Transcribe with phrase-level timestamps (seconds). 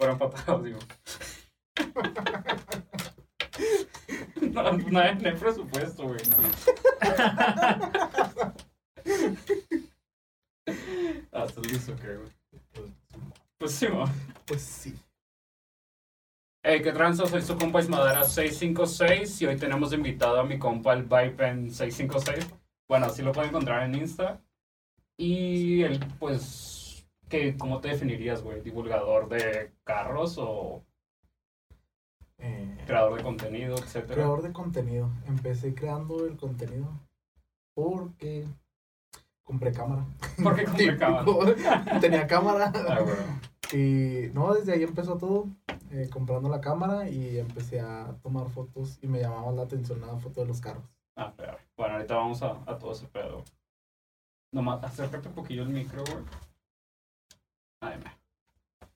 [0.00, 0.78] fueron patados, digo.
[4.40, 6.20] No, no, hay, no hay presupuesto, güey.
[6.30, 6.36] No.
[11.32, 12.28] Ah, ¿estás listo, qué, güey?
[13.58, 14.04] Pues sí, mo.
[14.46, 14.94] Pues sí.
[16.64, 17.26] Hey, ¿qué tranza?
[17.26, 22.52] Soy su compa Ismadera 656 y hoy tenemos invitado a mi compa el Vipen 656.
[22.88, 24.40] Bueno, así lo pueden encontrar en Insta.
[25.16, 26.79] Y él, pues,
[27.30, 28.60] ¿qué, ¿cómo te definirías, güey?
[28.60, 30.84] ¿Divulgador de carros o
[32.38, 34.14] Eh, creador de contenido, etcétera?
[34.14, 35.10] creador de contenido.
[35.26, 36.88] Empecé creando el contenido
[37.74, 38.46] porque
[39.44, 40.04] compré cámara.
[40.42, 41.24] ¿Por qué compré cámara?
[42.00, 42.72] Tenía cámara.
[42.88, 43.76] Ah.
[43.76, 45.46] Y no, desde ahí empezó todo.
[45.92, 50.16] eh, comprando la cámara y empecé a tomar fotos y me llamaba la atención la
[50.18, 50.82] foto de los carros.
[51.16, 53.44] Ah, pero, bueno, ahorita vamos a, a todo ese pedo.
[54.52, 56.24] Nomás, acércate un poquillo el micro, güey.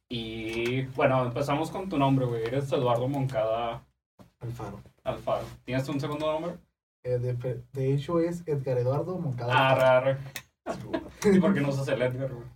[0.09, 2.45] Y, bueno, empezamos con tu nombre, güey.
[2.45, 3.83] Eres Eduardo Moncada
[4.41, 4.81] Alfaro.
[5.03, 5.45] Alfaro.
[5.65, 6.57] ¿Tienes un segundo nombre?
[7.03, 9.53] Eh, de, de hecho es Edgar Eduardo Moncada.
[9.55, 10.19] Ah, Alfaro,
[10.65, 11.37] raro.
[11.37, 12.47] ¿Y por qué no usas el Edgar, güey?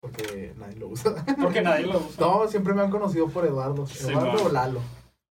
[0.00, 1.14] Porque nadie lo usa.
[1.40, 2.26] Porque nadie lo usa.
[2.26, 3.86] No, siempre me han conocido por Eduardo.
[3.86, 4.46] Sí, Eduardo man.
[4.46, 4.80] o Lalo.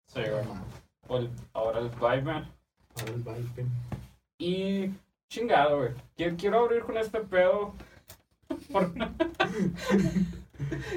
[0.06, 0.44] Sí, güey.
[0.53, 0.62] Ah,
[1.09, 2.50] O el- ahora el Vibeman.
[2.98, 3.66] ahora el Viper.
[4.39, 4.91] Y,
[5.31, 5.91] chingado, güey.
[6.16, 7.75] Quiero, quiero abrir con este pedo.
[8.72, 8.92] Por...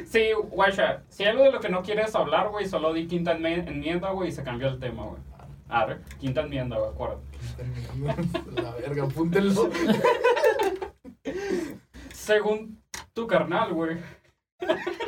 [0.06, 1.04] sí, guacha.
[1.10, 4.30] Si hay algo de lo que no quieres hablar, güey, solo di quinta enmienda, güey,
[4.30, 5.22] y se cambió el tema, güey.
[5.70, 7.22] A ver, quinta enmienda, güey, acuérdate.
[8.62, 9.70] La verga, apúntenlo.
[12.14, 12.82] Según
[13.14, 13.98] tu carnal, güey,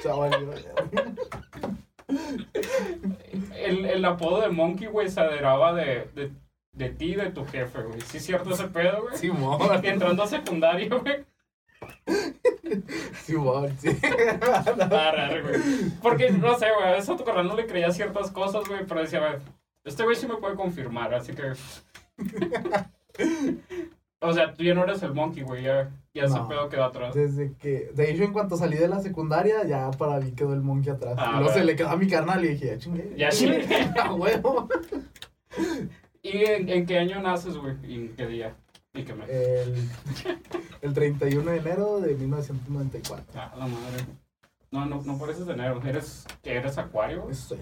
[0.02, 0.66] Chaval,
[3.56, 6.32] el, el apodo de Monkey, güey, se aderaba de, de,
[6.74, 8.02] de ti y de tu jefe, güey.
[8.02, 9.18] ¿Sí es cierto ese pedo, güey?
[9.18, 9.60] Simón.
[9.84, 11.26] Entrando a secundario, güey.
[13.26, 13.36] Sí.
[14.92, 15.60] Arre, güey.
[16.02, 19.02] Porque, no sé, güey, a veces a tu no le creía ciertas cosas, güey, pero
[19.02, 19.42] decía, güey,
[19.84, 21.54] este güey sí me puede confirmar, así que...
[24.20, 27.14] o sea, tú ya no eres el monkey, güey, ya, ya ese pedo quedó atrás.
[27.14, 30.62] Desde que, de hecho, en cuanto salí de la secundaria, ya para mí quedó el
[30.62, 31.16] monkey atrás.
[31.18, 33.14] Ah, y luego se le quedó a mi carnal y dije, ya chingué.
[33.16, 33.66] Ya chingué.
[34.02, 34.68] A huevo.
[36.22, 37.76] ¿Y en, en qué año naces, güey?
[37.84, 38.56] ¿Y en qué día?
[38.94, 39.90] El,
[40.84, 43.26] el 31 de enero de 1994.
[43.36, 44.06] Ah, la madre.
[44.70, 45.82] No, no, no pareces de enero.
[45.84, 47.24] ¿Eres, ¿qué, eres acuario?
[47.24, 47.34] güey?
[47.34, 47.58] Eso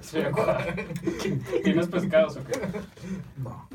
[0.00, 0.74] soy acuario.
[1.64, 2.60] ¿Tienes pescados o qué?
[3.36, 3.68] No.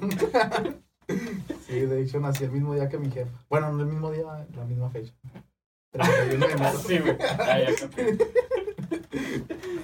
[1.67, 3.38] Sí, de hecho nací el mismo día que mi jefa.
[3.49, 5.13] Bueno, no el mismo día, la misma fecha.
[5.91, 6.79] 31 de enero.
[6.79, 7.17] Sí, güey.
[7.39, 7.72] Ah, ya.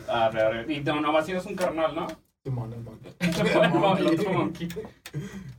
[0.08, 0.74] Arre, arre.
[0.74, 2.08] Y no, nomás tienes un carnal, ¿no?
[2.42, 3.14] Simón, el monkey.
[3.20, 4.70] el, otro monkey.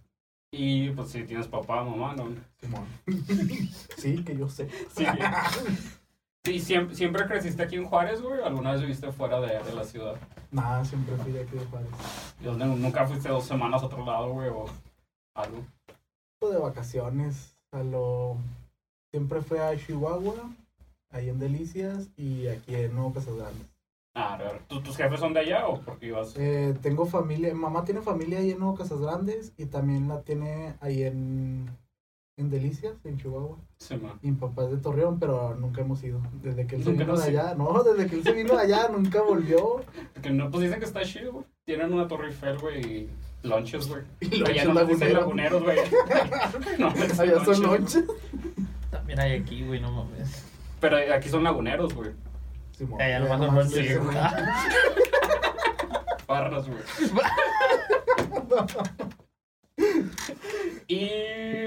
[0.51, 2.29] Y pues sí, tienes papá, mamá, ¿no?
[2.61, 2.87] Simón.
[3.99, 4.69] Sí, que yo sé.
[4.95, 5.05] Sí.
[6.51, 8.41] ¿Y siempre, siempre creciste aquí en Juárez, güey?
[8.43, 10.15] ¿Alguna vez viviste fuera de, de la ciudad?
[10.51, 11.91] Nada, siempre fui de aquí de Juárez.
[12.41, 14.49] ¿Y dónde- nunca fuiste dos semanas a otro lado, güey?
[14.49, 14.65] O
[15.35, 15.65] algo.
[16.41, 17.57] de vacaciones.
[17.73, 18.39] A lo...
[19.11, 20.51] Siempre fue a Chihuahua,
[21.11, 23.67] ahí en Delicias y aquí en Nuevo Casas Grandes.
[24.15, 24.39] Ah.
[24.69, 26.35] ¿Tú- ¿Tus jefes son de allá o por qué ibas?
[26.37, 30.75] Eh, tengo familia, mamá tiene familia ahí en Nuevo Casas Grandes y también la tiene
[30.81, 31.71] ahí en,
[32.37, 33.59] en Delicias, en Chihuahua.
[33.79, 34.19] Sí, man.
[34.23, 36.21] Y mi papá es de Torreón, pero nunca hemos ido.
[36.43, 38.89] Desde que él se vino de allá, no, desde que él se vino de allá,
[38.89, 39.83] nunca volvió.
[40.15, 41.45] Porque no, pues dicen que está chido, güey.
[41.65, 43.11] Tienen una Torre Eiffel, güey, y
[43.45, 44.03] lunches, güey.
[44.21, 45.13] Y lonches no laguneros.
[45.13, 45.79] laguneros, güey.
[46.79, 48.05] no, Allá son lonches, lonches.
[48.91, 50.45] También hay aquí, güey, no mames.
[50.81, 52.11] Pero aquí son laguneros, güey.
[52.79, 54.17] Simón, Ya, ya ya nomás los le sí, güey.
[56.27, 56.83] Parras, güey.
[60.87, 61.67] y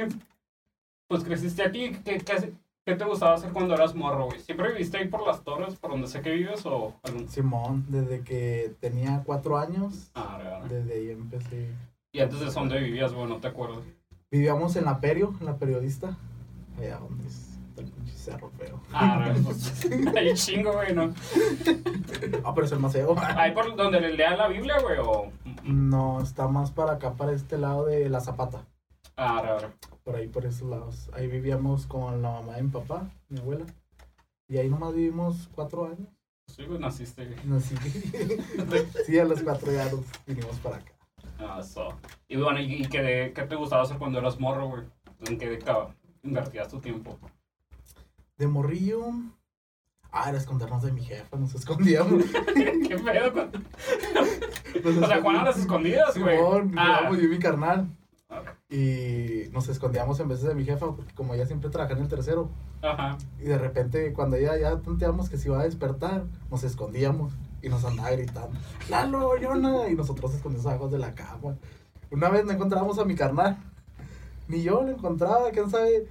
[1.08, 1.92] pues creciste aquí.
[2.06, 2.54] ¿Qué, qué,
[2.86, 4.40] qué te gustaba hacer cuando eras morro, güey?
[4.40, 7.28] ¿Siempre viviste ahí por las torres, por donde sé que vives o algún...
[7.28, 10.70] Simón, desde que tenía cuatro años, Ah, arre.
[10.70, 11.70] desde ahí empecé.
[12.14, 13.28] Y antes de eso, ¿dónde vivías, güey?
[13.28, 13.80] No te acuerdas.
[14.32, 16.18] Vivíamos en la Perio, en la periodista.
[16.80, 17.28] Allá donde
[17.72, 18.82] está el pinche cerro feo.
[18.92, 19.86] Ah, arre, pues,
[20.16, 21.14] ahí chingo, güey, ¿no?
[22.44, 23.16] Ah, pero es el más feo.
[23.18, 25.32] Ahí por donde le lea la Biblia, güey, o...
[25.64, 28.66] No, está más para acá, para este lado de la Zapata.
[29.16, 29.70] Ah, arre.
[30.04, 31.10] Por ahí, por esos lados.
[31.14, 33.66] Ahí vivíamos con la mamá de mi papá, mi abuela.
[34.48, 36.10] Y ahí nomás vivimos cuatro años.
[36.48, 37.58] Sí, güey, naciste, güey.
[37.58, 37.76] Así.
[39.06, 40.92] sí, a los cuatro ya nos vinimos para acá.
[41.40, 41.90] Ah, eso.
[42.28, 44.84] Y bueno, ¿y, y qué, qué te gustaba hacer cuando eras morro, güey?
[45.28, 45.60] ¿En qué
[46.24, 47.18] invertías tu tiempo?
[48.42, 49.04] De morrillo.
[50.12, 52.24] Ah, era escondernos de mi jefa, nos escondíamos.
[52.56, 53.52] ¿Qué pedo con...?
[55.04, 56.38] O sea, Juan a las escondidas, güey.
[56.38, 57.08] Simón, Ah.
[57.12, 57.88] yo y mi carnal.
[58.68, 62.08] Y nos escondíamos en veces de mi jefa, porque como ella siempre trabaja en el
[62.08, 62.50] tercero.
[62.82, 63.16] Ajá.
[63.40, 67.34] Y de repente, cuando ella ya tanteamos que se iba a despertar, nos escondíamos.
[67.62, 68.58] Y nos andaba gritando,
[68.90, 69.88] Lalo, Yona.
[69.88, 71.58] Y nosotros escondimos abajo de la cama.
[72.10, 73.60] Una vez no encontramos a mi carnal.
[74.48, 76.08] Ni yo lo encontraba, quién sabe.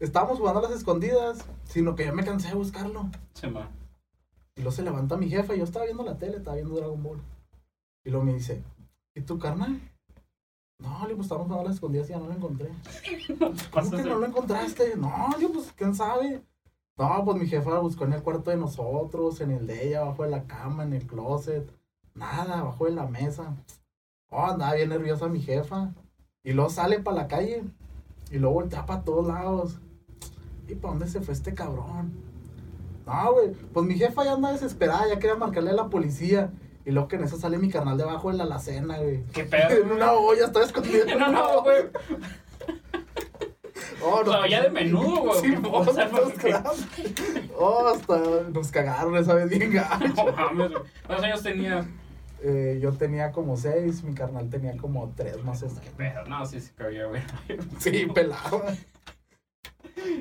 [0.00, 3.10] Estábamos jugando a las escondidas, sino que yo me cansé de buscarlo.
[3.34, 3.68] Sí, ma.
[4.56, 7.02] Y luego se levanta mi jefa, y yo estaba viendo la tele, estaba viendo Dragon
[7.02, 7.20] Ball.
[8.04, 8.64] Y luego me dice,
[9.14, 9.78] ¿y tu carnal?
[10.78, 12.70] No, le digo, estábamos jugando a las escondidas y ya no lo encontré.
[13.70, 14.96] ¿Cómo que no lo encontraste?
[14.96, 16.42] No, yo pues, ¿quién sabe?
[16.96, 20.00] No, pues mi jefa lo buscó en el cuarto de nosotros, en el de ella,
[20.00, 21.70] abajo de la cama, en el closet.
[22.14, 23.54] Nada, abajo de la mesa.
[24.30, 25.92] Oh, andaba bien nerviosa mi jefa.
[26.42, 27.64] Y luego sale para la calle.
[28.30, 29.78] Y luego voltea para todos lados.
[30.70, 32.12] ¿Y para dónde se fue este cabrón?
[33.06, 33.50] No, güey.
[33.72, 36.50] Pues mi jefa ya anda desesperada, ya quería marcarle a la policía.
[36.84, 39.24] Y luego que en eso sale mi carnal debajo de la alacena, güey.
[39.32, 39.68] ¿Qué pedo?
[39.84, 41.06] En una olla, estaba escondido.
[41.06, 41.82] en No, una no, güey.
[44.02, 45.40] Oh, La olla de menudo, güey.
[45.40, 46.54] Sí, O sea, porque-.
[47.58, 48.18] Oh, hasta
[48.50, 50.24] nos cagaron esa vez bien gacho.
[50.24, 50.72] No mames.
[51.06, 51.86] ¿Cuántos años tenía?
[52.42, 55.80] Eh, yo tenía como seis, mi carnal tenía como tres más o menos.
[55.82, 56.24] ¿Qué pedo?
[56.26, 57.20] No, sí, sí cabía, güey.
[57.78, 58.62] Sí, pelado.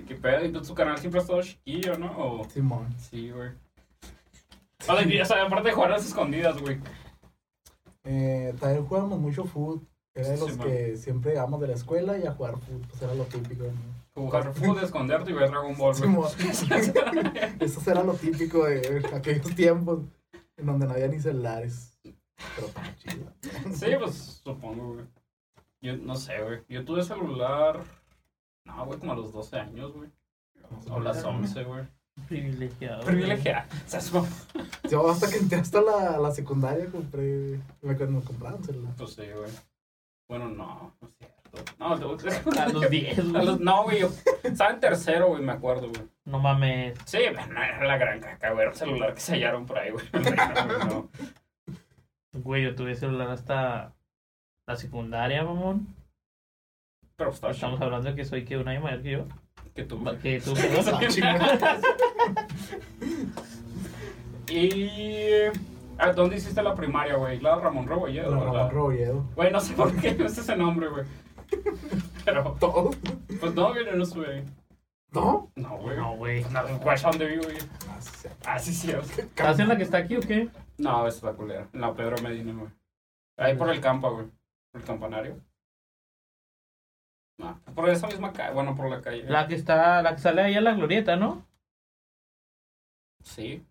[0.07, 0.45] ¿Qué pedo?
[0.45, 2.11] ¿Y tú, tu canal siempre ha estado chiquillo, no?
[2.17, 2.49] O...
[2.49, 2.93] Simón.
[2.97, 3.49] Sí, güey.
[4.87, 6.79] O sea, y, o sea, aparte de jugar a las escondidas, güey.
[8.03, 9.81] Eh, también jugábamos mucho fútbol.
[10.15, 10.67] Era de los Simón.
[10.67, 12.81] que siempre íbamos de la escuela y a jugar fútbol.
[12.89, 13.63] Pues era lo típico.
[13.63, 13.71] ¿no?
[14.13, 16.09] Jugar fútbol, esconderte y ver Dragon Ball, güey.
[16.09, 16.31] Simón.
[17.59, 19.99] Eso era lo típico de aquellos tiempos
[20.57, 21.97] en donde no había ni celulares.
[22.55, 23.33] Pero tan chido.
[23.73, 25.05] Sí, pues supongo, güey.
[25.81, 26.59] Yo no sé, güey.
[26.67, 27.83] Yo tuve celular.
[28.75, 30.10] No, güey, como a los 12 años, güey.
[30.89, 31.83] O las 11, güey.
[32.27, 33.04] Privilegiado.
[33.06, 33.66] Privilegiada.
[33.86, 34.27] O sea, es como-
[34.89, 37.60] Yo hasta que entré hasta la, la secundaria compré.
[37.81, 38.94] Me, me compraron celular.
[38.98, 39.50] Pues sí, güey.
[40.27, 41.36] Bueno, no, no es cierto.
[41.80, 43.45] No, A los 10, a güey.
[43.45, 44.01] los- no, güey.
[44.01, 44.10] yo
[44.44, 46.04] Estaba en tercero, güey, me acuerdo, güey.
[46.25, 46.98] No mames.
[47.06, 48.62] Sí, no era la gran caca, güey.
[48.62, 50.06] Era un celular que se hallaron por ahí, güey.
[50.89, 51.10] No,
[52.33, 53.94] Güey, yo tuve celular hasta
[54.68, 55.88] la secundaria, mamón.
[57.19, 59.25] Pero está Estamos chido hablando de que soy que un año mayor que yo.
[59.75, 60.01] que tú.
[60.21, 60.54] Que tú.
[64.50, 65.51] Y.
[66.00, 67.42] ¿A dónde hiciste la primaria, güey?
[67.42, 68.38] La Ramón Rebolledo, La.
[68.45, 69.25] Ramón Robolledo.
[69.36, 71.04] Güey, no sé por qué no es ese nombre, güey.
[72.25, 72.92] Pero, ¿Todo?
[73.39, 74.44] pues no, güey, yo no estuve ahí.
[75.12, 75.51] ¿No?
[75.56, 75.98] No, güey.
[75.98, 76.44] No, güey.
[76.45, 77.57] No, güey, ¿a dónde vivo, güey?
[78.45, 78.92] Ah, sí, sí.
[78.94, 80.48] Ah, ¿Estás en la que está aquí o qué?
[80.77, 81.68] No, es la culera.
[81.74, 82.71] En la Pedro Medina, güey.
[83.38, 84.27] Ahí por el campo, güey.
[84.71, 85.48] Por el campanario.
[87.39, 88.53] No, por esa misma calle.
[88.53, 89.24] Bueno, por la calle.
[89.24, 91.45] La que está, la que sale ahí en la glorieta, ¿no?
[93.24, 93.65] Sí.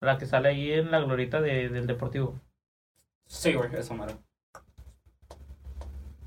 [0.00, 2.38] La que sale ahí en la glorieta de- del deportivo.
[3.26, 4.16] Sí, güey, esa madre.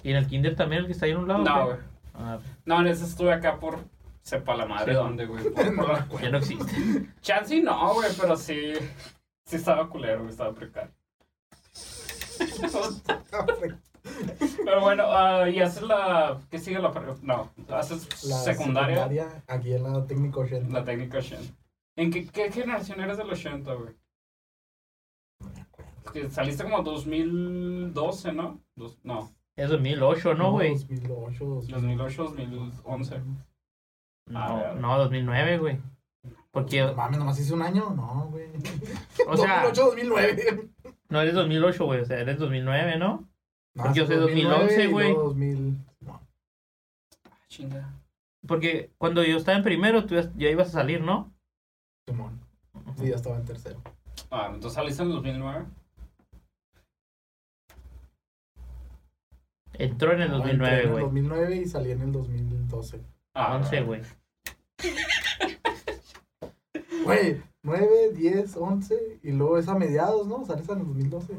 [0.03, 1.43] Y en el kinder también, el que está ahí en un lado.
[1.43, 1.77] No, ¿o güey.
[2.15, 3.79] Ah, No, en ese estuve acá por.
[4.21, 4.97] Sepa la madre Sí.
[4.97, 5.43] dónde, güey.
[5.51, 7.09] Por, por la- ya no existe.
[7.21, 8.73] Chansey no, güey, pero sí.
[9.45, 10.91] Sí estaba culero, güey, estaba precario.
[14.65, 16.39] Pero bueno, ah, y haces la.
[16.49, 16.91] ¿Qué sigue la.?
[17.21, 20.71] No, haces La secundaria, aquí en la técnico 80.
[20.73, 21.53] la técnica 80.
[21.95, 23.93] ¿En qué, qué generación eres del 80, güey?
[26.29, 28.59] Saliste como 2012, ¿no?
[28.75, 30.71] Dos- no, Es 2008, ¿no, güey?
[30.73, 33.21] 2008, 2008, 2011.
[34.33, 35.79] Ah, No, no, 2009, güey.
[36.51, 37.89] Porque, No mames, nomás hice un año.
[37.91, 38.47] No, güey.
[39.27, 40.69] o sea, 2008, 2009.
[41.09, 42.01] no eres 2008, güey.
[42.01, 43.27] O sea, eres 2009, ¿no?
[43.75, 45.07] No, Porque yo soy 2011, y güey.
[45.09, 45.77] luego 2000.
[46.01, 46.21] No,
[47.25, 47.93] Ah, chinga.
[48.47, 51.33] Porque cuando yo estaba en primero, tú ya, ibas a salir, ¿no?
[52.07, 52.39] Simón.
[52.97, 53.81] Sí, ya estaba en tercero.
[54.29, 55.65] Ah, entonces saliste en 2009.
[59.73, 61.03] Entró en el No, entré en 2009, el güey.
[61.03, 63.01] 2009 y salí en el 2012.
[63.33, 64.01] Ah, 11, güey.
[67.03, 70.45] Güey, 9, 10, 11 y luego es a mediados, ¿no?
[70.45, 71.33] Sales en el 2012.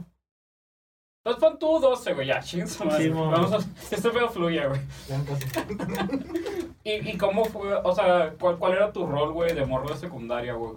[1.26, 2.72] Entonces pon tú 12, güey, ya, chingos.
[2.98, 3.30] Sí, mo.
[3.30, 3.56] Vamos a.
[3.94, 4.80] Este pedo fluye, güey.
[5.08, 5.46] Ya casi.
[6.84, 7.74] ¿Y, ¿Y cómo fue?
[7.82, 10.74] O sea, ¿cuál, cuál era tu rol, güey, de morro de secundaria, güey?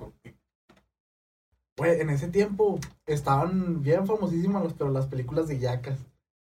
[1.78, 6.00] Güey, en ese tiempo estaban bien famosísimas las, pero las películas de yacas.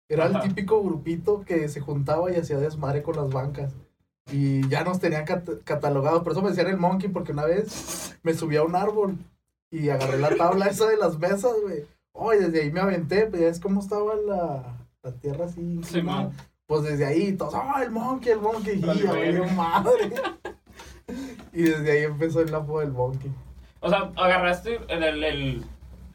[0.09, 0.43] Era el Ajá.
[0.47, 3.71] típico grupito que se juntaba y hacía desmadre con las bancas.
[4.31, 6.23] Y ya nos tenían cat- catalogados.
[6.23, 9.17] Por eso me decían el monkey, porque una vez me subí a un árbol
[9.71, 11.85] y agarré la tabla esa de las mesas, güey.
[12.13, 15.81] Oh, y desde ahí me aventé, pues ya es como estaba la, la tierra así.
[15.83, 16.31] Sí, man.
[16.65, 18.79] Pues desde ahí, todos, oh, el monkey, el monkey.
[18.79, 19.51] Y verga.
[19.53, 20.11] madre.
[21.53, 23.31] y desde ahí empezó el lapo del monkey.
[23.81, 25.63] O sea, agarraste el, el, el,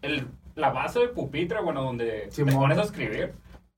[0.02, 2.54] el- la base del pupitre, bueno, donde te Simón.
[2.56, 3.32] pones a escribir.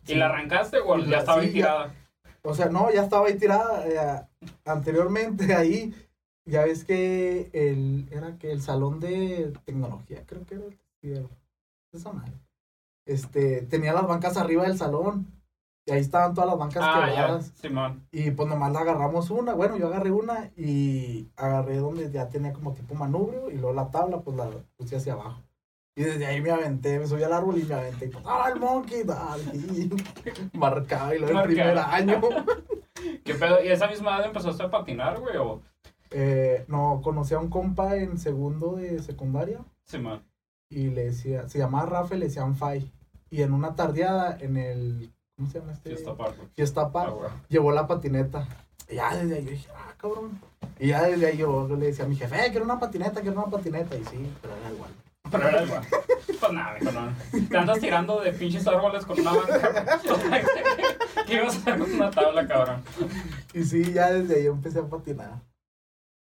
[0.04, 0.14] ¿Y Sí.
[0.14, 1.94] la arrancaste o ya estaba sí, ahí tirada?
[2.42, 3.86] O sea, no, ya estaba ahí tirada.
[3.86, 5.94] eh, anteriormente ahí,
[6.46, 10.64] ya ves que el, era que el salón de tecnología, creo que era
[11.02, 11.28] el.
[11.92, 12.32] Esa madre.
[13.06, 15.26] Este, tenía las bancas arriba del salón.
[15.86, 17.46] Y ahí estaban todas las bancas Ah, ya, quebradas.
[17.60, 18.06] Simón.
[18.12, 19.54] Y pues nomás la agarramos una.
[19.54, 23.50] Bueno, yo agarré una y agarré donde ya tenía como tipo manubrio.
[23.50, 25.42] Y luego la tabla, pues la puse hacia abajo.
[25.96, 28.06] Y desde ahí me aventé, me subí al árbol y me aventé.
[28.06, 29.02] Y pues, ¡ah, el monkey!
[29.02, 29.42] Dale.
[30.52, 31.46] Marcaba y luego el Marcaba.
[31.46, 32.20] primer año.
[33.24, 33.64] ¿Qué pedo?
[33.64, 35.36] ¿Y esa misma edad empezaste a patinar, güey?
[35.38, 35.62] ¿O
[36.10, 39.64] Eh, no, conocí a un compa en segundo de secundaria.
[39.84, 40.22] Simón?
[40.70, 42.90] Y le decía, se llamaba Rafa y le decían Fai.
[43.28, 45.90] Y en una tardeada en el, ¿cómo se llama este?
[45.90, 46.36] Fiesta Park.
[46.54, 47.30] Fiesta Ah, Park, güey.
[47.48, 48.46] llevó la patineta.
[48.88, 50.40] Y ya desde ahí yo dije, ah, cabrón.
[50.78, 53.40] Y ya desde ahí yo le decía a mi jefe, eh, quiero una patineta, quiero
[53.42, 53.96] una patineta.
[53.96, 54.90] Y sí, pero era igual.
[55.30, 55.82] Pero era igual.
[56.40, 57.48] Pues nada, mijo, no.
[57.48, 59.98] Te andas tirando de pinches árboles con una banca.
[61.26, 62.82] ¿Qué ibas a hacer con una tabla, cabrón?
[63.54, 65.40] Y sí, ya desde ahí empecé a patinar.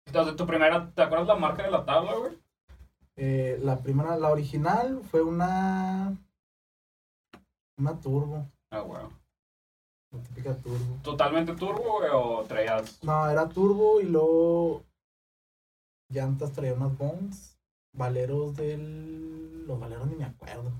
[0.07, 2.33] Entonces, tu primera, ¿te acuerdas la marca de la tabla, güey?
[3.21, 6.17] Eh, la primera, la original fue una,
[7.77, 9.03] una turbo, Ah, güey.
[10.13, 10.97] la típica turbo.
[11.03, 13.03] ¿Totalmente turbo, o traías?
[13.03, 14.85] No, era turbo y luego
[16.09, 17.59] llantas traía unas bones,
[17.93, 19.67] valeros del...
[19.67, 20.71] Los valeros ni me acuerdo.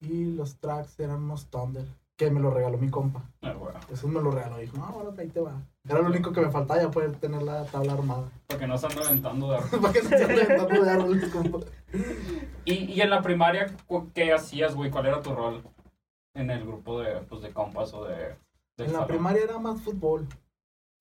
[0.00, 1.84] Y los tracks eran unos Thunder,
[2.16, 3.28] que me lo regaló mi compa.
[3.42, 3.74] Ah, güey.
[3.90, 5.60] Eso me lo regaló, dijo, no, ahora ahí te va.
[5.88, 8.28] Era lo único que me faltaba ya poder tener la tabla armada.
[8.48, 11.58] Porque no se anda aventando de Para que no se ande aventando de árboles, compa.
[12.64, 13.66] ¿Y, y en la primaria,
[14.12, 14.90] ¿qué hacías, güey?
[14.90, 15.62] ¿Cuál era tu rol
[16.34, 18.36] en el grupo de, pues, de compas o de...
[18.78, 19.08] En la salón?
[19.08, 20.26] primaria era más fútbol.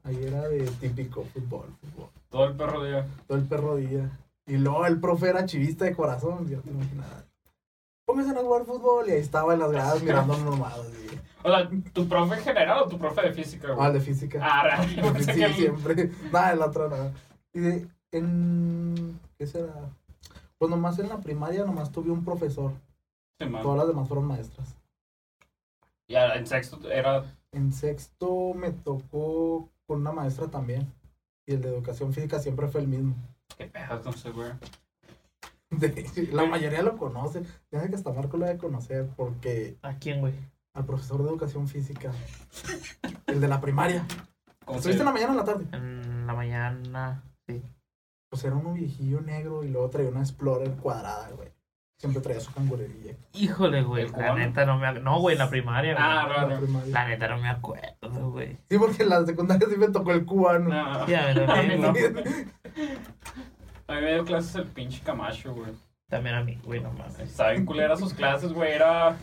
[0.04, 2.10] Ahí era de típico fútbol, fútbol.
[2.30, 3.08] Todo el perro día.
[3.28, 4.20] todo el perro día.
[4.46, 7.08] Y luego el profe era chivista de corazón, ya te imaginas.
[8.06, 10.80] Pónganse a jugar fútbol y ahí estaba en las gradas mirando nomás.
[11.46, 13.78] O sea, ¿tu profe general o tu profe de física, güey?
[13.80, 14.40] Ah, el de física.
[14.42, 14.64] Ah,
[14.96, 15.24] realmente.
[15.34, 16.12] Sí, que siempre.
[16.32, 17.12] Nada, el otro nada.
[17.54, 19.20] Y de, en.
[19.38, 19.74] ¿Qué será?
[20.58, 22.72] Pues nomás en la primaria nomás tuve un profesor.
[23.40, 23.46] Sí.
[23.62, 24.76] Todas las demás fueron maestras.
[26.08, 27.24] Ya en sexto era...
[27.52, 30.92] En sexto me tocó con una maestra también.
[31.46, 33.16] Y el de educación física siempre fue el mismo.
[33.58, 34.02] ¿Qué pedo?
[34.04, 34.52] No sé, güey.
[35.70, 37.44] De- la mayoría lo conoce.
[37.70, 40.34] Fíjate que hasta Marco lo debe conocer porque ¿A quién, güey?
[40.76, 42.12] Al profesor de educación física.
[43.28, 44.06] El de la primaria.
[44.66, 45.66] ¿Cómo ¿Estuviste en la mañana o en la tarde?
[45.74, 47.62] En la mañana, sí.
[48.30, 51.50] Pues era uno viejillo negro y luego traía una Explorer cuadrada, güey.
[51.98, 53.14] Siempre traía su cangurerilla.
[53.34, 54.04] Híjole, güey.
[54.04, 54.36] ¿El La cubano?
[54.36, 56.06] neta no me No, güey, en la primaria, güey.
[56.06, 56.60] Ah, la raro.
[56.62, 56.92] primaria.
[56.94, 58.58] La neta no me acuerdo, güey.
[58.70, 60.70] Sí, porque en la secundaria sí me tocó el cubano.
[60.70, 61.08] No.
[61.08, 61.94] Ya, pero A mí no.
[61.94, 62.00] no.
[63.88, 65.72] A mí me dio clases el pinche Camacho, güey.
[66.10, 67.32] También a mí, güey, no mames.
[67.32, 68.74] Saben culera sus clases, güey.
[68.74, 69.16] Era...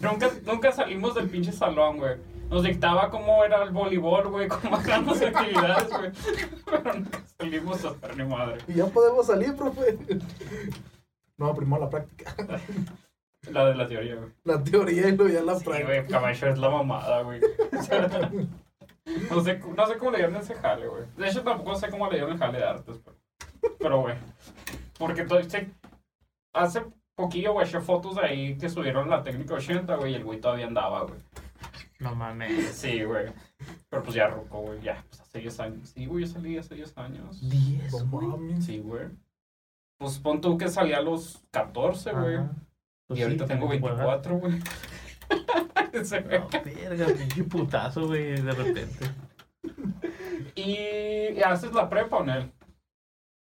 [0.00, 2.16] Nunca, nunca salimos del pinche salón, güey.
[2.50, 6.10] Nos dictaba cómo era el voleibol, güey, cómo eran las actividades, güey.
[6.64, 8.58] Pero nunca salimos a hacer ni madre.
[8.68, 9.98] Y ya podemos salir, profe.
[11.36, 12.34] No, primero la práctica.
[13.50, 14.30] La de la teoría, güey.
[14.44, 15.86] La teoría y luego ya la Sí, práctica.
[15.88, 17.40] güey, Camacho es la mamada, güey.
[17.78, 18.08] O sea,
[19.30, 21.04] no, sé, no sé cómo le dieron ese jale, güey.
[21.16, 23.16] De hecho, tampoco sé cómo le dieron el jale de artes, pero,
[23.78, 24.14] pero güey.
[24.98, 25.58] Porque todo, sí,
[26.52, 26.82] hace
[27.18, 30.40] poquillo, güey, eché fotos de ahí que subieron la técnica 80, güey, y el güey
[30.40, 31.20] todavía andaba, güey.
[31.98, 32.70] No mames.
[32.74, 33.26] Sí, güey.
[33.90, 35.88] Pero pues ya ruco, güey, ya, pues hace 10 años.
[35.90, 37.50] Sí, güey, yo salí hace 10 años.
[37.50, 38.26] ¿Diez, No güey?
[38.28, 38.64] mames.
[38.64, 39.08] Sí, güey.
[39.98, 42.38] Pues pon tú que salí a los 14, güey.
[43.08, 43.94] Pues Y ahorita sí, tengo que pueda.
[43.96, 44.52] 24, güey.
[46.04, 46.38] Sí, güey.
[46.38, 49.06] No, verga, pinche putazo, güey, de repente.
[50.54, 52.50] ¿Y haces la prepa o no?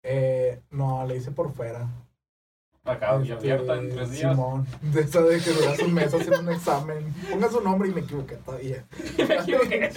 [0.03, 1.87] Eh, no, la hice por fuera.
[2.83, 4.35] Acá, Este, abierta en tres días.
[4.35, 7.13] Simón, de esa de que duras un mes haciendo un examen.
[7.29, 8.85] Ponga su nombre y me equivoqué todavía.
[9.17, 9.91] Me equivoqué.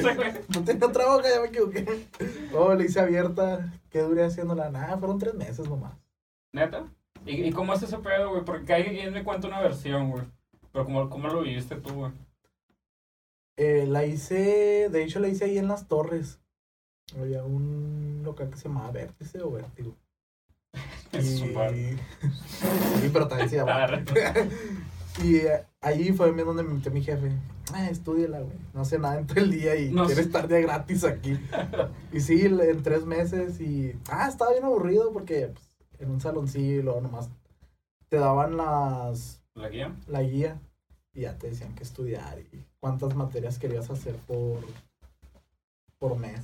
[0.54, 2.06] No tenía otra boca, ya me equivoqué.
[2.54, 3.72] Oh, le hice abierta.
[3.88, 4.68] ¿Qué duré haciéndola?
[4.70, 5.94] Nada, fueron tres meses nomás.
[6.52, 6.84] ¿Neta?
[7.24, 8.44] ¿Y, y cómo es ese pedo, güey?
[8.44, 10.24] Porque alguien me cuenta una versión, güey.
[10.70, 12.12] Pero ¿cómo, cómo lo viviste tú, güey?
[13.56, 16.38] Eh, la hice, de hecho la hice ahí en las torres.
[17.18, 19.96] Había un local que se llamaba Vértice o Vértigo.
[21.12, 21.74] Es un bar.
[21.74, 21.96] Y...
[23.00, 23.68] sí, pero también.
[23.68, 24.02] Ah,
[25.22, 27.30] Y eh, ahí fue donde me metió mi jefe.
[27.72, 28.56] Ah, estudiala, güey.
[28.72, 31.38] No hace nada en todo el día y No estar de gratis aquí.
[32.12, 33.94] y sí, en tres meses y...
[34.08, 35.64] Ah, estaba bien aburrido porque pues,
[36.00, 37.30] en un saloncillo y luego nomás
[38.08, 39.94] te daban las ¿La guía?
[40.08, 40.60] la guía
[41.12, 44.58] y ya te decían que estudiar y cuántas materias querías hacer por,
[45.98, 46.40] por mes.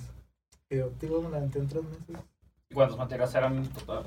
[0.71, 2.25] Y yo, digo, me la aventé en tres meses.
[2.71, 4.05] ¿Y cuántas materias eran en total?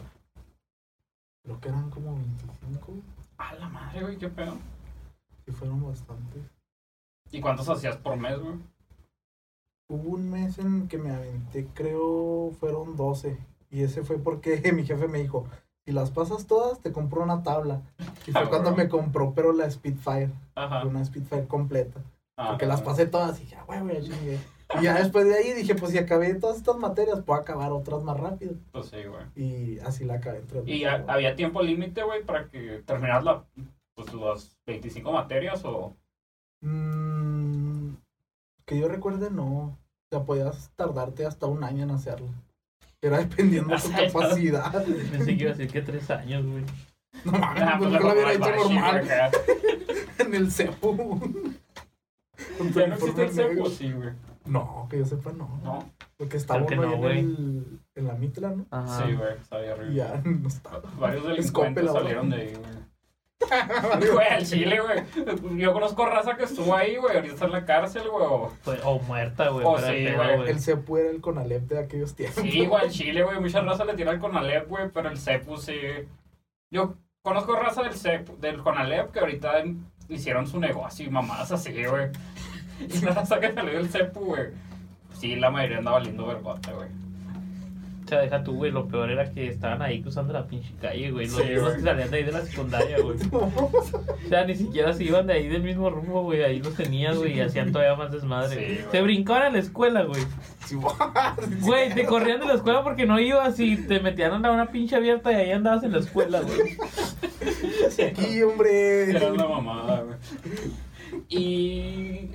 [1.44, 2.94] Creo que eran como 25
[3.38, 4.56] A la madre, güey, qué pedo.
[5.46, 6.42] y fueron bastantes.
[7.32, 8.56] ¿Y cuántas hacías por mes, güey?
[9.90, 13.38] Hubo un mes en que me aventé, creo, fueron 12.
[13.70, 15.46] Y ese fue porque mi jefe me dijo,
[15.86, 17.82] y las pasas todas, te compro una tabla.
[18.26, 18.78] Y fue Ah, cuando bro.
[18.84, 20.86] me compró, pero la Spitfire, Ajá.
[20.86, 22.00] una Spitfire completa.
[22.38, 24.40] Ah, Porque las pasé todas y dije, ah, güey, chingué.
[24.80, 28.04] Y ya después de ahí dije, pues si acabé todas estas materias, puedo acabar otras
[28.04, 28.54] más rápido.
[28.72, 29.24] Pues sí, güey.
[29.36, 30.40] Y así la acabé.
[30.40, 33.44] entre ¿Y había tiempo límite, güey, para que terminaras la,
[33.96, 35.96] pues, las 25 materias o...?
[36.62, 37.96] Mm,
[38.66, 39.46] que yo recuerde, no.
[39.46, 39.78] O
[40.12, 42.28] sea, podías tardarte hasta un año en hacerlo.
[43.02, 44.72] Era dependiendo de tu capacidad.
[45.12, 46.64] Pensé que iba a decir que tres años, güey.
[47.26, 49.08] No mames, Ah, pues pues lo hubiera hecho normal,
[50.20, 51.20] en el cepu.
[52.58, 53.50] Con tu ¿Ya no existe el CEPO?
[53.50, 53.66] negro.
[53.70, 54.10] Sí, güey.
[54.46, 55.60] No, que yo sepa, no.
[55.64, 55.80] ¿No?
[56.18, 58.66] Porque estaba uno no, en, el, en la mitla, ¿no?
[58.72, 59.06] Ajá.
[59.06, 59.36] Sí, güey.
[59.50, 59.96] Sabía Y horrible.
[59.96, 60.82] ya no estaba.
[61.00, 62.84] Varios delincuentes salieron de ahí, güey.
[64.14, 65.60] Güey, al chile, güey.
[65.60, 67.16] Yo conozco raza que estuvo ahí, güey.
[67.16, 68.26] Ahorita está en la cárcel, güey.
[68.26, 68.52] o-
[68.86, 69.66] O muerta, güey.
[69.68, 70.50] Oh, de sí, güey.
[70.50, 72.42] El cepu era el Conalep de aquellos tiempos.
[72.42, 73.40] Sí, güey, al chile, güey.
[73.42, 74.90] Mucha raza le tiran con Alep, güey.
[74.94, 75.76] Pero el CEPU sí.
[76.72, 79.52] Yo conozco raza del CEPU, del Conalep que ahorita
[80.08, 82.12] hicieron su negocio y mamadas así, güey.
[83.02, 84.44] Y la raza que salió del CEPU, güey.
[85.20, 86.90] Sí, la mayoría andaba lindo vergota, güey.
[88.04, 88.70] O sea, deja tú, güey.
[88.72, 91.26] Lo peor era que estaban ahí cruzando la pinche calle, güey.
[91.28, 91.76] Los Sí, mismos güey.
[91.78, 93.18] que salían de ahí de la secundaria, güey.
[93.32, 96.44] O sea, ni siquiera se iban de ahí del mismo rumbo, güey.
[96.44, 97.38] Ahí los tenías, güey.
[97.38, 98.56] Y hacían todavía más desmadre.
[98.56, 98.92] Sí, güey.
[98.92, 100.22] se brincaban a la escuela, güey.
[100.66, 100.94] Sí, güey.
[101.62, 104.96] Güey, te corrían de la escuela porque no ibas y te metían a una pinche
[104.98, 106.78] abierta y ahí andabas en la escuela, güey.
[108.10, 109.10] Aquí, hombre.
[109.12, 110.18] Era una mamada, güey.
[111.30, 112.32] Y.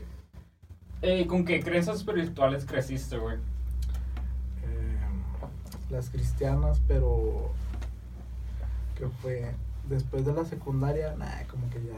[1.03, 3.37] eh, ¿Con qué creencias espirituales creciste, güey?
[3.37, 4.99] Eh,
[5.91, 7.53] las cristianas, pero
[8.97, 9.55] que fue
[9.89, 11.97] después de la secundaria, nah, como que ya,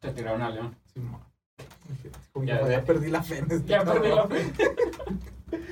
[0.00, 0.74] Te tiraron a León.
[0.94, 1.00] sí.
[1.88, 4.52] Dije, como Ya que ya perdí la fe en este Ya perdí la fe.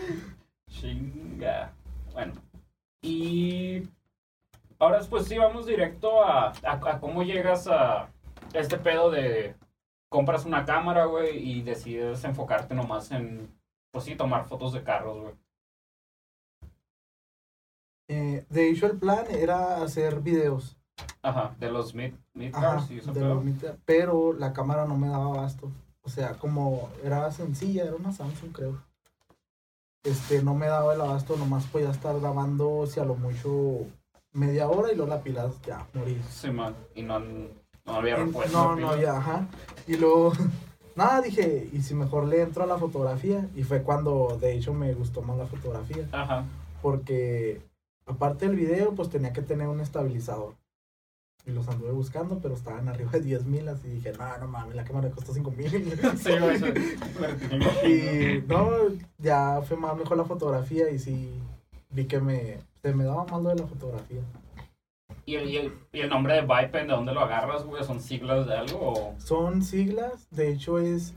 [0.68, 1.72] Chinga.
[2.12, 2.32] Bueno.
[3.02, 3.88] Y.
[4.78, 8.08] Ahora, pues sí, vamos directo a, a, a cómo llegas a
[8.52, 9.54] este pedo de.
[10.10, 13.48] Compras una cámara, güey, y decides enfocarte nomás en.
[13.92, 15.34] Pues sí, tomar fotos de carros, güey.
[18.08, 20.76] Eh, de hecho, el plan era hacer videos,
[21.22, 24.96] Ajá, de los mid, mid ajá, cars y eso, los mitad, pero la cámara no
[24.96, 25.70] me daba abasto.
[26.02, 28.82] O sea, como era sencilla, era una Samsung, creo.
[30.02, 33.86] Este, no me daba el abasto, nomás podía estar grabando, si a lo mucho
[34.32, 36.20] media hora y luego la pila ya morí.
[36.30, 36.74] Sí, man.
[36.96, 37.20] Y no,
[37.90, 38.56] no había repuesto.
[38.56, 39.46] No, no había, ajá.
[39.86, 40.32] Y luego,
[40.96, 43.48] nada, dije, y si mejor le entro a la fotografía.
[43.56, 46.08] Y fue cuando, de hecho, me gustó más la fotografía.
[46.12, 46.44] Ajá.
[46.82, 47.60] Porque,
[48.06, 50.54] aparte del video, pues tenía que tener un estabilizador.
[51.46, 53.68] Y los anduve buscando, pero estaban arriba de 10 mil.
[53.68, 55.70] Así dije, no, no mames, la cámara costó 5 mil.
[56.18, 56.30] Sí,
[57.88, 58.70] y no,
[59.18, 60.90] ya fue más mejor la fotografía.
[60.90, 61.40] Y sí,
[61.90, 64.20] vi que me, se me daba más lo de la fotografía.
[65.30, 67.84] ¿Y el, y, el, ¿Y el nombre de Vipen, de dónde lo agarras, güey?
[67.84, 69.14] ¿Son siglas de algo o...?
[69.20, 71.14] Son siglas, de hecho, es.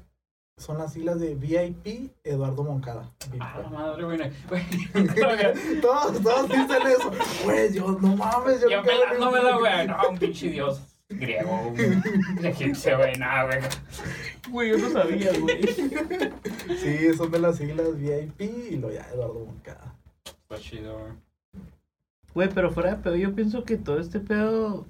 [0.56, 3.10] Son las siglas de VIP Eduardo Moncada.
[3.40, 4.20] Ah, la madre, güey.
[4.50, 7.12] Güey, Todos, todos dicen eso.
[7.44, 9.88] Güey, yo no mames, yo había pelándomela, güey.
[9.88, 13.16] No, un pinche dios griego, un egipcio, güey.
[13.18, 13.60] Nada, güey.
[14.52, 15.60] Güey, yo no sabía, güey.
[16.78, 19.96] Sí, son de las siglas VIP y lo ya Eduardo Moncada.
[20.24, 21.14] Está chido, güey.
[22.36, 24.86] Güey, pero fuera de pedo, yo pienso que todo este pedo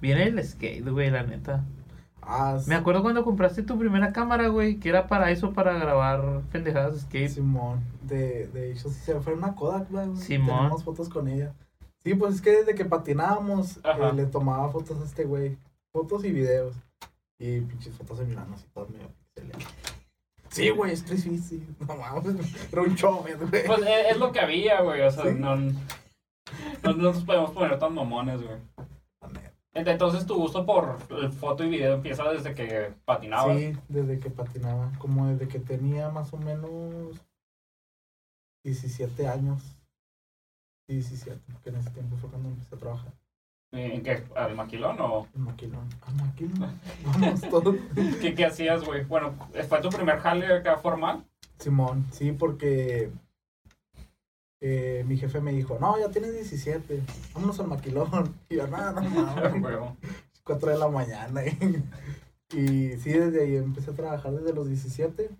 [0.00, 1.64] viene del skate, güey, la neta.
[2.22, 6.42] Ah, Me acuerdo cuando compraste tu primera cámara, güey, que era para eso, para grabar
[6.50, 7.28] pendejadas de skate.
[7.30, 7.80] Simón.
[8.02, 10.16] De, de hecho, sí, se fue una Kodak, güey.
[10.16, 10.56] Simón.
[10.58, 11.54] Tenemos fotos con ella.
[12.02, 15.56] Sí, pues es que desde que patinábamos, eh, le tomaba fotos a este güey.
[15.92, 16.74] Fotos y videos.
[17.38, 19.08] Y pinches fotos de Milano, así todas medio.
[20.48, 21.64] Sí, güey, es difícil.
[21.86, 22.34] No mames,
[22.72, 23.66] era un chover, güey.
[23.66, 25.00] Pues es, es lo que había, güey.
[25.02, 25.30] O sea, Sí.
[25.38, 25.56] no,
[26.82, 28.58] no, no nos podemos poner tan mamones, güey.
[29.84, 33.58] Entonces tu gusto por el foto y video empieza desde que patinabas.
[33.58, 34.90] Sí, desde que patinaba.
[34.98, 37.20] Como desde que tenía más o menos
[38.64, 39.62] 17 años.
[40.88, 43.12] 17, porque en ese tiempo fue cuando empecé a trabajar.
[43.72, 44.24] ¿En qué?
[44.36, 45.88] ¿Al maquilón o En maquilón.
[46.02, 46.80] Ah, maquilón.
[47.04, 47.76] Vamos todos.
[48.22, 49.04] qué, qué hacías, güey?
[49.04, 49.34] Bueno,
[49.68, 51.24] ¿fue tu primer jale acá formal?
[51.58, 53.10] Simón, sí, porque
[54.60, 57.02] eh, mi jefe me dijo, no, ya tienes 17,
[57.34, 58.34] vámonos al maquilón.
[58.48, 59.00] Y yo, no, no,
[59.50, 59.96] no, Huevo.
[60.44, 61.42] 4 de la mañana.
[62.50, 65.30] y sí, desde ahí empecé a trabajar desde los 17.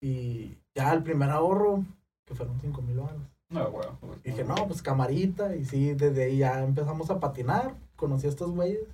[0.00, 1.84] Y ya el primer ahorro,
[2.24, 3.20] que fueron 5 mil dólares.
[3.48, 3.98] No, huevo.
[4.00, 4.18] güey.
[4.24, 5.54] Dije, no, pues camarita.
[5.56, 7.76] Y sí, desde ahí ya empezamos a patinar.
[7.96, 8.86] Conocí a estos güeyes.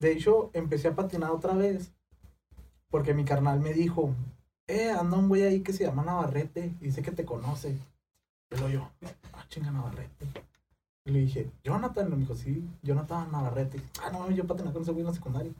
[0.00, 1.92] De hecho, empecé a patinar otra vez.
[2.90, 4.14] Porque mi carnal me dijo,
[4.66, 6.74] eh, anda un güey ahí que se llama Navarrete.
[6.80, 7.76] y Dice que te conoce.
[8.48, 8.88] Pero yo,
[9.34, 10.26] ah, chinga Navarrete.
[11.04, 13.80] Y le dije, Jonathan, y me dijo, sí, Jonathan Navarrete.
[14.02, 15.52] Ah, no, yo patinar con ese güey en la secundaria.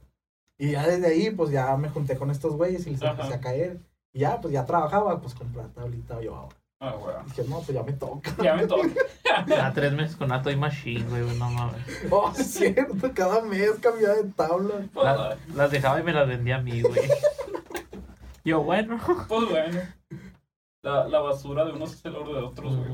[0.59, 3.13] Y ya desde ahí, pues ya me junté con estos güeyes y les Ajá.
[3.13, 3.79] empecé a caer.
[4.13, 6.57] Y ya, pues ya trabajaba, pues compré la tablita yo ahora.
[6.81, 7.15] Ah, güey.
[7.27, 8.35] Dije, no, pues ya me toca.
[8.43, 8.89] Ya me toca.
[9.63, 11.83] A tres meses con Ato y Machine, güey, no mames.
[12.11, 14.87] Oh, es cierto, cada mes cambiaba de tabla.
[14.95, 17.01] La- las dejaba y me las vendía a mí, güey.
[18.45, 18.99] Yo, bueno.
[19.29, 19.81] Pues bueno.
[20.89, 22.91] La, la basura de unos es el oro de otros, güey.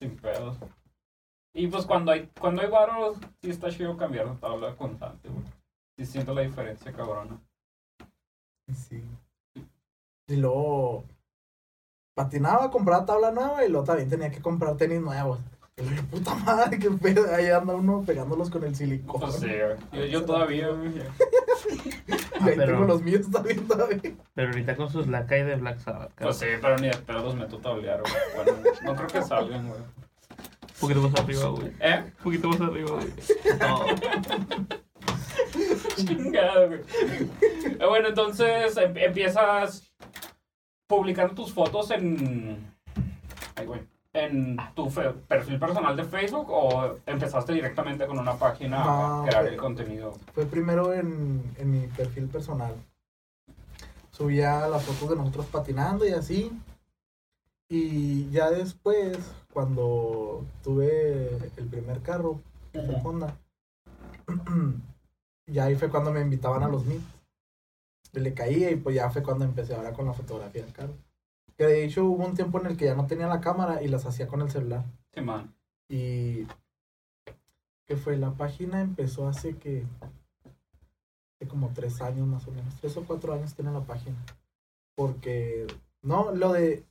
[0.00, 0.56] Sin pedos.
[1.52, 5.44] Y pues cuando hay, cuando hay varos, sí está chido cambiar de tabla constante, güey.
[5.96, 7.40] Sí siento la diferencia, cabrona.
[8.72, 9.02] Sí.
[10.28, 11.04] Y luego
[12.14, 15.40] patinaba, compraba tabla nueva y luego también tenía que comprar tenis nuevos.
[15.78, 17.34] Dije, puta madre, qué pedo.
[17.34, 19.20] Ahí anda uno pegándolos con el silicón.
[19.20, 19.76] Pues sí, güey.
[19.92, 20.88] Yo, yo todavía, güey.
[20.88, 21.00] Y
[22.40, 24.00] ahí pero- tengo los míos también todavía.
[24.34, 26.34] Pero ahorita con sus lacay de Black Sabbath, cabrón.
[26.34, 28.14] Pues sí, pero ni de pedo los meto tablear, güey.
[28.54, 29.80] Bueno, no creo que salgan, güey.
[29.80, 31.72] Un poquito más arriba, güey.
[31.80, 32.02] ¿Eh?
[32.04, 33.08] Un poquito más arriba, güey.
[33.60, 33.84] No.
[35.96, 36.80] Chingado, güey.
[37.78, 39.92] Eh, Bueno, entonces em- empiezas
[40.86, 42.66] publicando tus fotos en.
[43.56, 43.80] Ay, güey.
[44.18, 49.42] ¿En tu fe- perfil personal de Facebook o empezaste directamente con una página a crear
[49.42, 50.12] fue- el contenido?
[50.32, 52.74] Fue primero en, en mi perfil personal.
[54.10, 56.50] Subía las fotos de nosotros patinando y así.
[57.68, 59.18] Y ya después,
[59.52, 62.40] cuando tuve el primer carro,
[62.72, 63.08] que fue Ujú.
[63.08, 63.36] Honda,
[65.46, 67.04] ya ahí fue cuando me invitaban a los meets.
[68.12, 70.94] Le caía y pues ya fue cuando empecé ahora con la fotografía del carro.
[71.56, 73.88] Que de hecho hubo un tiempo en el que ya no tenía la cámara y
[73.88, 74.84] las hacía con el celular.
[75.14, 75.54] Sí, man.
[75.88, 76.46] Y
[77.86, 79.84] que fue la página empezó hace que
[81.38, 84.16] hace como tres años más o menos, tres o cuatro años tiene la página.
[84.96, 85.66] Porque
[86.02, 86.84] no, lo de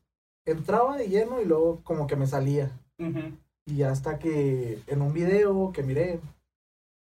[0.45, 2.71] entraba de lleno y luego como que me salía.
[2.99, 3.37] Ujú.
[3.65, 6.19] Y hasta que en un video que miré,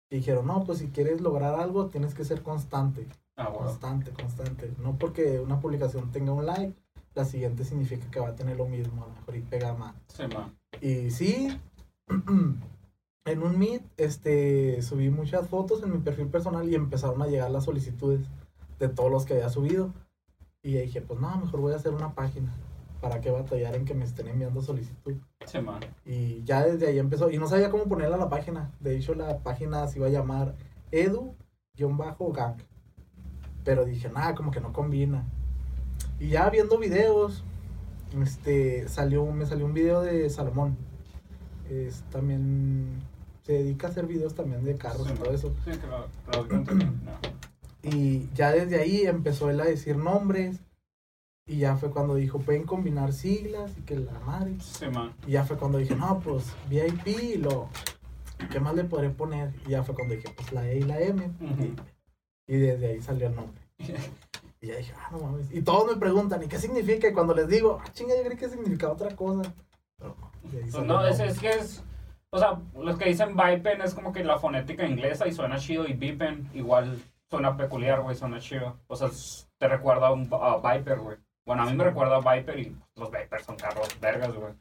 [0.09, 3.67] dijeron, no, pues si quieres lograr algo tienes que ser constante, Ah, bueno.
[3.67, 4.73] constante, constante.
[4.81, 6.75] No porque una publicación tenga un like,
[7.15, 9.95] la siguiente significa que va a tener lo mismo, a lo mejor y pega más.
[10.07, 10.23] Sí.
[10.81, 11.59] Y sí,
[13.25, 17.49] en un Meet este, subí muchas fotos en mi perfil personal y empezaron a llegar
[17.49, 18.27] las solicitudes
[18.79, 19.93] de todos los que había subido.
[20.61, 22.53] Y dije, pues no, mejor voy a hacer una página.
[23.01, 25.15] ¿Para qué batallar en que me estén enviando solicitud?
[25.45, 25.59] Sí.
[26.05, 27.29] Y ya desde ahí empezó.
[27.29, 28.71] Y no sabía cómo ponerla a la página.
[28.79, 30.55] De hecho, la página se iba a llamar
[30.91, 32.57] edu-gang.
[33.63, 35.23] Pero dije, nada, como que no combina.
[36.19, 37.43] Y ya viendo videos,
[38.21, 40.77] este, salió, me salió un video de Salomón.
[41.69, 43.01] Es también,
[43.41, 45.55] se dedica a hacer videos también de carros Sí, y todo eso.
[45.65, 46.07] Sí, que lo,
[46.41, 46.91] lo contenido.
[47.03, 47.35] No.
[47.83, 50.59] Y ya desde ahí empezó él a decir nombres.
[51.47, 54.55] Y ya fue cuando dijo, pueden combinar siglas y que la madre.
[54.59, 55.13] Sí, man.
[55.27, 57.69] Y ya fue cuando dije, no, pues VIP y lo.
[58.51, 59.53] ¿Qué más le podré poner?
[59.65, 61.23] Y ya fue cuando dije, pues la E y la M.
[61.39, 61.75] Ujú.
[62.47, 63.61] Y desde ahí salió el nombre.
[64.65, 65.51] Y ya dije, ah, no mames.
[65.53, 67.07] Y todos me preguntan, ¿y qué significa?
[67.07, 69.53] Y cuando les digo, ah, chinga, yo creí que significaba otra cosa.
[69.95, 71.83] Pero no, Pues no, el es, es que es.
[72.31, 75.87] O sea, los que dicen Vipen es como que la fonética inglesa y suena chido.
[75.87, 76.99] Y Vipen igual
[77.29, 78.79] suena peculiar, güey, suena chido.
[78.87, 79.11] O sea,
[79.59, 81.17] te recuerda a un a Viper, güey.
[81.45, 84.53] Bueno, a mí me recuerda a Viper y los Vipers son carros vergas, güey.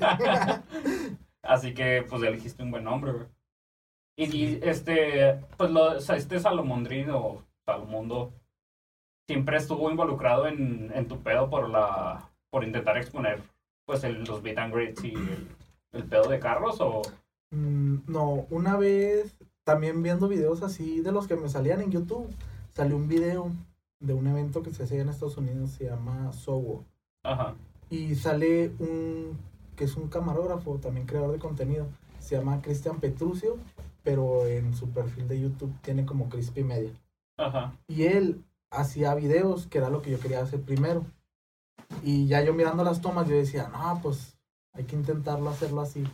[1.42, 3.26] Así que, pues, elegiste un buen nombre, güey.
[4.16, 8.32] Y, y, este, pues, lo, o sea, este Salomondrino, o Salomundo,
[9.26, 13.42] siempre estuvo involucrado en, en tu pedo por la, por intentar exponer,
[13.86, 15.48] pues, el, los beat and greets y el,
[15.92, 17.02] el pedo de carros, o...
[17.50, 22.28] Mm, no, una vez, también viendo videos así de los que me salían en YouTube,
[22.72, 23.50] salió un video
[24.00, 26.84] de un evento que se hacía en Estados Unidos, se llama Sowo.
[27.22, 27.54] Ajá,
[27.88, 29.38] Y sale un,
[29.76, 31.86] que es un camarógrafo, también creador de contenido,
[32.18, 33.56] se llama Cristian Petrucio,
[34.02, 36.90] pero en su perfil de YouTube tiene como Crispy Media.
[37.38, 38.42] ajá, Y él
[38.76, 41.04] hacía videos, que era lo que yo quería hacer primero.
[42.02, 44.36] Y ya yo mirando las tomas, yo decía, no, pues
[44.72, 46.04] hay que intentarlo hacerlo así.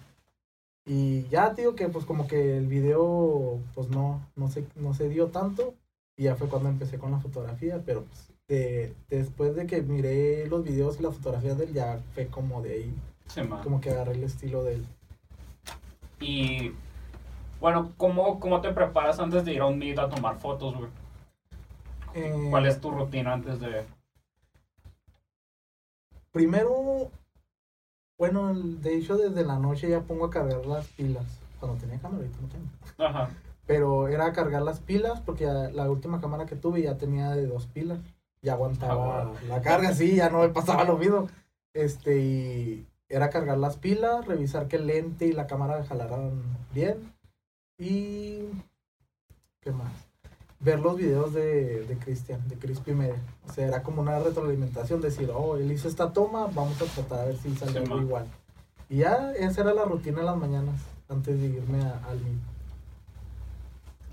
[0.87, 5.09] Y ya, tío, que pues como que el video, pues no, no se, no se
[5.09, 5.75] dio tanto.
[6.16, 10.46] Y ya fue cuando empecé con la fotografía, pero pues de- después de que miré
[10.49, 12.94] los videos y las fotografías de él, ya fue como de ahí,
[13.27, 14.87] sí, como que agarré el estilo de él.
[16.20, 16.73] Y,
[17.61, 20.90] bueno, ¿cómo, ¿cómo te preparas antes de ir a un meet a tomar fotos, güey?
[22.14, 23.85] Eh, ¿Cuál es tu rutina antes de...?
[26.33, 27.11] Primero,
[28.18, 31.25] bueno, de hecho desde la noche ya pongo a cargar las pilas.
[31.59, 32.66] Cuando tenía cámara, ahorita no tengo.
[32.99, 33.31] Ajá,
[33.66, 37.46] Pero era cargar las pilas porque ya la última cámara que tuve ya tenía de
[37.46, 37.99] dos pilas.
[38.42, 39.38] Ya aguantaba Ah, bueno.
[39.49, 41.27] la carga, sí, ya no me pasaba lo mismo.
[41.75, 46.40] Este, y era cargar las pilas, revisar que el lente y la cámara jalaran
[46.73, 47.12] bien.
[47.77, 48.49] Y.
[49.61, 49.92] ¿Qué más?
[50.61, 53.16] Ver los videos de, de Cristian, de Crispy Media.
[53.49, 57.20] O sea, era como una retroalimentación, decir, oh, él hizo esta toma, vamos a tratar
[57.20, 58.03] a ver si sale Sí, algo ma.
[58.03, 58.27] igual.
[58.90, 62.18] Y ya, esa era la rutina en las mañanas, antes de irme a- al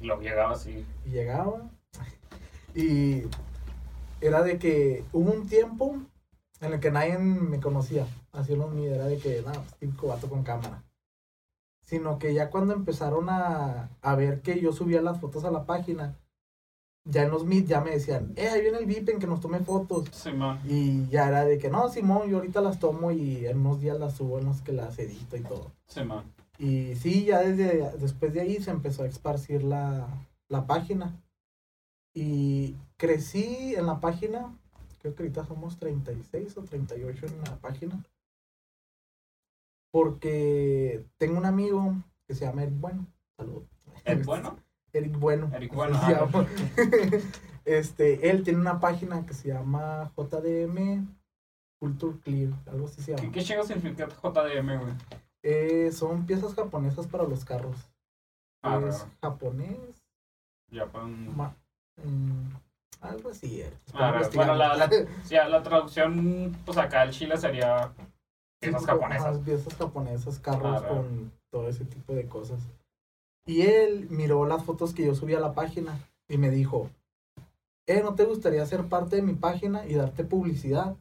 [0.01, 0.85] lo llegaba así.
[1.05, 1.61] Y llegaba.
[2.75, 3.23] Y
[4.21, 5.97] era de que hubo un tiempo
[6.61, 8.05] en el que nadie me conocía.
[8.33, 10.83] Los míos, era de que, nada, pues, típico vato con cámara.
[11.85, 15.65] Sino que ya cuando empezaron a, a ver que yo subía las fotos a la
[15.65, 16.15] página,
[17.09, 19.59] ya en los Meet ya me decían, eh, ahí viene el Vipen que nos tome
[19.59, 20.09] fotos.
[20.11, 20.31] Sí.
[20.65, 23.99] Y ya era de que, no, Simón, yo ahorita las tomo y en unos días
[23.99, 25.71] las subo en los que las edito y todo.
[25.87, 26.01] Sí.
[26.59, 30.07] Y sí, ya desde después de ahí se empezó a esparcir la,
[30.49, 31.21] la página.
[32.13, 34.57] Y crecí en la página,
[34.99, 38.03] creo que ahorita somos 36 o 38 en la página.
[39.91, 41.93] Porque tengo un amigo
[42.27, 43.05] que se llama Eric Bueno.
[43.37, 43.63] Salud.
[44.03, 44.57] ¿Es bueno?
[44.97, 45.49] Eric Bueno.
[45.53, 45.99] Eric Bueno,
[47.65, 51.07] este, él tiene una página que se llama JDM
[51.79, 53.33] Culture Clear, algo así se ¿Qué, llama.
[53.33, 54.93] qué chingados significa JDM, güey?
[55.43, 57.77] Eh, son piezas japonesas para los carros.
[58.63, 59.11] Ah, es raro.
[59.21, 59.77] japonés,
[60.71, 61.35] Japan.
[61.37, 61.55] ma-
[62.03, 62.49] mm,
[63.01, 63.61] algo así.
[63.61, 63.71] eh.
[63.93, 64.19] Ah.
[64.33, 64.89] Bueno, la- la-
[65.23, 67.91] Sí, la traducción, pues acá el Chile sería
[68.59, 69.37] piezas Sí, japonesas.
[69.39, 72.59] piezas japonesas, carros Ah, con todo ese tipo de cosas.
[73.47, 76.89] Y él miró las fotos que yo subí a la página y me dijo,
[77.87, 80.95] eh, ¿no te gustaría ser parte de mi página y darte publicidad?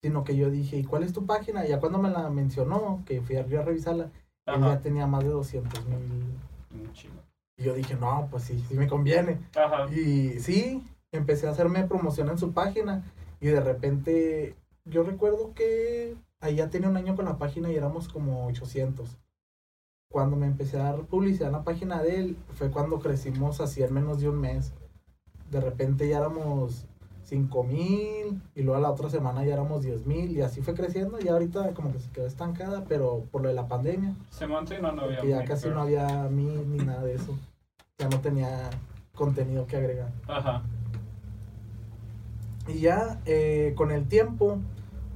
[0.00, 1.66] Sino que yo dije, ¿y cuál es tu página?
[1.66, 4.10] Y ya cuando me la mencionó, que fui a, revisarla,
[4.46, 5.98] él ya tenía más de 200 mil.
[7.56, 9.40] Y yo dije, no, pues sí, sí me conviene.
[9.56, 9.92] Ajá.
[9.92, 13.02] Y sí, empecé a hacerme promoción en su página
[13.40, 14.54] y de repente
[14.84, 19.18] yo recuerdo que ahí ya tenía un año con la página y éramos como 800.
[20.10, 23.82] Cuando me empecé a dar publicidad en la página de él fue cuando crecimos así
[23.82, 24.72] en menos de un mes.
[25.50, 26.86] De repente ya éramos
[27.24, 30.72] 5 mil y luego a la otra semana ya éramos 10 mil y así fue
[30.72, 34.46] creciendo y ahorita como que se quedó estancada, pero por lo de la pandemia, Se
[34.46, 35.22] sí, no, no había.
[35.24, 37.38] ya casi no había mí ni nada de eso.
[37.98, 38.70] Ya no tenía
[39.14, 40.10] contenido que agregar.
[40.26, 40.62] Ajá.
[42.66, 44.58] Y ya eh, con el tiempo,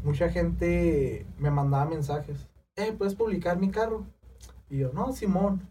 [0.04, 2.46] mucha gente me mandaba mensajes.
[2.76, 4.04] Eh, ¿puedes publicar mi carro?
[4.72, 5.68] Y yo, no, Simón.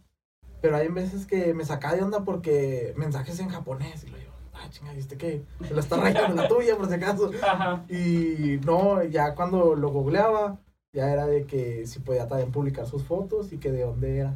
[0.61, 4.03] Pero hay veces que me sacaba de onda porque mensajes en japonés.
[4.03, 6.93] Y lo digo, ah, chinga, ¿viste que se lo está rayando la tuya por si
[6.93, 7.31] acaso?
[7.41, 7.83] Ajá.
[7.89, 10.59] Y no, ya cuando lo googleaba,
[10.93, 14.35] ya era de que si podía también publicar sus fotos y que de dónde era.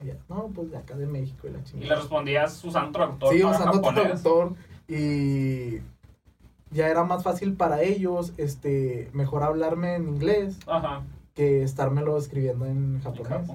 [0.00, 1.88] Y ya, no, pues de acá de México y la Y chingada.
[1.90, 3.34] le respondías usando traductor.
[3.34, 4.54] Sí, usando traductor
[4.88, 5.80] y
[6.70, 11.02] ya era más fácil para ellos, este, mejor hablarme en inglés Ajá
[11.34, 13.50] que estármelo escribiendo en japonés.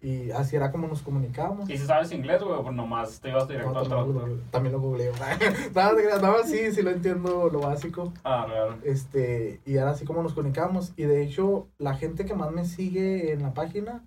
[0.00, 1.68] Y así era como nos comunicábamos.
[1.68, 2.60] ¿Y si sabes inglés, güey?
[2.62, 4.40] Pues nomás te ibas directo no, al traductor.
[4.50, 5.12] También lo googleé.
[5.74, 8.12] nada, nada, sí, sí lo entiendo lo básico.
[8.24, 8.80] Ah, real.
[8.84, 10.92] Este, y era así como nos comunicábamos.
[10.96, 14.04] Y de hecho, la gente que más me sigue en la página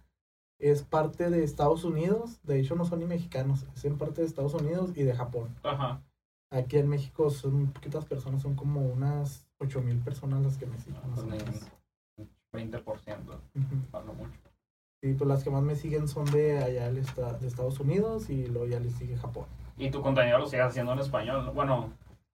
[0.59, 2.39] es parte de Estados Unidos.
[2.43, 5.55] De hecho, no son ni mexicanos, es en parte de Estados Unidos y de Japón.
[5.63, 6.01] Ajá.
[6.49, 10.79] Aquí en México son poquitas personas, son como unas 8 mil personas las que me
[10.79, 11.01] siguen.
[11.03, 11.67] Ah, pues
[12.53, 13.91] 20%, uh -huh.
[13.91, 14.39] cuando mucho.
[15.01, 17.01] Sí, pues las que más me siguen son de allá de
[17.47, 19.45] Estados Unidos y luego ya le sigue Japón.
[19.77, 21.51] ¿Y tu contenido lo sigues haciendo en español?
[21.53, 21.91] Bueno.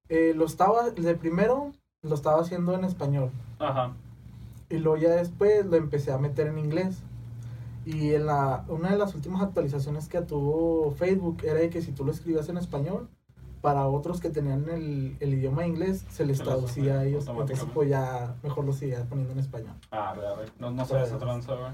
[0.07, 1.73] Eh, lo estaba, de primero
[2.03, 3.31] lo estaba haciendo en español.
[3.59, 3.93] Ajá.
[4.69, 7.03] Y luego ya después lo empecé a meter en inglés.
[7.85, 11.91] Y en la, una de las últimas actualizaciones que tuvo Facebook era de que si
[11.91, 13.09] tú lo escribías en español,
[13.63, 17.25] para otros que tenían el, el idioma inglés, se les Se traducía a ellos.
[17.29, 19.73] Entonces, pues ya mejor lo seguía poniendo en español.
[19.89, 20.41] Ah, raro.
[20.59, 21.71] No, no sé esa tranza, güey.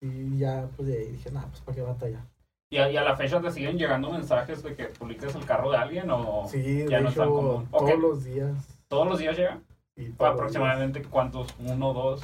[0.00, 2.22] Y ya, pues de ahí dije, nada, pues para qué batallar.
[2.70, 5.70] ¿Y a, y a la fecha te siguen llegando mensajes de que publiques el carro
[5.70, 7.66] de alguien o Sí, de ya no es tan común.
[7.70, 8.78] todos los días.
[8.88, 9.60] todos los días llega?
[9.94, 11.54] los ¿Aproximadamente cuántos?
[11.60, 12.22] ¿Uno, dos?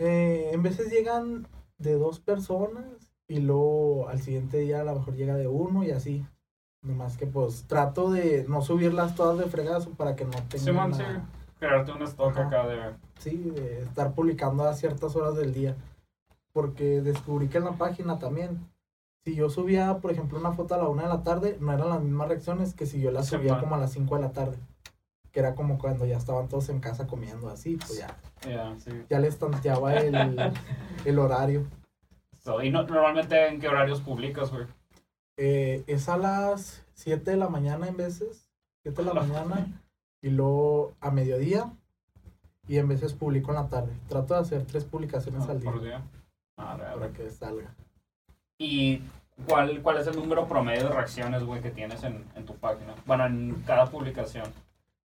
[0.00, 1.46] Eh, en veces llegan
[1.78, 2.84] de dos personas
[3.28, 6.26] y luego al siguiente día a lo mejor llega de uno y así.
[6.82, 10.90] Nomás que pues trato de no subirlas todas de fregazo para que no tengan Simón,
[10.92, 11.04] la- sí.
[11.58, 12.46] Crearte un stock Ajá.
[12.46, 12.94] acá de...
[13.18, 15.74] sí, de estar publicando a ciertas horas del día.
[16.52, 18.64] Porque descubrí que en la página también,
[19.24, 21.88] si yo subía, por ejemplo, una foto a la una de la tarde, no eran
[21.88, 23.60] las mismas reacciones que si yo la Sí, subía man.
[23.60, 24.56] como a las 5 de la tarde.
[25.32, 28.16] Que era como cuando ya estaban todos en casa comiendo así, pues ya,
[28.48, 28.92] Ya, sí.
[29.10, 30.14] ya les tanteaba el,
[31.04, 31.66] el horario.
[32.44, 34.64] So, ¿Y no- normalmente en qué horarios publicas, güey?
[35.38, 38.50] Eh, es a las 7 de la mañana en veces,
[38.82, 39.82] 7 de la mañana,
[40.20, 41.72] y luego a mediodía.
[42.66, 43.94] Y en veces publico en la tarde.
[44.08, 46.02] Trato de hacer tres publicaciones Ah, al día por día.
[46.56, 46.84] Arre.
[46.92, 47.74] para que salga.
[48.58, 49.00] ¿Y
[49.46, 52.94] cuál, cuál es el número promedio de reacciones, güey, que tienes en, en tu página?
[53.06, 54.44] Bueno, en cada publicación.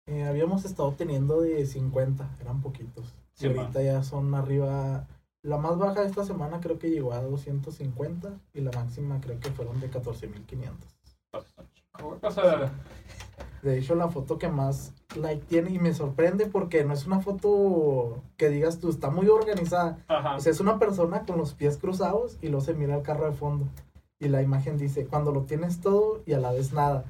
[0.07, 3.13] Eh, habíamos estado teniendo de 50, eran poquitos.
[3.33, 5.05] Sí, y ahorita ya son arriba.
[5.43, 9.39] La más baja de esta semana creo que llegó a 250 y la máxima creo
[9.41, 10.71] que fueron de 14.500.
[12.21, 12.71] O sea,
[13.61, 17.19] De hecho, la foto que más like tiene y me sorprende porque no es una
[17.19, 19.97] foto que digas tú, está muy organizada.
[20.07, 20.37] ajá.
[20.37, 23.25] O sea, es una persona con los pies cruzados y luego se mira el carro
[23.25, 23.67] de fondo.
[24.19, 27.03] Y la imagen dice, cuando lo tienes todo y a la vez nada.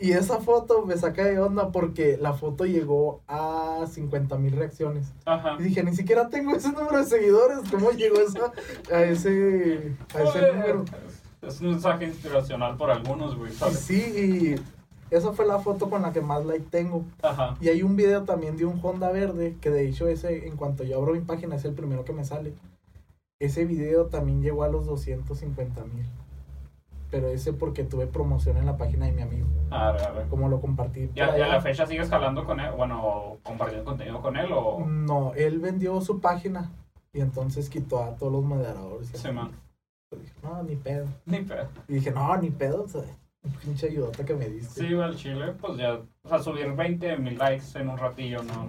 [0.00, 5.12] Y esa foto me saca de onda porque la foto llegó a 50 mil reacciones.
[5.24, 5.56] Ajá.
[5.58, 7.58] Y dije, ni siquiera tengo ese número de seguidores.
[7.70, 8.52] ¿Cómo llegó esa,
[8.92, 10.84] a ese, a ese número?
[11.42, 13.78] Es un mensaje inspiracional por algunos, güey, ¿sabes?
[13.78, 14.56] sí,
[15.10, 17.04] y esa fue la foto con la que más like tengo.
[17.22, 17.56] Ajá.
[17.60, 20.84] Y hay un video también de un Honda verde, que de hecho ese, en cuanto
[20.84, 22.54] yo abro mi página, es el primero que me sale.
[23.38, 26.06] Ese video también llegó a los 250 mil.
[27.14, 29.46] Pero ese porque tuve promoción en la página de mi amigo.
[29.70, 30.26] Arre, arre.
[30.28, 31.08] Como lo compartí.
[31.14, 31.44] ¿Ya, ya allá.
[31.44, 32.72] a la fecha sigues jalando con él?
[32.76, 34.80] Bueno, compartiendo contenido con él o...?
[34.84, 36.72] No, él vendió su página
[37.12, 39.14] y entonces quitó a todos los moderadores.
[39.14, 39.52] y Sí, man.
[40.10, 41.06] Dije, no, ni pedo.
[41.24, 41.68] Ni pedo.
[41.86, 42.84] Y dije, no, ni pedo.
[43.44, 44.80] Un pinche ayudota que me diste.
[44.80, 46.00] Sí, al chile, pues ya...
[46.24, 48.66] O sea, subir 20 mil likes en un ratillo no...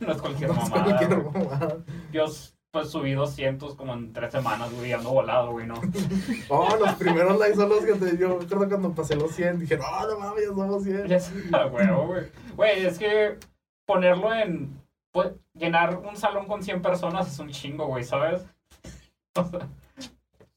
[0.00, 0.84] No es cualquier No es mamada.
[0.84, 1.44] cualquier güey.
[1.44, 1.76] mamada.
[2.12, 2.24] Yo
[2.70, 5.74] pues subí 200 como en 3 semanas, güey, y ando volado, güey, ¿no?
[6.48, 9.60] Oh, los primeros likes son los que te yo recuerdo cuando pasé los 100.
[9.60, 11.06] Dije, no, no mames, ya somos 100.
[11.08, 12.26] Ya huevo, güey.
[12.56, 13.38] Güey, es que
[13.86, 14.80] ponerlo en.
[15.12, 18.42] pues, llenar un salón con 100 personas es un chingo, güey, ¿sabes?
[19.34, 19.68] O sea,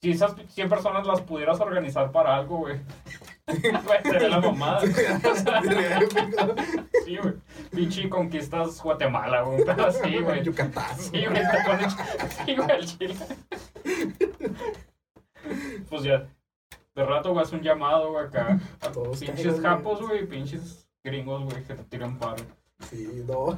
[0.02, 2.80] si esas 100 personas las pudieras organizar para algo, güey.
[3.62, 4.82] Güey, sería la mamada.
[7.06, 7.34] Sí, güey.
[7.72, 9.64] Pinche conquistas Guatemala, güey.
[9.66, 10.44] Pero así, güey.
[10.44, 10.98] Yucatán.
[10.98, 11.42] Sí, güey.
[12.46, 13.16] Sí, güey, al chile.
[15.90, 16.28] Pues ya.
[16.96, 18.60] De rato, güey, haz un llamado, güey, acá.
[18.82, 22.44] A Todos pinches japos, güey, pinches gringos, güey, que te tiran paro.
[22.90, 23.58] Sí, no.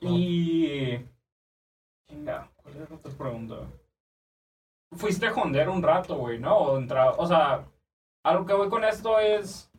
[0.00, 0.98] Y.
[2.08, 3.56] Chinga, ¿cuál era la otra pregunta?
[4.96, 6.56] Fuiste hondero un rato, güey, ¿no?
[6.56, 7.64] O, entra- o sea,
[8.26, 9.70] a lo que voy con esto es.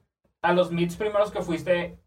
[0.41, 1.99] A los meets primeros que fuiste,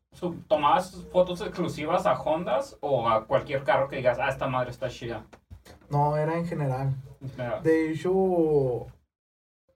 [0.49, 4.89] ¿tomabas fotos exclusivas a Hondas o a cualquier carro que digas, ah, esta madre está
[4.89, 5.27] chida?
[5.91, 6.95] No, era en general.
[7.21, 8.87] Mira, De hecho,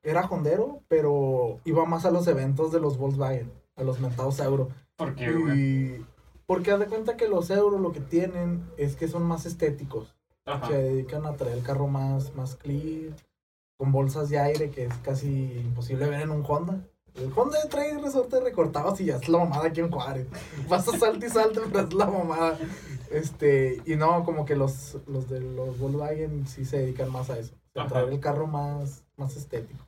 [0.02, 4.70] era hondero, pero iba más a los eventos de los Volkswagen, a los mentados euro.
[4.96, 5.60] ¿Por qué, güey?
[5.60, 6.06] Y
[6.46, 10.16] porque haz de cuenta que los euro lo que tienen es que son más estéticos.
[10.46, 10.68] Ajá.
[10.68, 13.16] Se dedican a traer el carro más, más clean,
[13.84, 16.80] con bolsas de aire que es casi imposible ver en un Honda.
[17.14, 20.26] El Honda trae resortes recortados y ya es la mamada aquí en Juárez.
[20.70, 22.58] Vas a salte y salte, pero es la mamada.
[23.10, 27.38] Este, y no, como que los, los de los Volkswagen sí se dedican más a
[27.38, 27.54] eso.
[27.74, 29.84] A traer el carro más, más estético.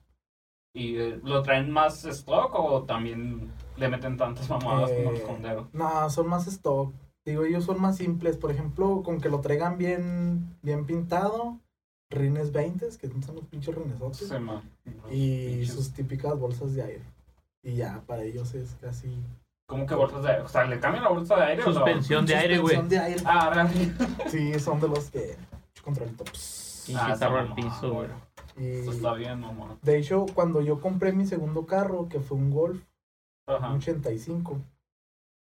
[0.74, 5.26] ¿Y eh, lo traen más stock o también le meten tantas mamadas como los Eh,
[5.26, 5.68] honderos?
[5.72, 6.92] No, son más stock.
[7.24, 8.36] Digo, ellos son más simples.
[8.36, 11.60] Por ejemplo, con que lo traigan bien, bien pintado.
[12.10, 14.28] Rines 20, que son los pinches rinesotes.
[14.28, 14.62] Sí, man.
[15.10, 17.04] y Pinches- sus típicas bolsas de aire.
[17.62, 19.08] Y ya, para ellos es casi...
[19.68, 20.42] ¿Cómo que bolsas de aire?
[20.42, 21.72] O sea, ¿le cambian la bolsa de aire o no?
[21.74, 22.76] Suspensión de aire, güey.
[22.76, 23.22] Suspensión de aire.
[23.26, 24.06] Ah, realmente.
[24.30, 25.36] Sí, son de los que...
[25.82, 26.24] Controlito.
[26.88, 28.08] Y Ah, esa al piso, mamada, güey.
[28.58, 29.76] Y Eso está bien, mamá.
[29.82, 32.80] de hecho, cuando yo compré mi segundo carro, que fue un Golf,
[33.46, 33.68] Ajá.
[33.70, 34.58] un 85,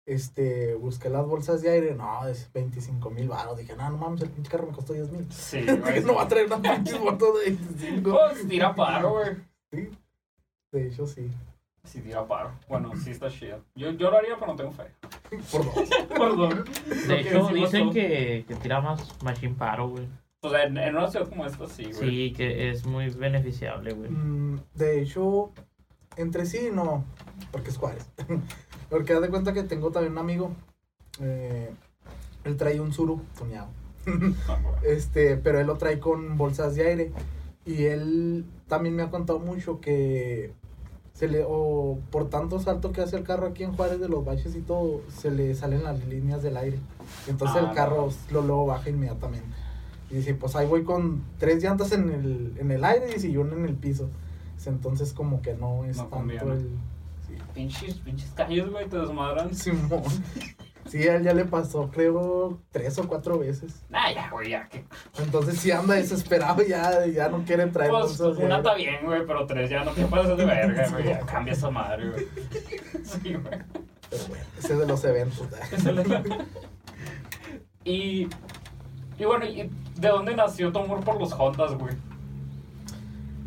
[0.06, 3.58] este, busqué las bolsas de aire, no, es 25 mil baros.
[3.58, 5.32] Dije, no, no mames, el pinche carro me costó 10 mil.
[5.32, 6.04] Sí, güey.
[6.04, 8.12] no va a traer unas pinches bolsas de 25.
[8.12, 9.36] Pues tira paro, güey.
[9.72, 9.90] Sí,
[10.72, 11.32] de hecho, sí.
[11.84, 12.52] Sí, tira paro.
[12.68, 13.64] Bueno, sí está chido.
[13.76, 14.86] Yo, yo lo haría, pero no tengo fe.
[15.52, 15.90] Por dos.
[16.10, 16.66] Perdón.
[17.08, 20.08] De hecho, dicen que, que tira más machine paro, güey.
[20.42, 21.94] O sea, en, en una ciudad como esta, sí, güey.
[21.94, 24.10] Sí, que es muy beneficiable, güey.
[24.10, 25.52] Mm, de hecho,
[26.18, 27.04] entre sí no,
[27.52, 28.08] porque es Juárez.
[28.90, 30.52] Porque haz de cuenta que tengo también un amigo,
[31.20, 31.72] eh,
[32.44, 33.70] él trae un suru tuneado.
[34.48, 34.60] Ah.
[34.84, 37.12] Este, pero él lo trae con bolsas de aire.
[37.66, 40.54] Y él también me ha contado mucho que
[41.14, 44.24] se le, o por tanto salto que hace el carro aquí en Juárez de los
[44.24, 46.78] baches y todo, se le salen las líneas del aire.
[47.28, 49.48] Entonces Ah, el carro lo, lo baja inmediatamente.
[50.12, 53.36] Y dice, pues ahí voy con tres llantas en el, en el aire y si
[53.38, 54.10] una en el piso.
[54.66, 56.70] Entonces como que no es No tanto el...
[57.54, 59.54] Pinches, pinches calles, güey, te desmadran.
[59.56, 60.04] Simón.
[60.88, 63.84] Sí, a él ya le pasó, creo, tres o cuatro veces.
[63.92, 64.68] Ah, ya, güey, ya.
[64.70, 64.86] Que...
[65.18, 69.26] Entonces sí anda desesperado, ya, ya no quiere traer Pues, de una está bien, güey,
[69.26, 71.06] pero tres ya no te pases de verga, güey.
[71.06, 72.28] Ya cambia esa madre, güey.
[73.04, 73.60] Sí, güey.
[74.10, 75.42] Pero bueno, ese es de los eventos.
[75.42, 76.46] ¿eh?
[77.84, 78.28] Y,
[79.18, 81.96] y bueno, ¿y ¿de dónde nació tu amor por los Hondas, güey?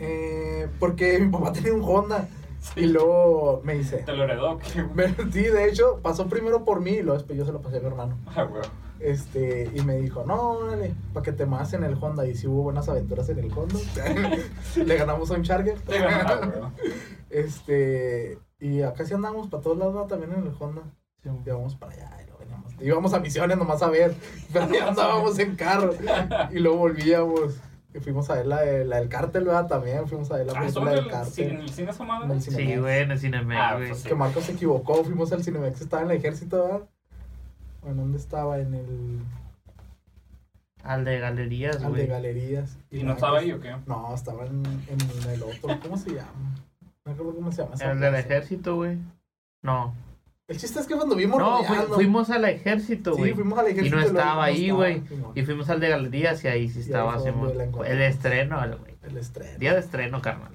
[0.01, 2.28] Eh, porque mi papá tenía un Honda.
[2.74, 2.80] Sí.
[2.80, 3.98] Y luego me dice.
[3.98, 4.58] ¿Te lo heredó?
[5.32, 7.80] Sí, de hecho, pasó primero por mí y luego después yo se lo pasé a
[7.80, 8.18] mi hermano.
[8.34, 8.62] Ah, güey.
[9.00, 12.26] Este, y me dijo, no, órale, para que te más en el Honda.
[12.26, 13.78] Y si hubo buenas aventuras en el Honda.
[14.76, 15.76] Le ganamos a un Charger.
[15.88, 16.92] Ah, güey.
[17.30, 20.06] Este, y acá sí andamos para todos lados, ¿no?
[20.06, 20.82] también en el Honda.
[21.24, 22.72] Íbamos para allá y luego veníamos.
[22.80, 24.14] Íbamos a misiones nomás a ver,
[24.52, 25.92] pero ya andábamos en carro.
[26.50, 27.56] Y luego volvíamos.
[27.95, 29.66] Y fuimos a ver la, de- la del cártel, ¿verdad?
[29.66, 30.91] También fuimos a ver la Ah, ¿estuvo película
[31.24, 31.61] del el, ci- en cártel.
[31.62, 32.24] el cine esa madre?
[32.26, 33.89] En el Sí, güey, en el Cinemex, Ah, güey.
[33.89, 34.09] pues sí.
[34.09, 36.80] Que Marcos se equivocó, fuimos al Cinemex, estaba en el ejército, ¿verdad?
[37.82, 38.59] ¿O en dónde estaba?
[38.59, 39.20] En el...
[40.84, 42.07] Al de galerías, Al de güey.
[42.07, 42.76] galerías.
[42.91, 43.74] ¿Y no estaba ahí o qué?
[43.86, 46.55] No, estaba en, en el otro, ¿cómo se llama?
[47.05, 47.74] No recuerdo cómo se llama.
[47.80, 48.99] El del ejército, güey.
[49.62, 49.95] No.
[50.49, 53.34] El chiste es que cuando vimos No, rodeando- fuimos al ejército, Sí, güey.
[53.34, 53.96] fuimos al ejército.
[53.96, 55.03] Y no estaba ahí, güey.
[55.34, 57.22] Y fuimos al de galerías y ahí sí estaba la
[57.86, 58.94] El estreno, el- güey.
[59.03, 59.59] El estreno.
[59.59, 60.53] Día de estreno, carnal.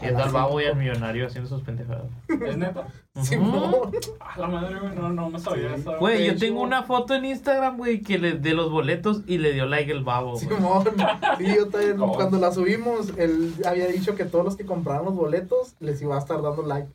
[0.00, 2.10] A Yendo las al babo y al millonario haciendo sus pendejadas.
[2.28, 2.88] ¿Es neta?
[3.22, 3.90] Simón.
[4.20, 5.80] Ah, la madre, güey, no, no me sabía Sí.
[5.80, 5.98] eso.
[5.98, 9.38] Güey, yo hecho- tengo una foto en Instagram, güey, que le de los boletos y
[9.38, 10.44] le dio like el babo, güey.
[10.46, 10.84] Simón.
[11.38, 11.96] Sí, yo también.
[12.14, 16.16] Cuando la subimos, él había dicho que todos los que compraran los boletos les iba
[16.16, 16.88] a estar dando like.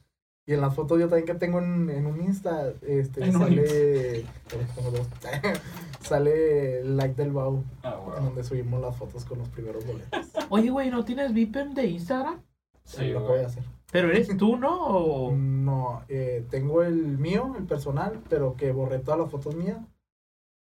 [0.50, 4.26] Y en las fotos yo también que tengo en, en un Insta, este, En sale.
[6.02, 10.28] sale el like del Bau, Ah, en donde subimos las fotos con los primeros boletos.
[10.50, 12.42] Oye, güey, ¿no tienes VPN de Instagram?
[12.84, 13.64] Sí, lo voy a hacer.
[13.92, 14.88] Pero eres tú, ¿no?
[14.88, 19.78] O- No, eh, tengo el mío, el personal, pero que borré todas las fotos mías.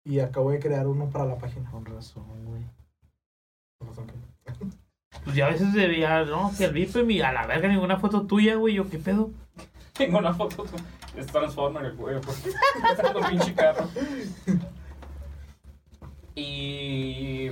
[0.05, 1.71] Y acabo de crear uno para la página.
[1.71, 2.65] Con razón, güey.
[3.79, 4.67] Con razón que-
[5.23, 8.27] Pues ya a veces debía, no, que el VPN y a la verga ninguna foto
[8.27, 8.75] tuya, güey.
[8.75, 9.31] Yo, ¿qué pedo?
[9.99, 10.65] Tengo una foto.
[11.17, 12.21] Es Transformer, güey.
[12.21, 12.51] Porque
[12.93, 13.89] está con pinche carro.
[16.35, 17.51] Y.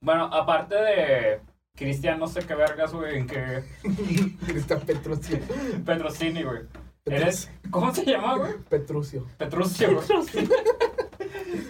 [0.00, 1.40] Bueno, aparte de.
[1.74, 3.64] Cristian, no sé qué vergas, güey, en qué.
[4.46, 5.38] Cristian Petrucio.
[5.84, 6.60] Petrocini, güey.
[7.04, 7.50] Eres.
[7.70, 8.52] ¿Cómo se llama, güey?
[8.68, 9.26] Petrucio.
[9.38, 10.48] Petrucio, güey.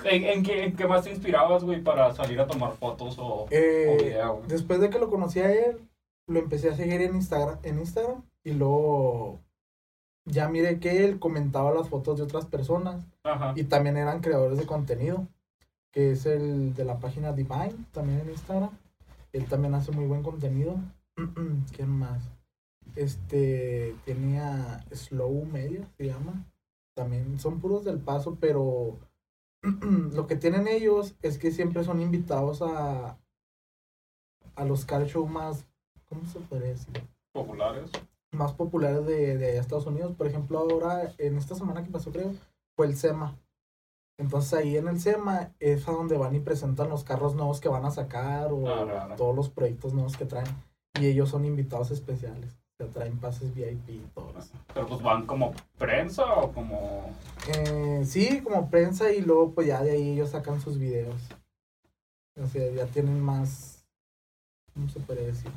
[0.04, 3.44] ¿En, en qué, en qué más te inspirabas, güey, para salir a tomar fotos o,
[3.44, 4.48] o Eh, video, güey?
[4.48, 5.78] después de que lo conocí a él,
[6.26, 9.40] lo empecé a seguir en Instagram, en Instagram y luego
[10.24, 13.54] ya miré que él comentaba las fotos de otras personas Ajá.
[13.56, 15.26] y también eran creadores de contenido,
[15.90, 18.70] que es el de la página Divine, también en Instagram.
[19.32, 20.76] Él también hace muy buen contenido.
[21.76, 22.22] ¿Quién más?
[22.96, 26.44] Este tenía Slow Media, se llama.
[26.94, 28.98] También son puros del paso, pero
[29.62, 33.18] lo que tienen ellos es que siempre son invitados a
[34.56, 35.66] a los car show más,
[36.08, 36.92] ¿cómo se podría decir?
[37.32, 37.90] Populares.
[38.32, 40.14] Más populares de, de Estados Unidos.
[40.16, 42.32] Por ejemplo, ahora, en esta semana que pasó, creo,
[42.76, 43.36] fue el SEMA.
[44.18, 47.68] Entonces ahí en el SEMA es a donde van y presentan los carros nuevos que
[47.68, 50.46] van a sacar o Ah, todos los proyectos nuevos que traen.
[51.00, 52.50] Y ellos son invitados especiales.
[52.78, 54.52] Sea, traen pases VIP y todo eso.
[54.72, 57.10] Pero pues van como prensa o como.
[57.54, 61.20] Eh, sí, como prensa y luego pues ya de ahí ellos sacan sus videos.
[62.40, 63.84] O sea, ya tienen más,
[64.72, 65.50] ¿cómo se puede decir?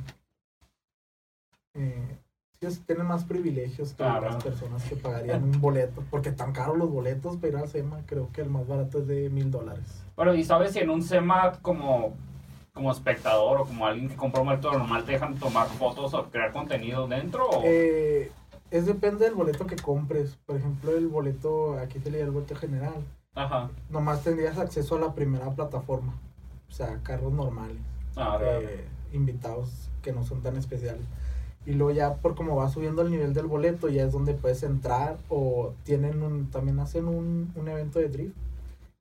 [1.73, 2.17] Eh,
[2.60, 4.30] tienen más privilegios que Claro.
[4.30, 6.03] las personas que pagarían un boleto.
[6.10, 9.08] Porque tan caros los boletos para ir al SEMA, creo que el más barato es
[9.08, 9.86] de mil dólares.
[10.16, 12.14] Bueno, y sabes si en un SEMA como,
[12.74, 16.26] como espectador o como alguien que compra un boleto normal te dejan tomar fotos o
[16.30, 17.62] crear contenido dentro o.
[17.66, 18.32] Eh,
[18.72, 20.36] es depende del boleto que compres.
[20.45, 23.03] Por ejemplo, el boleto, aquí se le llama el boleto general.
[23.36, 23.70] Ajá.
[23.89, 26.14] Nomás tendrías acceso a la primera plataforma.
[26.70, 27.78] O sea, carros normales.
[28.16, 31.03] Ah, eh, invitados que no son tan especiales.
[31.66, 34.61] Y luego ya por como va subiendo el nivel del boleto, ya es donde puedes
[34.63, 38.36] entrar o tienen un, también hacen un, un evento de drift.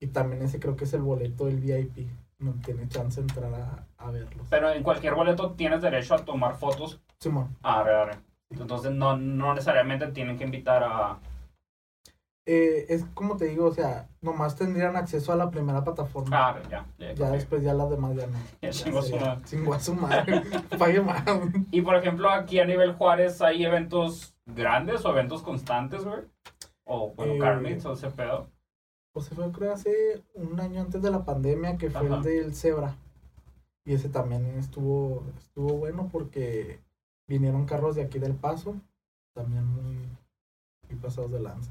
[0.01, 2.09] Y también ese creo que es el boleto del VIP.
[2.39, 4.47] No tiene chance de entrar a, a verlos.
[4.51, 7.01] Pero en cualquier boleto tienes derecho a tomar fotos.
[7.19, 8.19] Simón, Ah, arre, arre.
[8.51, 11.19] Entonces no, no necesariamente tienen que invitar a.
[12.47, 16.31] eh, es como te digo, o sea, nomás tendrían acceso a la primera plataforma.
[16.49, 16.87] Ah, ya.
[16.99, 18.39] Ya, ya después ya las demás ya no.
[18.63, 19.41] Ya chingó su madre.
[19.45, 20.43] chingó a su madre.
[20.79, 21.25] Pague más.
[21.71, 26.21] Y por ejemplo, aquí a nivel Juárez hay eventos grandes o eventos constantes, güey.
[26.85, 28.49] O bueno, Eh, o ese pedo.
[29.13, 32.17] Pues se fue creo hace un año antes de la pandemia que fue Ajá.
[32.17, 32.97] el del Zebra.
[33.87, 36.81] Y ese también estuvo, estuvo bueno porque
[37.29, 38.75] vinieron carros de aquí del Paso,
[39.35, 40.09] también muy,
[40.89, 41.71] muy pasados de lanza.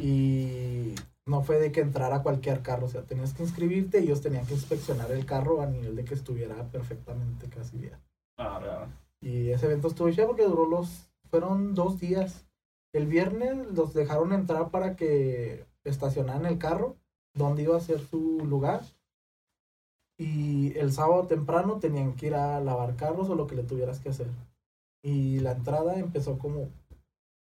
[0.00, 0.94] Y
[1.26, 4.46] no fue de que entrara cualquier carro, o sea, tenías que inscribirte y ellos tenían
[4.46, 7.98] que inspeccionar el carro a nivel de que estuviera perfectamente casi bien.
[8.36, 8.88] Ah.
[9.20, 12.46] Y ese evento estuvo chido porque duró los, fueron dos días.
[12.92, 16.96] El viernes los dejaron entrar para que estacionaran el carro
[17.34, 18.82] dónde iba a ser su lugar.
[20.16, 23.98] Y el sábado temprano tenían que ir a lavar carros o lo que le tuvieras
[23.98, 24.28] que hacer.
[25.02, 26.70] Y la entrada empezó como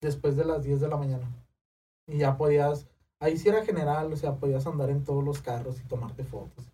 [0.01, 1.27] después de las 10 de la mañana.
[2.10, 2.88] Y ya podías,
[3.20, 6.66] ahí sí era general, o sea, podías andar en todos los carros y tomarte fotos.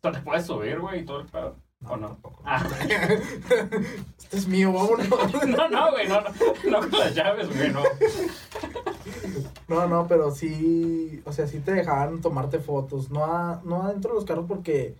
[0.00, 1.56] Tú te puedes subir, güey, y todo el pedo.
[1.86, 2.08] ¿O no?
[2.08, 2.42] tampoco.
[2.44, 2.66] Ah.
[4.18, 5.08] este es mío, vámonos.
[5.46, 6.28] No, no, güey, no, no,
[6.70, 7.82] no con las llaves, güey, no.
[9.68, 14.10] No, no, pero sí, o sea, sí te dejaban tomarte fotos, no, a- no adentro
[14.10, 14.96] de los carros porque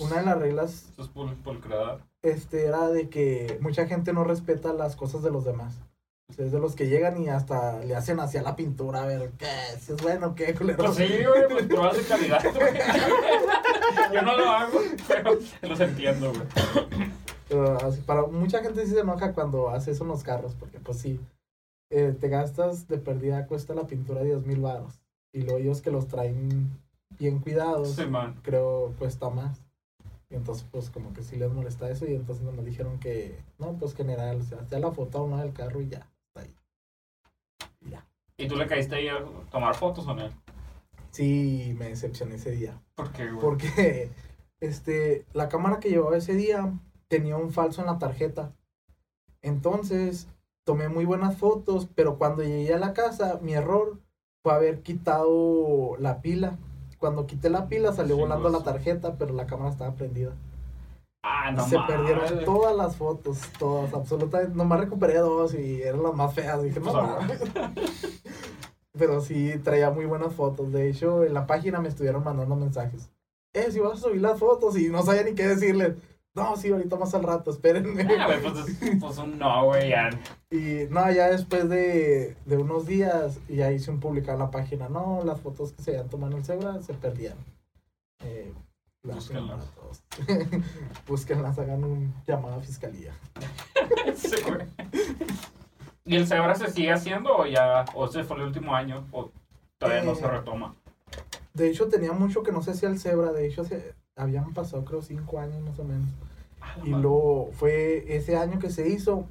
[0.00, 2.00] una de las reglas Eso es pulcredad.
[2.22, 5.80] este, era de que mucha gente no respeta las cosas de los demás.
[6.34, 9.30] Sea, es de los que llegan y hasta le hacen hacia la pintura a ver
[9.38, 9.46] qué,
[9.80, 10.84] si es bueno o qué, culero.
[10.84, 12.74] Pues sí, güey, pues pruebas de calidad, güey.
[14.12, 16.42] Yo no lo hago, pero los entiendo, güey.
[17.48, 20.78] Pero así, para mucha gente sí se enoja cuando hace eso en los carros, porque
[20.78, 21.18] pues sí,
[21.90, 25.00] eh, te gastas de perdida, cuesta la pintura 10 mil baros.
[25.32, 26.70] Y luego ellos que los traen
[27.18, 28.38] bien cuidados, Sí, man.
[28.42, 29.62] creo cuesta más.
[30.30, 33.72] Y entonces pues como que sí les molesta eso y entonces nos dijeron que, no,
[33.72, 36.06] pues general, o sea, ya la foto uno del carro y ya.
[38.38, 38.46] Y ya.
[38.46, 40.28] ¿Y tú le caíste ahí a tomar fotos o no?
[41.10, 42.80] Sí, me decepcioné ese día.
[42.94, 43.40] ¿Por qué, güey?
[43.40, 44.10] Porque
[44.60, 46.72] este, la cámara que llevaba ese día
[47.08, 48.52] tenía un falso en la tarjeta.
[49.42, 50.28] Entonces,
[50.64, 53.98] tomé muy buenas fotos, pero cuando llegué a la casa, mi error
[54.42, 56.58] fue haber quitado la pila.
[56.98, 58.58] Cuando quité la pila salió Sí, volando pues.
[58.58, 60.32] la tarjeta, pero la cámara estaba prendida.
[61.22, 64.56] Ah, no Se perdieron todas las fotos, todas, absolutamente.
[64.56, 66.62] Nomás recuperé dos y eran las más feas.
[66.62, 67.40] Dije, no Pues, mames.
[68.98, 70.72] Pero sí, traía muy buenas fotos.
[70.72, 73.08] De hecho, en la página me estuvieron mandando mensajes.
[73.54, 75.94] Eh, si vas a subir las fotos y no sabía ni qué decirles.
[76.34, 78.02] No, sí, ahorita más al rato, espérenme.
[78.20, 80.10] Ah, güey, pues, es- pues un no, güey, ya.
[80.50, 84.88] Y no, ya después de, de unos días, ya hice un publicar en la página.
[84.88, 87.38] No, las fotos que se habían tomado en el Zebra se perdieron.
[88.20, 88.52] Eh,
[89.02, 89.64] Búsquenlas.
[89.64, 90.02] para todos.
[91.08, 93.14] Búsquenlas, hagan un llamado a fiscalía.
[94.16, 94.66] Sí, güey.
[96.08, 99.30] ¿Y el Zebra se sigue haciendo o ya, o ese fue el último año, o
[99.78, 100.74] todavía no Eh, se retoma?
[101.54, 103.32] De hecho, tenía mucho que no se hacía el Zebra.
[103.32, 106.08] De hecho, se, habían pasado, creo, cinco años más o menos.
[106.60, 109.26] Ah, Y luego fue ese año que se hizo.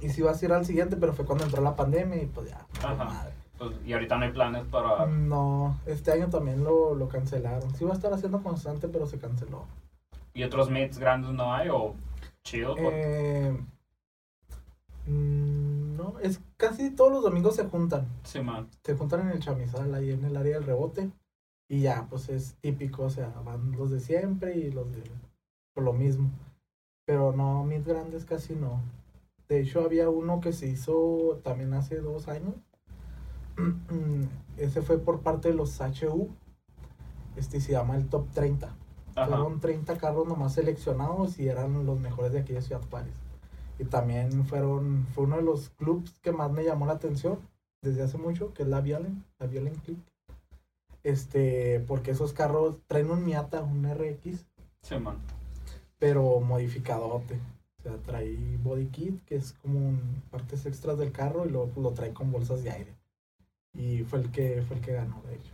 [0.00, 2.50] Y se iba a hacer al siguiente, pero fue cuando entró la pandemia y pues
[2.50, 2.66] ya.
[2.82, 3.04] Ajá.
[3.04, 3.32] madre.
[3.58, 5.06] Pues, y ahorita no hay planes para...
[5.06, 7.72] No, este año también lo, lo cancelaron.
[7.76, 9.66] Sí iba a estar haciendo constante, pero se canceló.
[10.34, 11.68] ¿Y otros meets grandes no hay?
[11.68, 11.94] ¿O
[12.42, 12.74] chido?
[12.78, 13.56] Eh,
[16.12, 18.06] no, es casi todos los domingos se juntan.
[18.24, 18.68] Sí, man.
[18.82, 21.10] Se juntan en el chamizal, ahí en el área del rebote.
[21.68, 25.02] Y ya, pues es típico, o sea, van los de siempre y los de
[25.74, 26.30] por lo mismo.
[27.06, 28.82] Pero no, mis grandes casi no.
[29.48, 32.54] De hecho, había uno que se hizo también hace dos años.
[34.56, 36.28] Ese fue por parte de los HU.
[37.36, 38.76] Este se llama el Top 30.
[39.14, 39.26] Ajá.
[39.26, 43.12] Fueron 30 carros nomás seleccionados y eran los mejores de aquella ciudad Juárez.
[43.78, 47.38] Y también fueron, fue uno de los clubs que más me llamó la atención
[47.82, 49.98] desde hace mucho, que es la Violent, la Violent Club.
[51.02, 54.46] Este, porque esos carros traen un Miata, un RX,
[54.82, 55.16] Sí, man.
[55.98, 57.40] pero modificadote.
[57.80, 61.68] O sea, trae body kit, que es como un- partes extras del carro, y luego
[61.68, 62.94] pues, lo trae con bolsas de aire.
[63.74, 65.52] Y fue el que, fue el que ganó, de hecho.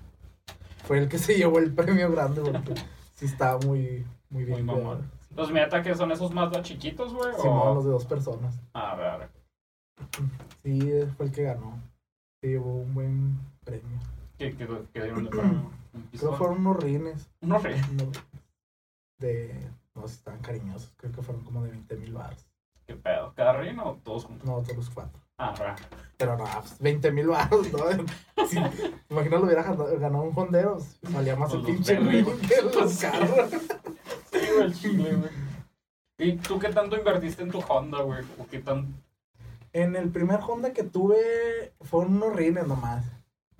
[0.84, 2.74] Fue el que se llevó el premio grande, porque
[3.14, 4.66] sí estaba muy, muy bien.
[4.66, 4.98] Muy.
[5.39, 7.32] ¿Los Miata que son esos más chiquitos, güey?
[7.36, 7.74] Simón, o...
[7.74, 8.61] los de dos personas.
[8.74, 9.28] Ah, a ver.
[10.64, 10.80] Sí,
[11.16, 11.78] fue el que ganó.
[12.41, 14.01] Se llevó un buen premio.
[14.36, 15.70] ¿Qué, qué, qué dieron de premio?
[15.95, 17.30] ¿Un Creo que fueron unos rines.
[17.41, 18.24] Unos unos
[19.20, 19.70] de.
[19.95, 20.93] No sé si estaban cariñosos.
[20.97, 22.45] Creo que fueron como de 20 mil baros.
[22.84, 23.32] ¿Qué pedo?
[23.36, 24.45] ¿Cada reino o todos juntos?
[24.45, 25.20] No, todos los cuatro.
[25.36, 25.76] Ah, ra.
[26.16, 27.78] Pero no, pues, 20 mil baros, ¿no?
[28.49, 28.57] Sí,
[29.11, 30.78] imagina lo hubiera ganado, un fondero.
[31.12, 32.24] Salía más el pinche güey.
[32.24, 33.51] que los carros.
[34.59, 35.30] Güey, chile, güey.
[36.20, 38.24] ¿Y tú qué tanto invertiste en tu Honda, güey?
[38.38, 38.94] ¿O qué tan...?
[39.72, 43.04] En el primer Honda que tuve fueron unos rines nomás.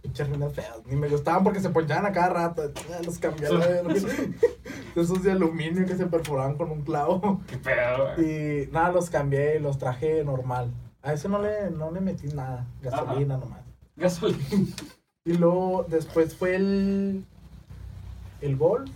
[0.03, 0.85] Pinches rines feos.
[0.87, 2.73] Ni me gustaban porque se ponchaban a cada rato.
[2.89, 4.35] Ya Los cambié de,
[4.97, 7.41] esos de aluminio que se perforaban con un clavo.
[7.47, 8.65] ¿Qué pedo, güey?
[8.65, 10.73] Y nada, los cambié y los traje normal.
[11.03, 12.67] A ese no le, no le metí nada.
[12.83, 13.61] Gasolina nomás.
[13.97, 14.75] Gasolina.
[15.25, 17.25] Y luego después fue el,
[18.41, 18.91] el Golf.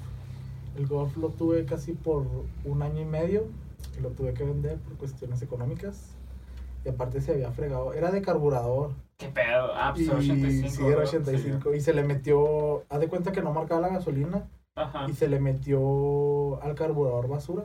[0.77, 2.27] El Golf lo tuve casi por
[2.64, 3.45] un año y medio.
[3.99, 6.14] Y lo tuve que vender por cuestiones económicas.
[6.85, 7.93] Y aparte se había fregado.
[7.93, 8.93] Era de carburador.
[9.16, 9.73] ¿Qué pedo?
[9.75, 10.68] Ah, pues Y, era 85.
[10.68, 11.09] sí, era ¿verdad?
[11.09, 11.75] 85.
[11.75, 12.85] Y se le metió.
[12.89, 14.49] Haz de cuenta que no marcaba la gasolina.
[14.75, 15.07] Ajá.
[15.09, 17.64] Y se le metió al carburador basura.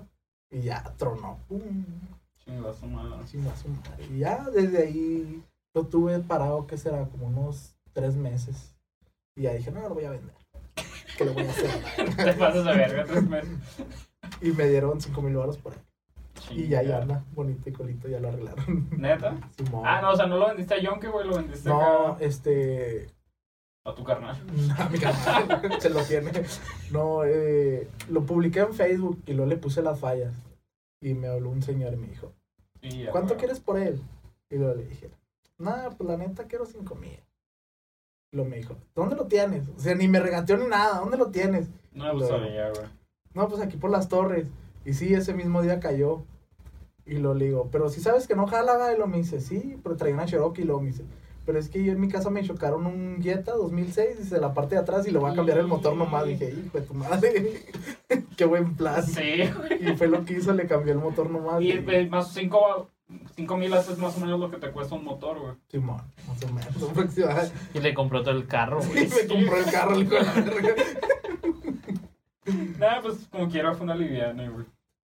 [0.51, 1.39] Y ya tronó.
[1.47, 1.61] ¡Pum!
[2.43, 3.25] Chinga su madre.
[3.25, 4.05] Chinga su madre.
[4.09, 5.43] Y ya desde ahí
[5.73, 8.75] lo tuve parado, que será como unos tres meses.
[9.35, 10.35] Y ya dije, no, lo voy a vender.
[11.17, 12.15] ¿Qué le voy a hacer?
[12.15, 13.57] Te pasas de verga, tres meses.
[14.41, 15.79] Y me dieron 5 mil baros por él.
[16.51, 17.01] Y ya, ya Chingada.
[17.01, 18.87] anda, bonito y colito, ya lo arreglaron.
[18.97, 19.35] ¿Neta?
[19.57, 19.83] Simón.
[19.85, 23.07] Ah, no, o sea, no lo vendiste a Yonke, güey, lo vendiste No, acá este.
[23.83, 24.37] a tu carnal.
[24.55, 26.31] No, mi carnal se lo tiene.
[26.91, 30.33] No, eh, lo publiqué en Facebook y luego le puse las fallas.
[31.01, 32.33] Y me habló un señor y me dijo,
[32.81, 34.01] Y ya, ¿cuánto quieres por él?
[34.49, 35.09] Y luego le dije,
[35.57, 37.19] nada, pues la neta quiero 5 mil.
[38.31, 39.63] Y luego me dijo, ¿dónde lo tienes?
[39.75, 41.67] O sea, ni me regateó ni nada, ¿dónde lo tienes?
[41.93, 42.85] No lo Lo- sabía, güey.
[43.33, 44.47] No, pues aquí por las torres.
[44.85, 46.23] Y sí, ese mismo día cayó.
[47.05, 49.39] Y lo le digo, pero si sabes que no jala, va?" y lo me dice,
[49.39, 51.05] sí, pero traía una Cherokee y luego me dice,
[51.45, 54.75] pero es que yo en mi casa me chocaron un Jetta 2006, dice la parte
[54.75, 56.25] de atrás y le voy a cambiar el motor nomás.
[56.25, 57.63] Dije, hijo de tu madre,
[58.37, 59.01] qué buen plan.
[59.05, 59.89] Sí, güey.
[59.89, 61.61] Y fue lo que hizo, le cambió el motor nomás.
[61.61, 62.89] Y y- eh, más cinco,
[63.37, 65.53] cinco mil haces más o menos lo que te cuesta un motor, güey.
[65.69, 67.53] Simón, más o menos.
[67.73, 69.07] Y le compró todo el carro, Y güey.
[69.09, 70.75] me compró el carro, el hijo de la verga.
[72.79, 74.65] Nada, pues como quiera fue una liviana, güey.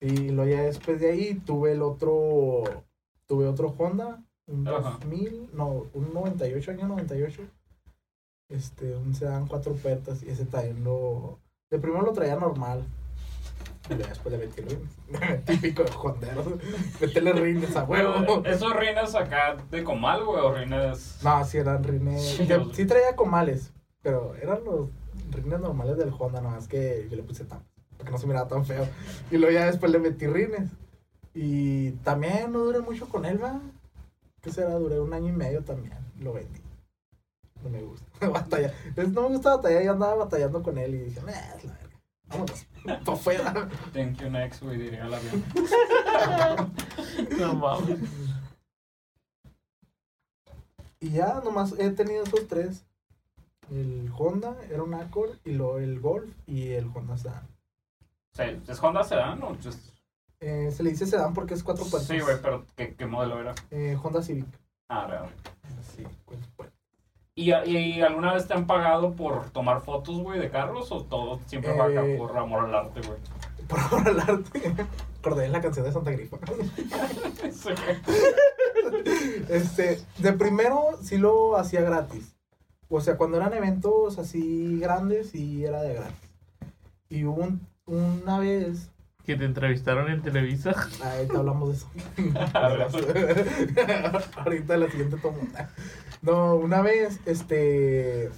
[0.02, 2.64] Y luego ya después de ahí tuve el otro,
[3.26, 4.98] tuve otro Honda, un Ajá.
[5.02, 7.42] 2000, no, un 98, año 98.
[8.50, 11.40] Este, un sedán cuatro puertas y ese también lo,
[11.70, 12.84] de primero lo traía normal.
[13.90, 15.46] Y después le metí rines.
[15.46, 16.46] Típico de honderos.
[17.02, 18.44] Métele rines a huevo.
[18.46, 21.20] ¿Esos rines acá de comal, güey, o rines...?
[21.24, 22.40] No, sí eran rines.
[22.74, 23.72] Sí, traía comales,
[24.02, 24.90] pero eran los
[25.32, 27.64] rines normales del Honda, nomás que yo le puse tan,
[27.98, 28.88] para que no se mirara tan feo.
[29.32, 30.70] Y luego ya después le metí rines.
[31.34, 33.60] Y también no duré mucho con él, va.
[34.42, 34.76] ¿Qué será?
[34.76, 35.98] Duré un año y medio también.
[36.20, 36.62] Lo vendí.
[37.64, 38.06] No me gusta.
[38.30, 38.74] Batalla.
[38.96, 41.89] No me gusta batallar, yo andaba batallando con él y dije, nah, es la verga.
[42.30, 42.66] Vámonos.
[43.06, 43.70] Pa' afuera.
[43.94, 45.44] Thank you next, güey, diría el avión.
[47.40, 48.00] No mames.
[51.00, 52.86] Y ya nomás he tenido esos tres.
[53.72, 57.48] El Honda, era un Accord, y luego el Golf y el Honda Sedan.
[58.34, 59.94] Sí, ¿Es Honda Sedan o just...
[60.42, 62.08] Eh, se le dice sedán porque es cuatro puertas.
[62.08, 63.54] Sí, güey, pero ¿qué, qué modelo era?
[63.72, 64.48] Eh, Honda Civic.
[64.88, 65.30] Ah, real.
[65.96, 66.79] Sí, cuatro puertas.
[67.36, 71.40] ¿Y, ¿Y alguna vez te han pagado por tomar fotos, güey, de carros o todo
[71.46, 73.20] siempre va Eh, por amor al arte, güey?
[73.70, 74.74] Por ahora el arte.
[75.20, 76.38] Acordé la canción de Santa Grifa.
[77.52, 77.70] Sí.
[79.50, 82.36] Este, de primero sí lo hacía gratis.
[82.90, 86.30] O sea, cuando eran eventos así grandes, sí era de gratis.
[87.10, 88.90] Y hubo un- una vez.
[89.30, 90.72] Que te entrevistaron en Televisa.
[91.04, 91.88] Ahorita hablamos de eso.
[94.38, 95.38] Ahorita la siguiente tomo.
[96.24, 98.32] No, una vez, este.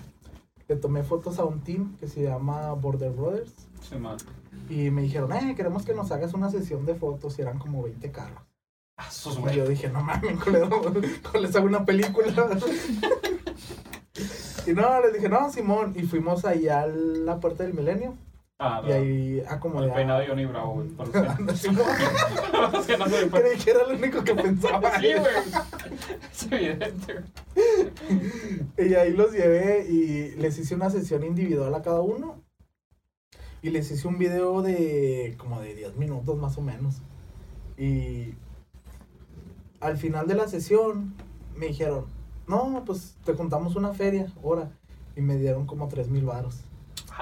[0.68, 3.54] Le tomé fotos a un team que se llama Border Brothers.
[3.80, 3.96] Sí.
[4.68, 7.40] Y me dijeron, eh, queremos que nos hagas una sesión de fotos.
[7.40, 8.44] Y eran como 20 carros.
[8.98, 9.08] Ah,
[9.50, 10.60] Y yo dije, no mames, ¿cómo
[11.40, 12.28] les hago una película?
[14.68, 15.94] y no, les dije, no, Simón.
[15.96, 18.18] Y fuimos ahí a la puerta del milenio.
[18.64, 19.92] Ah, Y ahí El acomodé.
[19.92, 21.12] peinado de Johnny Bravo, por
[22.86, 23.30] que no se.
[23.30, 25.00] Creí que era lo único que pensaba.
[25.00, 25.34] Sí, güey.
[26.32, 27.16] Es evidente.
[28.78, 32.40] Y ahí los llevé y les hice una sesión individual a cada uno.
[33.64, 37.02] Y les hice un video de como de 10 minutos más o menos.
[37.78, 38.36] Y
[39.80, 41.16] al final de la sesión
[41.56, 42.06] me dijeron,
[42.48, 44.70] no, pues te contamos una feria, ahora.
[45.16, 46.60] Y me dieron como 3 mil varos.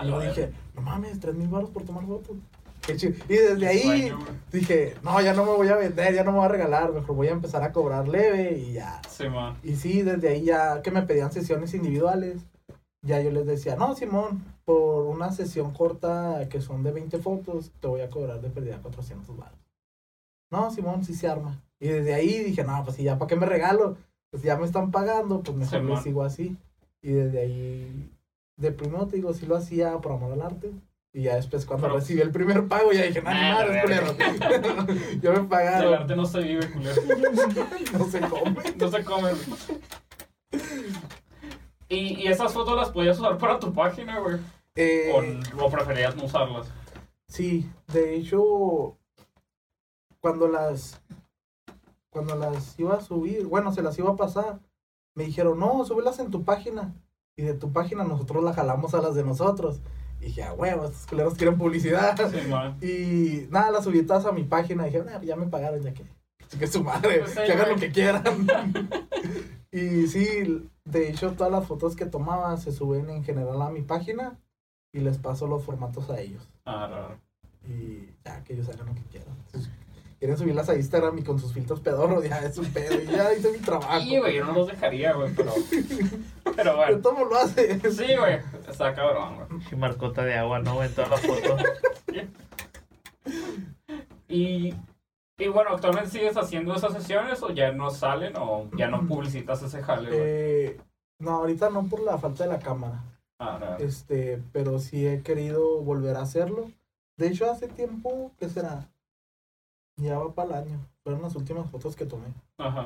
[0.04, 0.52] Y yo dije.
[0.80, 2.38] No mames, 3 mil varos por tomar fotos.
[2.86, 3.14] Qué chido.
[3.28, 4.12] Y desde ahí
[4.52, 7.16] dije, no, ya no me voy a vender, ya no me voy a regalar, mejor
[7.16, 9.02] voy a empezar a cobrar leve y ya.
[9.10, 9.58] Sí, man.
[9.64, 12.42] Y sí, desde ahí ya que me pedían sesiones individuales,
[13.02, 17.72] ya yo les decía, no, Simón, por una sesión corta que son de 20 fotos,
[17.80, 19.60] te voy a cobrar de pérdida 400 baros.
[20.50, 21.62] No, Simón, sí se arma.
[21.80, 23.98] Y desde ahí dije, no, pues sí, ya, ¿para qué me regalo?
[24.32, 25.98] Pues ya me están pagando, pues mejor Simón.
[25.98, 26.58] le sigo así.
[27.02, 28.12] Y desde ahí,
[28.60, 30.72] de primero te digo, sí lo hacía por amor al arte.
[31.12, 33.82] Y ya después cuando Pero- recibí el primer pago, ya dije, no, ni verga.
[33.82, 34.86] culero.
[35.22, 37.01] Yo me El pagaron, arte no se vive, culero.
[37.97, 38.64] no se come.
[38.78, 39.32] No se come.
[41.88, 44.38] Y, y esas fotos las podías usar para tu página, güey.
[44.76, 45.12] Eh,
[45.57, 46.68] O, o preferías no usarlas.
[47.28, 48.97] Sí, de hecho,
[50.20, 51.01] cuando las
[52.12, 54.60] cuando las iba a subir, bueno, se las iba a pasar,
[55.16, 56.93] me dijeron, no, súbelas en tu página.
[57.40, 59.80] Y de tu página nosotros la jalamos a las de nosotros.
[60.20, 62.18] Y dije, ah, huevo, estos culeros quieren publicidad.
[62.30, 62.86] Sí.
[62.86, 64.86] Y nada, las subí todas a mi página.
[64.86, 66.04] Y dije, nah, ya me pagaron, ya que,
[66.60, 68.26] que su madre, Pues que hagan lo que quieran.
[69.72, 73.84] y sí, de hecho, todas las fotos que tomaba se suben en general a mi
[73.84, 74.38] página
[74.92, 76.46] y les paso los formatos a ellos.
[76.66, 77.22] Ah, raro.
[77.64, 79.38] Y ya, que ellos hagan lo que quieran.
[80.20, 83.01] Quieren subirlas a Instagram y con sus filtros pedorros, ya es un pedo.
[83.01, 84.01] Y ya hice mi trabajo.
[84.01, 85.53] Sí, güey, yo no los dejaría, güey, pero.
[86.43, 86.97] Pero Pero bueno.
[86.99, 87.80] todo lo hace.
[87.89, 88.39] Sí, güey.
[88.67, 89.61] Está cabrón, güey.
[89.72, 90.84] Y marcota de agua, ¿no?
[90.84, 91.63] En todas las fotos.
[94.28, 94.76] Y,
[95.39, 99.63] y bueno, ¿actualmente sigues haciendo esas sesiones o ya no salen o ya no publicitas
[99.63, 100.22] ese jale, güey?
[100.22, 100.82] Eh,
[101.20, 103.03] no, ahorita no por la falta de la cámara.
[103.39, 103.78] Ah, no.
[103.84, 106.70] Este, pero sí he querido volver a hacerlo.
[107.17, 108.88] De hecho, hace tiempo, ¿qué será?
[110.02, 110.80] Ya va para el año.
[111.04, 112.28] Fueron las últimas fotos que tomé.
[112.58, 112.86] Ajá.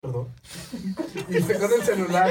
[0.00, 0.28] Perdón.
[1.28, 2.30] y con el celular.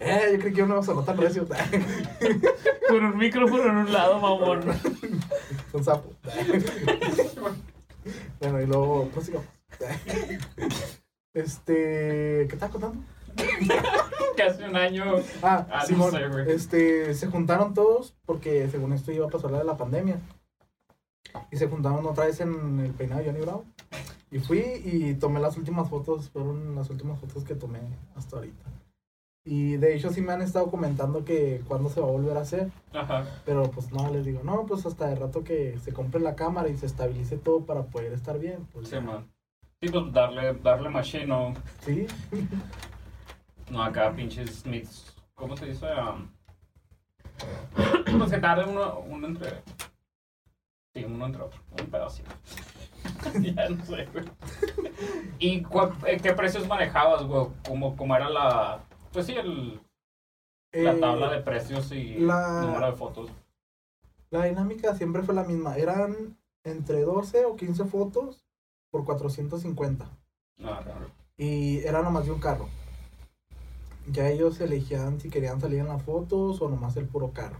[0.00, 1.46] Eh, yo creí que uno se nota recio.
[2.88, 4.60] Con un micrófono en un lado, mamón.
[5.72, 6.12] Un sapo.
[8.40, 9.46] bueno, y luego, prosigamos.
[11.34, 13.02] Este, ¿qué estás contando?
[14.36, 15.04] Que hace un año.
[15.42, 16.14] Ah, Ah, no Simón,
[16.48, 20.20] este, se juntaron todos porque según esto iba a pasar la de la pandemia.
[21.50, 23.64] Y se juntaron otra vez en el peinado de Johnny Bravo.
[24.30, 27.80] Y fui y tomé las últimas fotos, fueron las últimas fotos que tomé
[28.14, 28.64] hasta ahorita.
[29.44, 32.40] Y de hecho sí me han estado comentando que cuándo se va a volver a
[32.42, 33.24] hacer, Ajá.
[33.46, 36.68] pero pues no, les digo, no, pues hasta el rato que se compre la cámara
[36.68, 38.66] y se estabilice todo para poder estar bien.
[38.74, 39.00] Pues, Sí, ya.
[39.00, 39.26] man.
[39.80, 42.06] Sí, pues darle, darle machine, no, Sí,
[43.70, 45.14] no acá pinches mix.
[45.34, 45.86] ¿Cómo se dice?
[45.94, 46.28] Um,
[48.18, 49.62] pues que tarde uno, uno entre.
[51.04, 51.60] Uno entre otro.
[51.80, 52.30] Un pedacito.
[53.40, 54.24] ya no sé, güey.
[55.38, 57.46] ¿Y cua- eh, qué precios manejabas, güey?
[57.66, 58.80] ¿Cómo, cómo era la.
[59.12, 59.80] Pues sí, el,
[60.72, 63.30] la Eh, tabla de precios y la- número de fotos.
[64.30, 65.76] La dinámica siempre fue la misma.
[65.76, 68.44] Eran entre 12 o 15 fotos
[68.90, 70.04] por 450.
[70.64, 71.06] Ah, claro.
[71.38, 72.68] Y era nomás de un carro.
[74.10, 77.58] Ya ellos elegían si querían salir en las fotos o nomás el puro carro.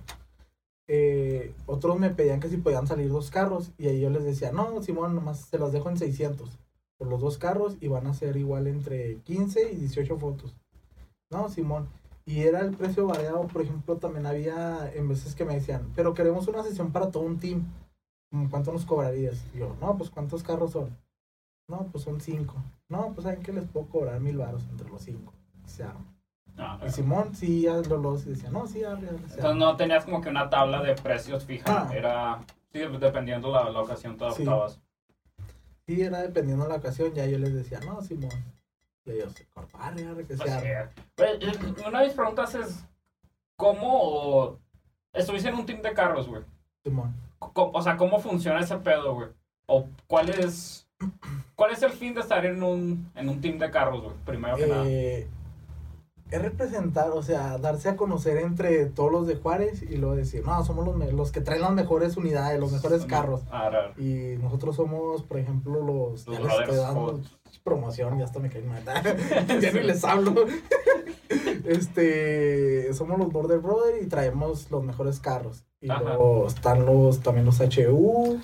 [0.88, 3.70] Eh, otros me pedían que si podían salir dos carros.
[3.78, 6.58] Y ahí yo les decía, no, Simón, nomás se las dejo en 600
[6.98, 10.56] por los dos carros y van a ser igual entre 15 y 18 fotos.
[11.30, 11.88] No, Simón.
[12.26, 16.12] Y era el precio variado, por ejemplo, también había en veces que me decían, pero
[16.12, 17.64] queremos una sesión para todo un team.
[18.30, 19.42] ¿Cómo ¿Cuánto nos cobrarías?
[19.54, 20.94] Yo, no, pues ¿cuántos carros son?
[21.68, 22.56] No, pues son cinco.
[22.88, 25.32] No, pues saben que les puedo cobrar mil baros entre los cinco.
[25.64, 25.84] Y se
[26.58, 26.90] Y.
[26.90, 29.54] Simón sí, ya lo, lo sí decía, no, sí, arre, arre, se Entonces arma".
[29.54, 31.86] no tenías como que una tabla de precios fija.
[31.88, 31.94] Ah.
[31.94, 32.38] Era.
[32.72, 34.42] Sí, dependiendo la, la ocasión te Sí.
[34.42, 34.80] adaptabas.
[35.86, 38.30] Sí, era dependiendo de la ocasión, ya yo les decía, no, Simón.
[39.06, 39.34] Y ellos,
[39.78, 40.68] arre, arre, que se Pues, arma.
[40.68, 41.52] eh, eh,
[41.86, 42.84] una de mis preguntas es:
[43.56, 44.58] ¿cómo
[45.12, 46.42] estuviste en un team de carros, güey?
[46.84, 47.14] Simón.
[47.38, 49.28] O sea, ¿cómo funciona ese pedo, güey?
[49.66, 50.86] ¿O cuál es,
[51.54, 54.14] cuál es el fin de estar en un, en un team de carros, güey?
[54.26, 54.84] Primero que nada.
[56.30, 60.44] Es representar, o sea, darse a conocer entre todos los de Juárez y luego decir,
[60.44, 63.42] no, somos los, los que traen las mejores unidades, los mejores carros.
[63.96, 66.26] Y nosotros somos, por ejemplo, los...
[66.26, 67.20] Los ya les estoy dando
[67.64, 68.82] promoción, ya hasta me caen mal.
[69.60, 70.34] ya ni les hablo.
[71.64, 75.64] este, somos los Border Brothers y traemos los mejores carros.
[75.80, 76.02] Y Ajá.
[76.02, 78.40] luego están los, también los HU,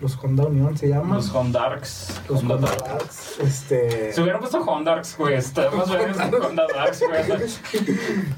[0.00, 1.16] los Honda Unión se llaman.
[1.16, 2.20] Los Hondarks.
[2.28, 2.88] Los Honda Honda Darks.
[2.88, 4.12] Darks, Este...
[4.12, 7.48] Si hubieran puesto Hondarks, güey, estamos viendo Honda Darks, güey.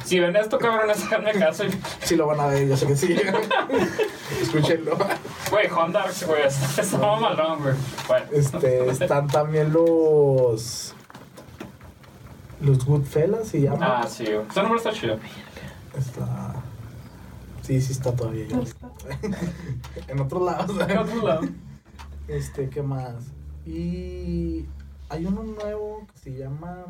[0.05, 1.65] Si ven esto, cabrones, háganme caso.
[1.67, 3.15] y- Sí lo van a ver, yo sé que sí.
[4.41, 4.97] Escúchenlo.
[5.51, 7.75] Güey, Hondarks, güey, está está mamalón, güey.
[8.09, 8.27] Bueno.
[8.33, 10.95] Este, están también los...
[12.63, 13.83] Los Goodfellas se llaman.
[13.83, 14.41] Ah, sí, güey.
[14.51, 15.19] Ese nombre está chido.
[15.97, 16.55] Está...
[17.63, 18.47] Sí, sí está todavía.
[20.09, 20.87] en otros lados.
[20.87, 21.41] ¿Qué otro lado?
[22.29, 23.33] Este, ¿qué más?
[23.65, 24.67] Y
[25.09, 26.87] hay uno nuevo que se llama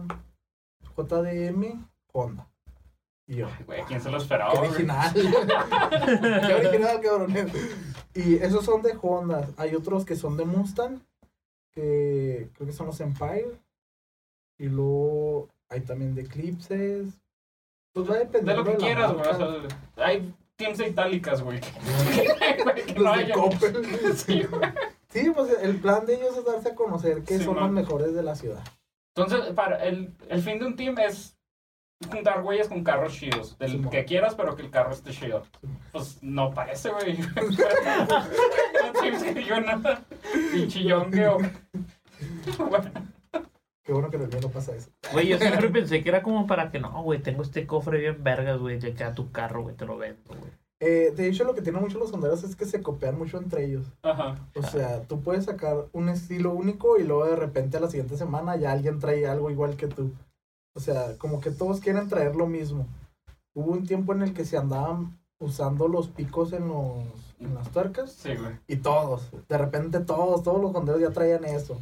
[0.96, 2.48] JDM Honda.
[3.26, 5.12] Y yo, Güey, ¿quién se lo esperaba, qué original.
[6.46, 7.34] qué original, cabrón.
[8.14, 9.48] Y esos son de Honda.
[9.56, 11.00] Hay otros que son de Mustang,
[11.70, 13.60] que creo que son los Empire.
[14.58, 17.20] Y luego hay también de Eclipses.
[17.92, 19.24] Pues va a depender De lo que quieras, güey.
[19.24, 19.44] marca.
[19.44, 21.60] O sea, hay teams de itálicas, güey.
[21.60, 23.34] Que no haya.
[24.14, 24.70] Sí, güey.
[25.08, 27.64] Sí, pues el plan de ellos es darse a conocer que Sí, son man.
[27.64, 28.62] los mejores de la ciudad.
[29.16, 31.36] Entonces, para el, el fin de un team es
[32.08, 33.58] juntar güeyes con carros chidos.
[33.58, 35.42] Del que quieras, pero que el carro esté chido.
[35.90, 37.18] Pues no parece, güey.
[38.84, 40.02] No teams que yo nada.
[40.52, 41.38] Pinche yongue o.
[42.58, 42.90] Bueno,
[43.90, 44.88] Qué bueno que en el mío no pasa eso.
[45.12, 48.22] Güey, yo siempre pensé que era como para que no, güey, tengo este cofre bien
[48.22, 50.52] vergas, güey, ya queda tu carro, güey, te lo vendo, güey.
[50.78, 53.64] Eh, de hecho, lo que tienen mucho los honderos es que se copian mucho entre
[53.64, 53.88] ellos.
[54.02, 54.48] Ajá.
[54.54, 58.16] O sea, tú puedes sacar un estilo único y luego de repente a la siguiente
[58.16, 60.12] semana ya alguien trae algo igual que tú.
[60.76, 62.86] O sea, como que todos quieren traer lo mismo.
[63.56, 67.02] Hubo un tiempo en el que se andaban usando los picos en, los,
[67.40, 68.54] en las tuercas Sí, güey.
[68.68, 71.76] y todos, de repente todos, todos los honderos ya traían eso.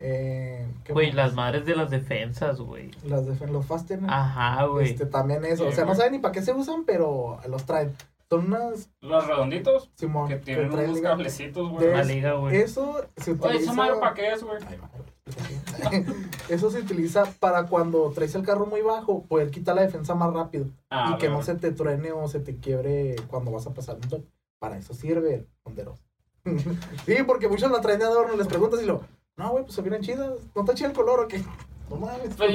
[0.00, 2.90] Eh, ¿qué Güey, las madres de las defensas, güey.
[3.04, 4.06] Las de los fasteners.
[4.10, 4.90] Ajá, güey.
[4.90, 5.66] Este, también eso.
[5.66, 5.96] O Sí, sea, no güey.
[5.98, 7.94] saben ni para qué se usan, pero los traen.
[8.30, 8.88] Son unas.
[9.00, 10.28] Los redonditos Simón.
[10.28, 11.88] que tienen traen unos liga- cablecitos, De- güey.
[11.88, 12.56] Una liga, güey.
[12.56, 13.48] Eso se utiliza.
[13.48, 14.56] Oye, ¿esa madre para qué es, güey?
[14.66, 14.78] Ay.
[16.48, 20.32] Eso se utiliza para cuando traes el carro muy bajo, poder quitar la defensa más
[20.32, 20.66] rápido.
[20.90, 23.96] Ah, y que no se te truene o se te quiebre cuando vas a pasar
[23.96, 24.26] un.
[24.58, 26.02] Para eso sirve el ponderoso.
[27.06, 29.02] sí, porque muchos la traen de adorno, les preguntas y lo,
[29.40, 30.32] no, güey, pues se miran chidas.
[30.54, 31.42] ¿No está chido el color o qué?
[31.88, 32.34] No mames.
[32.36, 32.52] Pues,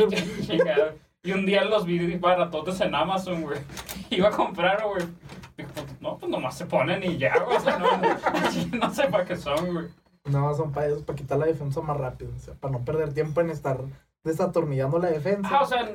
[1.24, 3.60] y- un día los vi baratotes en Amazon, güey.
[4.12, 5.06] Iba a comprar, güey.
[5.56, 7.58] Pues, no, pues nomás se ponen y ya, güey.
[7.58, 9.88] O sea, no sé para qué son, güey.
[10.26, 12.32] No, son para eso, para quitar la defensa más rápido.
[12.36, 13.80] O sea, para no perder tiempo en estar
[14.24, 15.50] desatornillando la defensa.
[15.52, 15.88] Ah, o sea,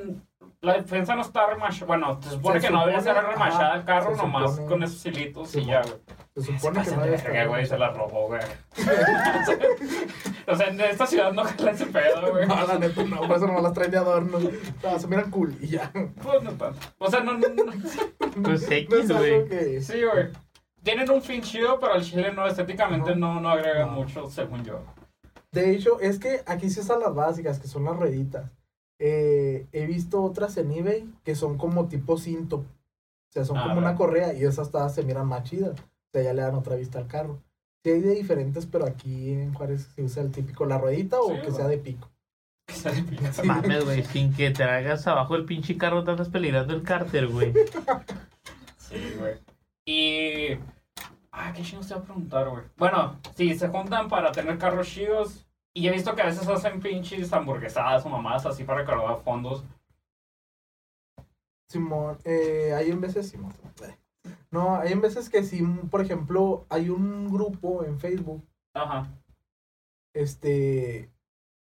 [0.61, 1.85] la defensa no está remachada.
[1.87, 4.67] Bueno, se supone Se que no debería supone, ser remachada el carro, nomás supone.
[4.67, 5.95] con esos hilitos y ya, güey.
[6.35, 8.41] se Se supone que no güey, se la robó, güey.
[10.47, 12.47] o sea, en esta ciudad no jala ese pedo, güey.
[12.47, 14.39] No, la neta, no, por eso no las traen de adorno.
[14.83, 15.91] No, se miran cool y ya.
[16.21, 16.79] Pues no tanto.
[16.99, 17.71] O sea, no, no, no.
[18.43, 19.47] Pues X, güey.
[19.47, 19.81] que...
[19.81, 20.29] Sí, güey.
[20.83, 23.93] Tienen un fin chido, pero al chile no, estéticamente no, no agregan No.
[23.93, 24.83] mucho, según yo.
[25.51, 28.49] De hecho, es que aquí se usan las básicas, que son las rueditas.
[29.03, 32.57] Eh, he visto otras en eBay que son como tipo cinto.
[32.57, 35.71] O sea, son Ah, como una correa y esas hasta se miran más chidas.
[35.79, 37.41] O sea, ya le dan otra vista al carro.
[37.83, 41.33] Sí hay de diferentes, pero aquí en Juárez se usa el típico, la ruedita o
[41.33, 42.11] Sí, que sea de pico.
[42.67, 43.33] Que se le pica.
[43.33, 43.41] Sí.
[43.47, 47.27] Mames, güey, sin que te hagas abajo el pinche carro, te andas peligrando el cárter,
[47.27, 47.53] güey.
[48.77, 49.33] Sí, güey.
[49.85, 50.59] Y.
[51.31, 52.63] Ah, qué chingo te iba a preguntar, güey.
[52.77, 55.47] Bueno, si se juntan para tener carros chidos.
[55.73, 59.63] Y he visto que a veces hacen pinches hamburguesadas o mamadas así para recaudar fondos.
[61.69, 63.53] Simón, eh, hay en veces, Simón.
[63.83, 63.97] eh.
[64.51, 69.09] No, hay en veces que sí, por ejemplo, hay un grupo en Facebook, Ajá.
[70.13, 71.09] este,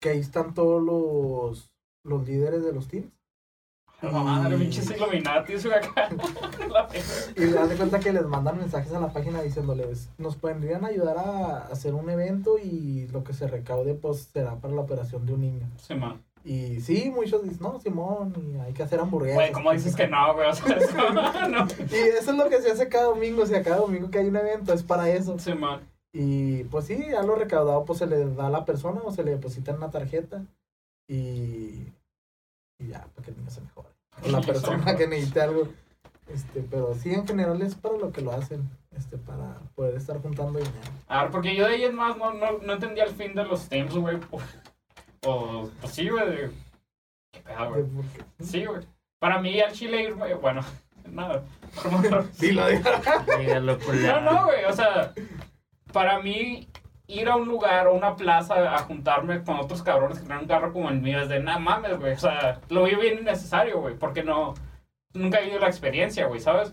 [0.02, 1.72] que ahí están todos los,
[2.04, 3.13] los líderes de los teams.
[4.04, 6.10] La madre, Y- pinches Illuminati, güey, acá.
[6.70, 6.88] La.
[7.36, 10.84] Y le das de cuenta que les mandan mensajes a la página diciéndoles, nos podrían
[10.86, 15.26] ayudar a hacer un evento y lo que se recaude pues será para la operación
[15.26, 15.68] de un niño.
[15.78, 16.22] Sí, man.
[16.46, 19.36] Y sí, muchos dicen, no, Simón, y hay que hacer hamburguesas.
[19.36, 20.50] Güey, ¿cómo dices que no, güey?
[20.50, 21.12] O sea, es como,
[21.48, 21.68] no.
[21.90, 24.28] Y eso es lo que se hace cada domingo, o sea, cada domingo que hay
[24.28, 25.40] un evento es para eso.
[25.40, 25.80] Sí, man.
[26.12, 29.24] Y pues sí, ya lo recaudado pues se le da a la persona o se
[29.24, 30.44] le deposita en una tarjeta
[31.08, 31.88] y,
[32.78, 33.88] y ya, para que el niño se mejore.
[34.26, 35.68] O la persona que necesite algo.
[36.28, 40.22] Este, pero sí, en general es para lo que lo hacen, este, para poder estar
[40.22, 40.78] juntando dinero.
[41.08, 43.44] A ver, porque yo de ahí en más no, no, no entendía el fin de
[43.44, 44.18] los teams, güey.
[45.26, 46.50] O, pues sí, güey.
[47.32, 47.86] ¿Qué pedo, güey?
[48.42, 48.82] Sí, güey.
[49.20, 50.60] Para mí al Chile ir, güey, bueno,
[51.10, 51.44] nada.
[52.34, 52.90] Sí, lo digo.
[53.40, 55.14] Dígalo, pues No, no, güey, o sea,
[55.94, 56.68] para mí
[57.08, 60.48] ir a un lugar o una plaza a juntarme con otros cabrones que tienen un
[60.48, 62.14] carro como el mío es de nada mames, güey.
[62.14, 64.54] O sea, lo veo bien innecesario, güey, porque no,
[65.14, 66.72] nunca he vivido la experiencia, güey, ¿sabes?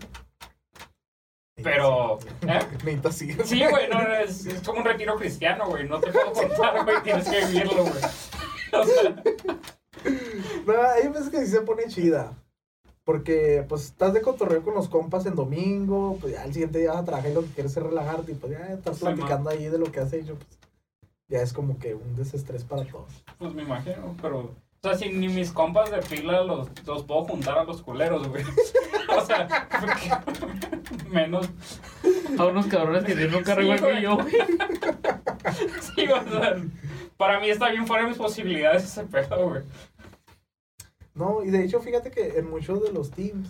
[1.63, 2.17] Pero,
[2.47, 2.59] ¿eh?
[3.11, 3.33] Sí.
[3.43, 6.83] Sí, güey, no, no, es, es como un retiro cristiano, güey, no te puedo contar,
[6.83, 8.03] güey, tienes que vivirlo, güey.
[8.73, 9.15] O sea,
[10.65, 12.33] No, hay veces que sí se pone chida.
[13.11, 16.91] Porque, pues, estás de cotorreo con los compas en domingo, pues ya al siguiente día
[16.93, 19.49] vas a trabajar y lo que quieres es relajarte y pues ya estás Sí, platicando
[19.49, 20.47] ahí de lo que has hecho, pues
[21.27, 23.11] ya es como que un desestrés para todos.
[23.37, 24.39] pues me imagino, pero...
[24.83, 28.27] O sea, si ni mis compas de fila los, los puedo juntar a los culeros,
[28.29, 28.43] güey.
[29.17, 31.49] O sea, porque- menos
[32.39, 34.33] A unos cabrones que tienen un carro Sí, que yo, güey.
[35.95, 36.55] Sí, o sea,
[37.17, 39.63] para mí está bien fuera de mis posibilidades ese pedo, güey.
[41.13, 43.49] No, y de hecho, fíjate que en muchos de los teams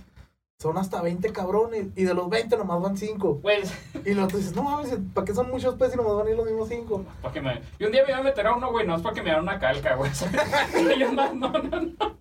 [0.60, 3.40] son hasta 20 cabrones y de los 20 nomás van 5.
[3.42, 3.74] Pues,
[4.06, 6.30] Y los otro dices, no mames, ¿para qué son muchos pues y nomás van a
[6.30, 7.06] ir los mismos 5?
[7.22, 7.62] para que me...
[7.80, 9.26] Y un día me iba a meter a uno, güey, no es para que me
[9.26, 10.12] dieran una calca, güey.
[10.96, 12.16] Y yo, no, no, no, no.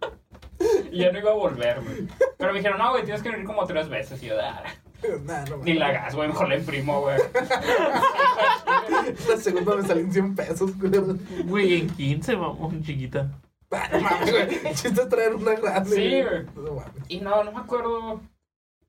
[0.91, 2.07] Y ya no iba a volver, güey.
[2.39, 4.23] Pero me dijeron, no, güey, tienes que venir como tres veces.
[4.23, 4.63] Y yo, ah,
[5.25, 7.17] Nah, no, ni la gas, güey, mejor la imprimo, güey.
[9.29, 11.17] La segunda me salen 100 pesos, culero.
[11.47, 13.31] Güey, en 15, mamón, chiquita.
[13.93, 14.43] No mames, güey.
[14.67, 15.91] El chiste traer una grande.
[15.91, 16.45] Sí, güey.
[16.57, 17.05] No mames.
[17.09, 18.21] Y no, no me acuerdo.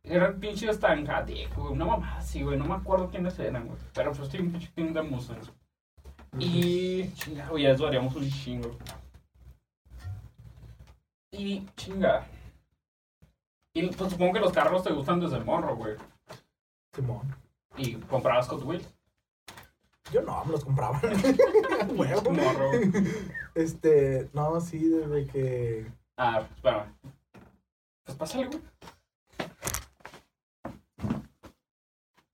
[0.03, 1.73] Era el pinche estancate, güey.
[1.73, 2.57] Una mamá así, güey.
[2.57, 3.79] No me acuerdo quiénes eran, güey.
[3.93, 5.51] Pero pues tiene un pinche team de Mustangs.
[6.39, 7.11] Y.
[7.13, 8.77] Chinga, güey, ya eso haríamos un chingo.
[11.31, 11.67] Y.
[11.75, 12.25] Chinga.
[13.73, 15.95] Y pues supongo que los carros te gustan desde morro, güey.
[16.93, 17.35] Simón.
[17.77, 18.91] Y comprabas Hot Wheels.
[20.11, 21.01] Yo no, me los compraban.
[21.95, 22.31] Huevo.
[22.31, 22.71] Morro.
[23.55, 25.91] Este, no, sí, desde que.
[26.17, 26.93] Ah, espérame.
[28.03, 28.61] Pues pásale, güey.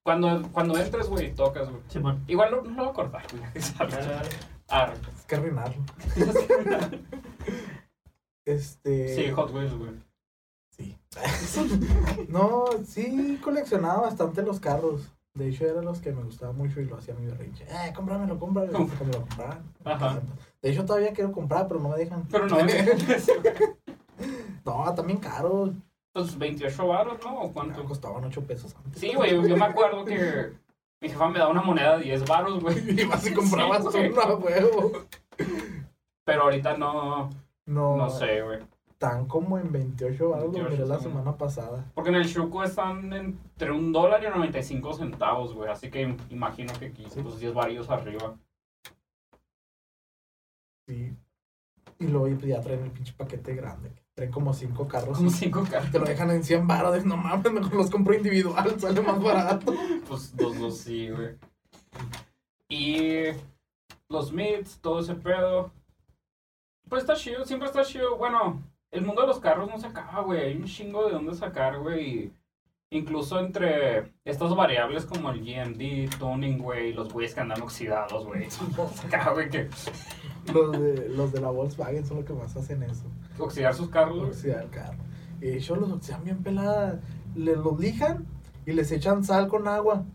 [0.03, 1.81] Cuando, cuando entres, güey, tocas, güey.
[1.89, 2.23] Simón.
[2.27, 3.43] Igual no, no lo voy a cortar, güey.
[4.69, 4.93] Arre.
[5.17, 5.83] Es que arruinarlo.
[8.45, 9.13] Este.
[9.13, 9.91] Sí, Hot Wheels, güey.
[10.69, 10.97] Sí.
[12.29, 15.11] no, sí coleccionaba bastante los carros.
[15.37, 17.63] De hecho, eran los que me gustaban mucho y lo hacía mi berrinche.
[17.65, 18.79] Eh, cómpramelo, cómpramelo.
[18.79, 19.27] me lo.
[19.85, 20.19] Ajá.
[20.63, 22.27] De hecho, todavía quiero comprar, pero no me dejan.
[22.31, 22.57] Pero no,
[24.65, 25.73] no, también caro.
[26.11, 27.35] pues 28 baros, ¿no?
[27.41, 27.73] ¿O ¿Cuánto?
[27.75, 27.85] cuánto?
[27.85, 28.99] Costaban 8 pesos antes.
[28.99, 30.53] Sí, güey, yo me acuerdo que
[31.01, 32.77] mi jefa me daba una moneda de 10 baros, güey.
[33.01, 34.11] Y vas y comprabas Sí, güey.
[34.11, 34.91] uno a huevo.
[36.25, 37.29] Pero ahorita no,
[37.67, 38.59] No, no sé, güey.
[38.97, 41.91] Tan como en 28 baros lo 28, miré la semana pasada.
[41.93, 45.69] Porque en el Shuko están entre un dólar y 95 centavos, güey.
[45.69, 47.21] Así que im- imagino que aquí, Sí.
[47.21, 48.35] pues 10 varillos arriba.
[50.87, 51.15] Sí.
[51.99, 53.91] Y luego pues, ya traen el pinche paquete grande.
[54.15, 55.17] Traen como 5 carros.
[55.17, 55.91] Como y 5 cartas.
[55.91, 57.05] Te lo dejan en 100 baros.
[57.05, 58.75] No mames, mejor los compro individual.
[58.79, 59.73] Sale más barato.
[60.07, 61.35] Pues dos, dos, sí, güey.
[62.69, 63.25] Y
[64.09, 65.71] los mids, todo ese pedo.
[66.89, 68.17] Pues está chido, siempre está chido.
[68.17, 70.41] Bueno, el mundo de los carros no se acaba, güey.
[70.41, 72.09] Hay un chingo de dónde sacar, güey.
[72.09, 72.33] y
[72.89, 78.47] Incluso entre estas variables como el GMD, tuning, güey, los güeyes que andan oxidados, güey.
[78.95, 79.69] Se acaba, güey, que
[80.53, 83.03] Los de, los de la Volkswagen son los que más hacen eso.
[83.37, 84.29] oxidar sus carros.
[84.29, 84.97] Oxidar el carro.
[85.41, 87.01] Y de hecho los oxidan bien pelada.
[87.35, 88.25] Le los lijan
[88.65, 90.05] y les echan sal con agua.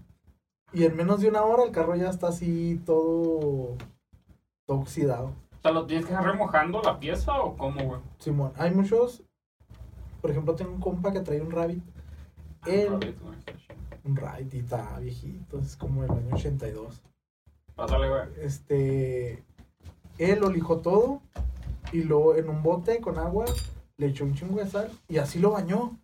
[0.72, 3.76] Y en menos de una hora el carro ya está así todo,
[4.66, 5.34] todo oxidado.
[5.62, 8.00] Sea, ¿lo tienes que dejar remojando la pieza o cómo, güey?
[8.18, 9.22] Simón, hay muchos.
[10.20, 11.84] Por ejemplo, tengo un compa que trae un Rabbit.
[12.66, 13.00] Está chido.
[14.04, 17.02] un Rabbit y está viejito, es como el año 82.
[17.76, 18.22] Pásale, güey.
[18.40, 19.44] Este,
[20.18, 21.22] él lo lijó todo
[21.92, 23.44] y luego en un bote con agua
[23.98, 25.96] le echó un chingo de sal y así lo bañó.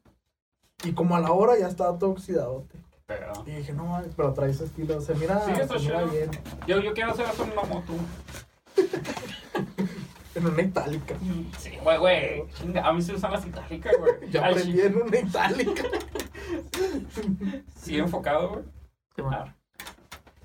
[0.84, 2.78] Y como a la hora ya estaba todo oxidadote.
[3.06, 3.32] Pero...
[3.44, 6.30] Y dije, no, mames, pero trae ese estilo, se mira, Sí, se mira bien.
[6.68, 7.92] Yo, yo quiero hacer eso en una moto.
[10.38, 11.14] En una itálica.
[11.58, 12.44] Sí, güey, güey.
[12.80, 14.12] A mí se usan las itálicas, güey.
[14.30, 15.82] Ya Al aprendí en una itálica.
[17.74, 18.62] Sí, enfocado, güey.
[19.16, 19.34] Sí, man.
[19.34, 19.54] Ah.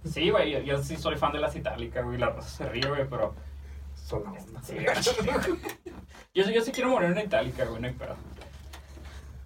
[0.06, 2.18] Sí, güey, yo, yo sí soy fan de las itálicas, güey.
[2.18, 3.36] La raza se ríe, güey, pero.
[3.96, 4.64] Son la onda.
[4.64, 4.76] Sí,
[6.34, 8.16] yo, yo sí quiero morir en una itálica, güey, no hay pedo.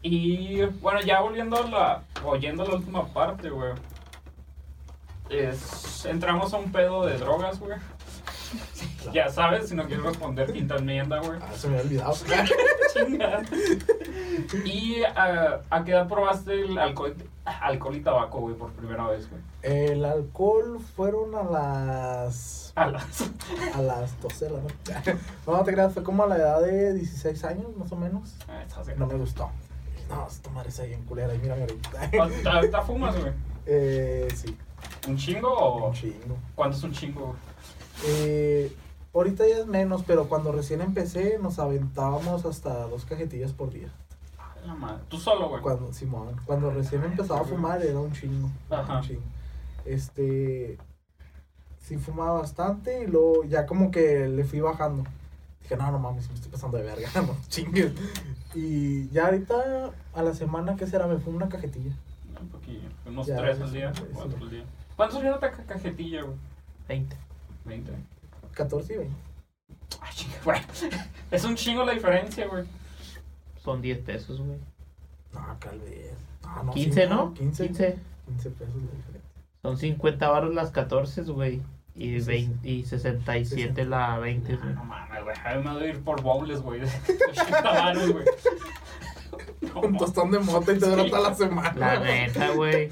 [0.02, 2.04] Y bueno, ya volviendo a la.
[2.24, 3.74] Oyendo la última parte, güey.
[5.30, 7.78] Es, entramos a un pedo de drogas, güey.
[9.14, 11.39] Ya sabes, si no quieres responder, quinta enmienda, güey.
[11.41, 12.14] Ah, se me había olvidado.
[12.93, 13.41] Chingada.
[14.66, 19.30] ¿Y ah, a qué edad probaste el alcohol, alcohol y tabaco, güey, por primera vez,
[19.30, 19.41] güey?
[19.62, 23.30] El alcohol fueron a las A las...
[23.76, 25.18] a las 12 de la noche.
[25.45, 28.36] No, te creas, fue como a la edad de 16 años, más o menos.
[28.50, 28.64] Ah,
[28.98, 29.50] No me gustó.
[30.10, 31.34] No, esta madre está bien culera.
[31.34, 32.10] Y mírame ahorita.
[32.20, 33.32] ¿Ahorita ahorita fumas, güey?
[33.66, 34.58] eh, sí,
[35.08, 36.38] ¿Un chingo o un chingo.
[36.56, 37.38] cuánto es un chingo, güey?
[38.06, 38.72] Eh,
[39.14, 43.89] ahorita ya es menos, pero cuando recién empecé nos aventábamos hasta dos cajetillas por día.
[44.38, 45.04] A la madre.
[45.10, 45.62] Tú solo, güey.
[45.62, 48.50] Cuando, Simón, cuando recién empezaba a fumar era un chingo.
[48.70, 48.98] Ajá.
[48.98, 49.22] Un chingo.
[49.86, 50.78] Este,
[51.80, 55.04] sí fumaba bastante y luego ya como que le fui bajando.
[55.62, 57.91] Dije, no, no mames, me estoy pasando de verga, no chingues.
[58.54, 61.08] Y ya ahorita a la semana, ¿qué será?
[61.08, 61.91] Me fumo una cajetilla.
[62.39, 62.88] Un poquillo.
[63.06, 64.64] Unos Ya, tres al día, cuatro al día.
[64.95, 66.36] ¿Cuánto sería ca- cajetilla, güey?
[66.88, 67.16] 20.
[67.68, 67.91] 20.
[68.53, 69.15] 14 y 20.
[70.01, 70.61] Ay, chinga, güey.
[71.32, 72.63] Es un chingo la diferencia, güey.
[73.63, 74.57] Son 10 pesos, güey.
[75.34, 76.13] No, tal vez.
[76.43, 77.34] No, no, 15, sí, ¿no?
[77.34, 77.68] 15.
[77.68, 77.97] 15.
[78.28, 79.22] 15 pesos de diferencia.
[79.61, 81.61] Son 50 baros las 14, güey.
[81.95, 84.74] Y, Sí, 20, y 67 la 20, Ah, güey.
[84.76, 85.36] no mames, güey.
[85.43, 86.80] A mí me voy a ir por bowls, güey.
[86.82, 86.88] De
[87.32, 88.26] 80 baros, güey.
[89.61, 91.09] No, Un tostón de mota y te dura Sí.
[91.09, 91.74] toda la semana.
[91.76, 92.89] La neta, güey.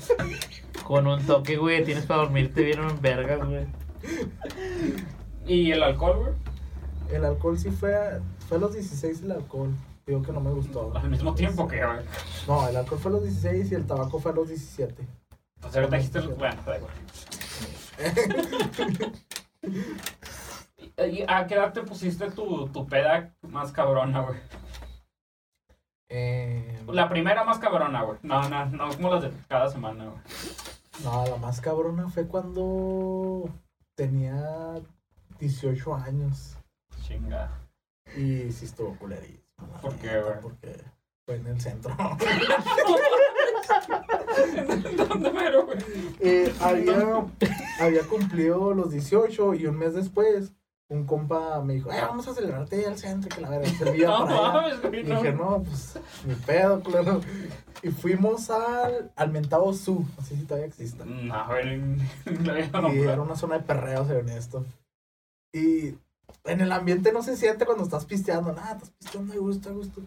[0.84, 3.66] Con un toque, güey, tienes para dormirte bien en vergas, güey.
[5.46, 7.16] ¿Y el alcohol, güey?
[7.18, 9.70] El alcohol sí fue a, fue a los 16 el alcohol.
[10.08, 10.96] Digo que no me gustó.
[10.96, 12.00] Al mismo tiempo que, güey.
[12.48, 15.08] No, el alcohol fue a los 16 y el tabaco fue a los 17.
[15.62, 16.94] Pues ahorita dijiste, el- bueno, da igual.
[20.98, 24.40] ¿Y a qué edad te pusiste tu, tu peda más cabrona, güey?
[26.10, 28.20] Eh, La primera más cabrona, güey.
[28.24, 30.18] No, no, no como las de cada semana, güey.
[31.04, 33.50] no, la más cabrona fue cuando
[33.96, 34.76] tenía
[35.40, 36.58] 18 años.
[37.02, 37.50] Chinga.
[38.16, 39.68] Y sí estuvo culerísimo.
[39.82, 40.40] ¿Por qué, güey?
[40.42, 40.84] Porque
[41.26, 41.96] fue en el centro.
[45.10, 45.80] ¿Dónde mero, güey?
[46.20, 47.26] Eh, había,
[47.80, 50.54] había cumplido los 18 y un mes después
[50.88, 54.26] un compa me dijo, eh, vamos a celebrarte al centro, que la verdad servía No
[54.26, 54.54] para allá.
[54.54, 55.00] mames, güey.
[55.00, 55.16] Y No.
[55.22, 57.22] dije, no, pues, mi pedo, claro.
[57.82, 61.04] Y fuimos al, al mentado Zoo, no sé si todavía existe.
[61.06, 64.66] No, había Y era una zona de perreo, ser honesto.
[65.54, 65.96] Y
[66.44, 69.74] en el ambiente no se siente cuando estás pisteando, nada, estás pisteando a gusto, a
[69.74, 70.02] gusto.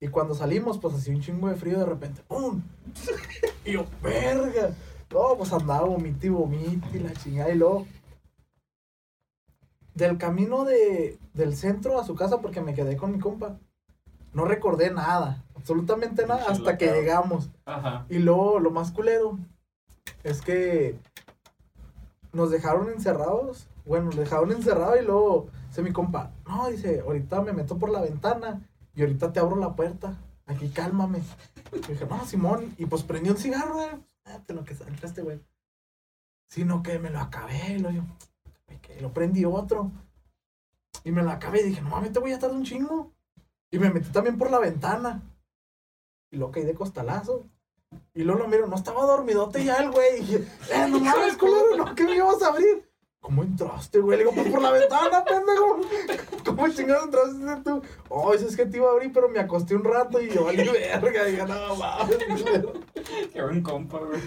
[0.00, 2.60] Y cuando salimos, pues así un chingo de frío de repente, ¡pum!
[3.64, 4.70] y yo, verga.
[5.12, 7.50] No, pues andaba vomiti, vomiti, la chingada.
[7.52, 7.86] Y luego,
[9.94, 13.58] del camino de, del centro a su casa, porque me quedé con mi compa,
[14.32, 17.50] no recordé nada, absolutamente nada, hasta que llegamos.
[17.64, 18.04] Ajá.
[18.08, 19.38] Y luego, lo más culero
[20.24, 20.98] es que
[22.32, 23.68] nos dejaron encerrados.
[23.86, 27.90] Bueno, nos dejaron encerrados y luego dice mi compa, no, dice, ahorita me meto por
[27.90, 28.60] la ventana
[28.94, 30.18] y ahorita te abro la puerta.
[30.46, 31.20] Aquí cálmame.
[31.72, 32.74] Y dije, no, Simón.
[32.76, 33.80] Y pues prendió un cigarro.
[34.26, 35.40] Ah, te lo que entraste, güey.
[36.48, 37.78] Sino que me lo acabé.
[37.78, 38.06] Lo yo, "Ay,
[38.86, 39.90] que lo prendí otro.
[41.02, 43.12] Y me lo acabé y dije, no mames, te voy a tardar un chingo.
[43.70, 45.22] Y me metí también por la ventana.
[46.30, 47.44] Y lo caí de costalazo.
[48.14, 50.16] Y luego lo miro, no estaba dormidote ya el güey.
[50.16, 52.88] Y dije, eh, no mames, culero, no, que me ibas a abrir.
[53.20, 54.18] ¿Cómo entraste, güey?
[54.18, 55.80] Le digo, pues por la ventana, pendejo.
[56.44, 57.82] ¿Cómo chingados entraste tú?
[58.08, 60.44] Oh, eso es que te iba a abrir, pero me acosté un rato y yo
[60.44, 61.28] valí verga.
[61.28, 62.18] Y dije, no mames.
[62.26, 62.72] culero".
[63.32, 64.20] Qué buen compa, güey.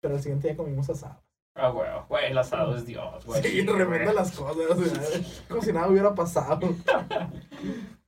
[0.00, 1.20] Pero al siguiente día comimos asado.
[1.58, 1.88] Ah, güey.
[2.08, 3.42] Güey, el asado es Dios, güey.
[3.42, 4.78] Sí, tremenda las cosas.
[4.78, 6.60] sea, como si nada hubiera pasado.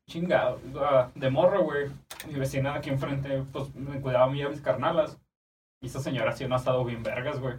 [0.08, 0.60] Chingado.
[0.76, 1.90] Ah, de morro, güey.
[2.28, 5.18] Mi vecina aquí enfrente, pues me cuidaba a mí y a mis carnalas.
[5.82, 7.54] Y esa señora hacía un asado bien vergas, güey.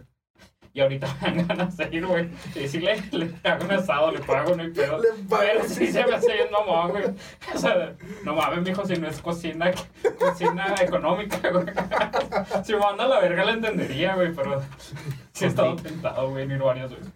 [0.74, 2.30] Y ahorita me dan ganas de ir, güey.
[2.54, 4.98] Y decirle, le hago un asado, le pago, no hay pedo.
[4.98, 7.04] Le pago, Pero sí se me hace bien mamón, güey.
[7.54, 7.94] O sea,
[8.24, 9.70] no mames, mijo, si no es cocina,
[10.18, 11.66] cocina económica, güey.
[12.64, 14.62] Si me manda a la verga la entendería, güey, pero
[15.32, 17.12] sí he estado tentado, güey, en ir varias veces.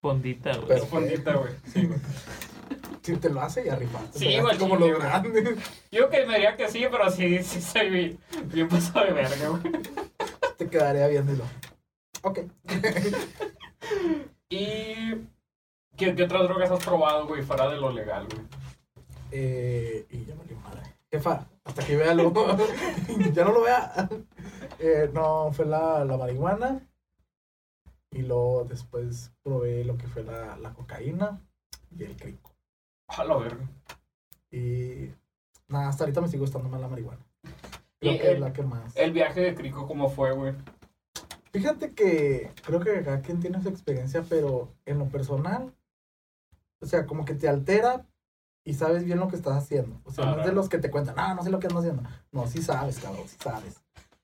[0.00, 0.66] Fondita, güey.
[0.68, 1.52] Pero- Es fondita, güey.
[1.72, 2.00] Sí, güey.
[3.02, 4.18] Si te lo hace, ya rifaste.
[4.18, 4.92] Sí, güey, Como güey.
[4.92, 5.56] grandes.
[5.90, 9.48] Yo que me diría que sí, pero sí, sí soy bien, bien pasado de verga,
[9.48, 9.62] güey.
[10.58, 11.44] Te quedaría viéndolo.
[12.28, 12.40] Ok.
[14.50, 15.14] ¿Y
[15.96, 18.46] qué, qué otras drogas has probado, güey, fuera de lo legal, güey?
[19.30, 20.82] Eh, y ya valió madre.
[21.10, 22.30] Jefa, hasta que vea lo.
[23.32, 24.10] ya no lo vea.
[24.78, 26.86] Eh, no, fue la, la marihuana.
[28.10, 31.40] Y luego después probé lo que fue la, la cocaína
[31.96, 32.54] y el crico.
[33.06, 33.66] A la verga.
[34.50, 35.10] Y
[35.68, 37.24] nada, hasta ahorita me sigue gustando más la marihuana.
[38.00, 38.94] Creo que es la que más.
[38.96, 40.54] El viaje de Crico, ¿cómo fue, güey?
[41.52, 45.72] Fíjate que creo que cada quien tiene su experiencia, pero en lo personal,
[46.80, 48.04] o sea, como que te altera
[48.64, 50.00] y sabes bien lo que estás haciendo.
[50.04, 51.80] O sea, no es de los que te cuentan, ah, no sé lo que ando
[51.80, 52.02] haciendo.
[52.32, 53.80] No, sí sabes, cabrón, sí sabes.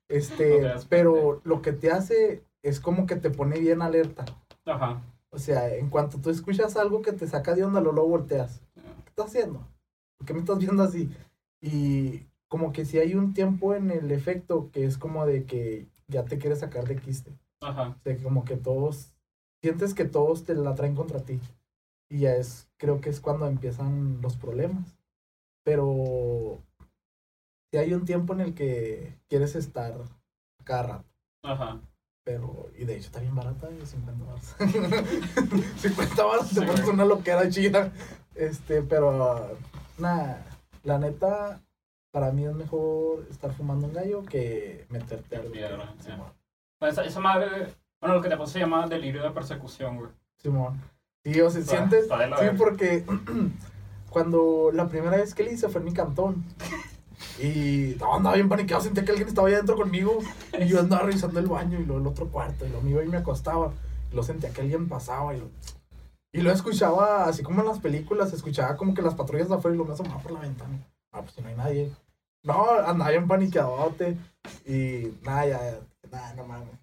[0.09, 4.25] Este, pero lo que te hace es como que te pone bien alerta.
[4.67, 5.03] Ajá.
[5.31, 8.61] O sea, en cuanto tú escuchas algo que te saca de onda, lo luego volteas.
[8.75, 9.67] ¿Qué estás haciendo?
[10.19, 11.11] ¿Por qué me estás viendo así?
[11.61, 15.89] Y como que si hay un tiempo en el efecto que es como de que
[16.09, 17.33] ya te quieres sacar de quiste.
[17.61, 17.97] Ajá.
[17.99, 19.15] O sea, como que todos,
[19.63, 21.41] sientes que todos te la traen contra ti.
[22.11, 24.97] Y ya es, creo que es cuando empiezan los problemas.
[25.65, 26.63] Pero
[27.71, 29.95] si hay un tiempo en el que quieres estar
[30.65, 31.09] cada rato.
[31.43, 31.81] Ajá.
[32.25, 34.55] Pero, y de hecho está bien barata, de 50 baros.
[35.79, 37.93] 50 baros te Sí, pones una loquera chida.
[38.35, 39.59] Este, pero,
[39.99, 40.47] nada,
[40.85, 41.61] la neta,
[42.15, 45.51] para mí es mejor estar fumando un gallo que meterte algo.
[45.51, 46.13] Piedra, sí.
[46.13, 46.33] Simón.
[46.81, 50.11] Esa, esa madre, bueno, lo que te pasó se llama delirio de persecución, güey.
[50.37, 50.81] Simón.
[51.25, 53.05] Sí, o sea, Está- sientes, está sí, porque
[54.11, 56.45] cuando la primera vez que le hice fue en mi cantón.
[57.43, 60.21] Y no, andaba bien paniqueado, sentía que alguien estaba ahí adentro conmigo.
[60.57, 62.65] Y yo andaba revisando el baño y luego el otro cuarto.
[62.65, 63.73] Y lo iba y me acostaba.
[64.13, 65.35] Y lo sentía que alguien pasaba.
[65.35, 65.49] Y lo,
[66.33, 69.75] y lo escuchaba, así como en las películas, escuchaba como que las patrullas de afuera
[69.75, 70.79] y lo me asomaba por la ventana.
[71.11, 71.93] Ah, pues si no hay nadie.
[72.45, 74.17] No, andaba bien paniqueadote.
[74.67, 75.81] Y nada, ya,
[76.11, 76.79] nada, no mames.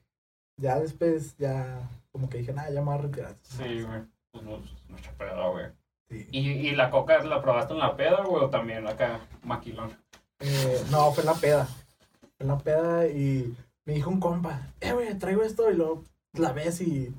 [0.58, 1.80] Ya después, ya,
[2.12, 3.36] como que dije, nada, ya me voy a retirar.
[3.44, 4.02] Sí, güey.
[4.32, 5.68] Pues no, mucho pedo, güey.
[6.10, 6.28] Sí.
[6.32, 9.96] ¿Y, ¿Y la coca la probaste en la peda, güey, o también acá, maquilón?
[10.40, 11.66] Eh, no, fue en la peda.
[11.66, 13.56] Fue en la peda y
[13.86, 17.14] me dijo un compa, eh, güey, traigo esto y luego la ves y.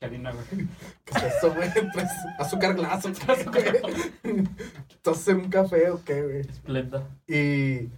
[0.00, 0.68] Qué harina, güey.
[1.04, 1.70] ¿Qué es esto, güey?
[1.92, 2.08] Pues,
[2.38, 3.12] azúcar glass, ¿o
[3.50, 3.94] qué, güey?
[4.90, 6.40] Entonces, un café o qué, güey.
[6.40, 7.08] Esplenda.
[7.26, 7.88] Y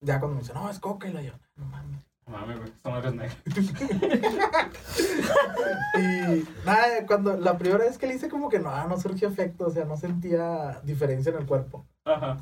[0.00, 2.00] ya cuando me dice, no, es coca, y lo yo, no mames.
[2.26, 3.36] No mames, güey, esto no eres negro.
[5.98, 9.66] Y nada, cuando la primera vez que le hice, como que no, no surgió efecto,
[9.66, 11.86] o sea, no sentía diferencia en el cuerpo.
[12.04, 12.36] Ajá.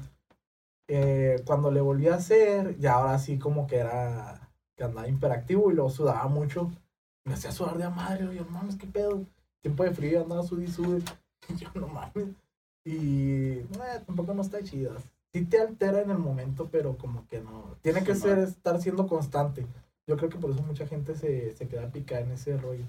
[0.88, 5.70] Eh, cuando le volví a hacer, ya ahora sí como que era, que andaba hiperactivo
[5.70, 6.70] y luego sudaba mucho.
[7.24, 9.24] Me hacía sudar de a madre, yo, no mames, qué pedo.
[9.62, 11.02] Tiempo de frío, andaba sudi sudi.
[11.58, 12.28] Yo, no mames.
[12.84, 13.66] Y eh,
[14.06, 14.94] tampoco no está chido.
[15.32, 17.76] Sí te altera en el momento, pero como que no.
[17.82, 19.66] Tiene que Sí, ser, estar siendo constante.
[20.06, 22.84] Yo creo que por eso mucha gente se, se queda picada en ese rollo.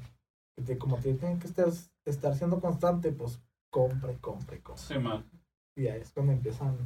[0.66, 1.70] te- como tienen que estar,
[2.06, 3.40] estar siendo constante, pues
[3.72, 4.84] compra y compra y compra.
[4.84, 5.26] Sí, man.
[5.78, 6.78] Y ahí es cuando empiezan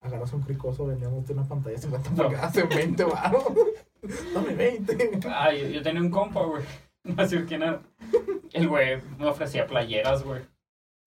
[0.00, 2.16] a agarrarse un cricoso vendiéndote una pantalla de 50 No.
[2.16, 3.44] pulgadas en 20 baros.
[4.34, 5.20] Dame 20.
[5.28, 6.62] Ah, yo, yo tenía un compa, güey.
[7.04, 7.80] No sé quién era.
[8.52, 10.42] El güey me ofrecía playeras, güey.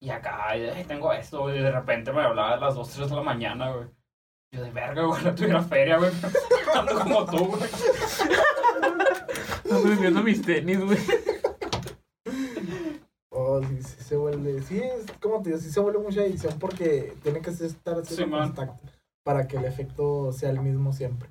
[0.00, 1.58] Y acá, "Ay, tengo esto, güey.
[1.58, 3.86] Y de repente me hablaba a las 2, 3 de la mañana, güey.
[4.52, 6.10] Yo de verga, güey, no tuviera feria, güey.
[6.74, 7.62] Ando como tú, güey.
[9.64, 10.98] Estoy vendiendo mis tenis, güey.
[13.30, 14.60] Oh, sí, sí se vuelve.
[14.62, 18.14] Sí, es como te digo, sí se vuelve mucha edición porque tiene que estar Sí,
[18.14, 18.48] haciendo man.
[18.52, 18.88] contacto
[19.24, 21.28] para que el efecto sea el mismo siempre.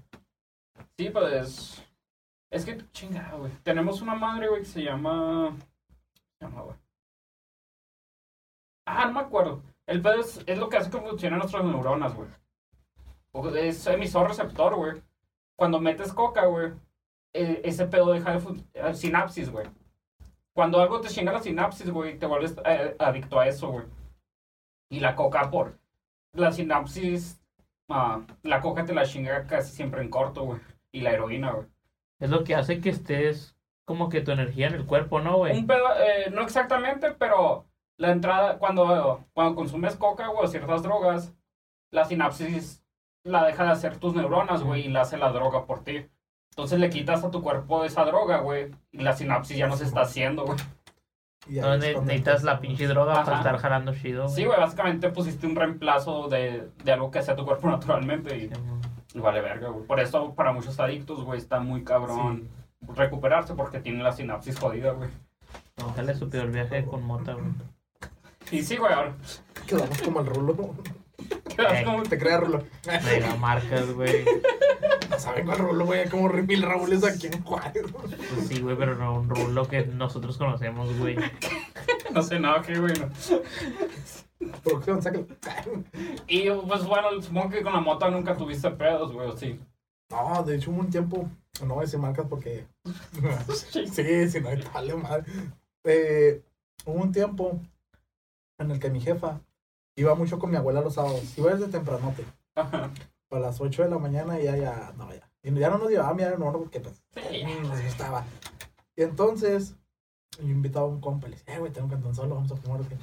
[0.97, 1.84] Sí, pues.
[2.51, 3.51] Es que, chingada, güey.
[3.63, 5.55] Tenemos una madre, güey, que se llama.
[5.57, 6.76] ¿Qué se llama, güey?
[8.85, 9.63] Ah, no me acuerdo.
[9.88, 12.30] El pedo es, lo que hace que funcionen nuestras neuronas, güey.
[13.34, 15.01] O- Es emisor receptor, güey.
[15.57, 16.73] Cuando metes coca, güey,
[17.34, 18.95] eh, ese pedo deja de funcionar.
[18.95, 19.68] Sinapsis, güey.
[20.53, 23.85] Cuando algo te chinga la sinapsis, güey, te vuelves eh, adicto a eso, güey.
[24.89, 25.80] Y la coca por.
[26.34, 27.41] La sinapsis.
[27.89, 30.59] ah, la coca te la chinga casi siempre en corto, güey.
[30.91, 31.68] Y la heroína, güey.
[32.19, 33.55] Es lo que hace que estés
[33.85, 35.57] como que tu energía en el cuerpo, ¿no, güey?
[35.57, 37.65] Un pedo, eh, no exactamente, pero
[37.97, 41.34] la entrada, cuando, cuando consumes coca o ciertas drogas,
[41.91, 42.84] la sinapsis
[43.23, 46.07] la deja de hacer tus neuronas, güey, y la hace la droga por ti.
[46.51, 49.85] Entonces le quitas a tu cuerpo esa droga, güey, y la sinapsis ya no se
[49.85, 50.57] está haciendo, güey.
[51.47, 54.27] No, necesitas la pinche droga para estar jalando chido.
[54.27, 58.43] Sí, güey, básicamente pusiste un reemplazo de, de algo que hacía tu cuerpo naturalmente y,
[58.43, 58.80] y
[59.15, 59.85] vale verga, güey.
[59.85, 62.49] Por eso para muchos adictos, güey, está muy cabrón
[62.95, 65.09] recuperarse porque tienen la sinapsis jodida, güey.
[65.83, 67.51] Ojalá su peor viaje con mota, güey.
[68.51, 69.13] Y sí, güey, ahora
[69.65, 70.75] Quedamos como el rulo.
[71.55, 71.85] quedas Ey.
[71.85, 72.03] como...
[72.03, 72.63] Te crea rulo.
[73.05, 74.25] Mega marcas, güey.
[75.09, 76.09] No saben cuál rulo, güey.
[76.09, 77.85] Como mil Raúles aquí en Juárez.
[77.91, 81.17] Pues sí, güey, pero no un rulo que nosotros conocemos, güey.
[82.13, 83.09] No sé nada, qué, güey, no.
[84.63, 85.27] Producción, sácalo.
[86.27, 89.59] Y pues bueno, supongo que con la moto nunca tuviste pedos, güey, o sí.
[90.09, 91.29] No, de hecho hubo un tiempo.
[91.61, 92.65] No voy a decir marcas porque.
[93.53, 95.25] sí, si no hay tal, madre.
[95.83, 96.41] Eh,
[96.85, 97.59] hubo un tiempo
[98.57, 99.41] en el que mi jefa
[99.95, 101.37] iba mucho con mi abuela los sábados.
[101.37, 102.25] Iba desde tempranote.
[102.55, 102.91] Ajá.
[103.29, 105.29] A las 8 de la mañana y ya, ya, no, ya.
[105.43, 108.25] Y ya no nos llevaba mi no, porque pues, Sí, nos gustaba.
[108.95, 109.75] Y entonces,
[110.39, 112.51] yo invitaba a un compa y le decía, eh, güey, tengo un cantón solo, vamos
[112.51, 112.81] a fumar.
[112.81, 112.97] ¿o qué?".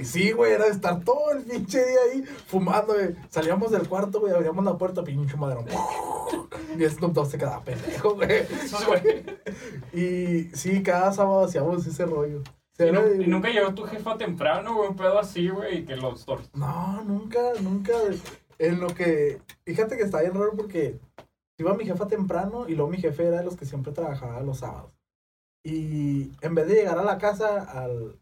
[0.00, 3.16] Y sí, güey, era de estar todo el pinche día ahí fumando, güey.
[3.30, 5.64] Salíamos del cuarto, güey, abríamos la puerta, pinche madero.
[6.78, 8.46] Y Snoop Dogg se quedaba pendejo, güey.
[9.92, 12.42] Y sí, cada sábado hacíamos ese rollo.
[12.78, 16.24] Y, y nunca llegó tu jefa temprano, güey, un pedo así, güey, y que los
[16.24, 16.42] tor...
[16.54, 17.92] No, nunca, nunca.
[18.60, 19.40] En lo que.
[19.64, 21.00] Fíjate que está bien raro porque
[21.58, 24.58] iba mi jefa temprano y luego mi jefe era de los que siempre trabajaba los
[24.58, 24.92] sábados.
[25.64, 28.18] Y en vez de llegar a la casa al,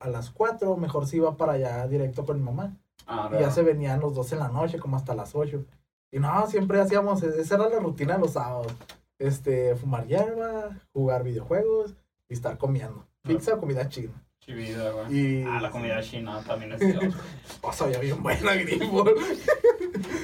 [0.00, 2.76] a las 4, mejor se iba para allá directo con mi mamá.
[3.06, 5.64] Ah, Y ya se venían los dos en la noche, como hasta las 8.
[6.12, 8.72] Y no, siempre hacíamos, esa era la rutina de los sábados.
[9.18, 11.94] Este, fumar hierba, jugar videojuegos
[12.28, 13.06] y estar comiendo.
[13.22, 14.12] Pizza o comida china.
[14.40, 15.16] Chivida, güey.
[15.16, 17.14] Y Ah, la comida china también es Dios.
[17.62, 19.04] oh, sabía bien buena, grifo.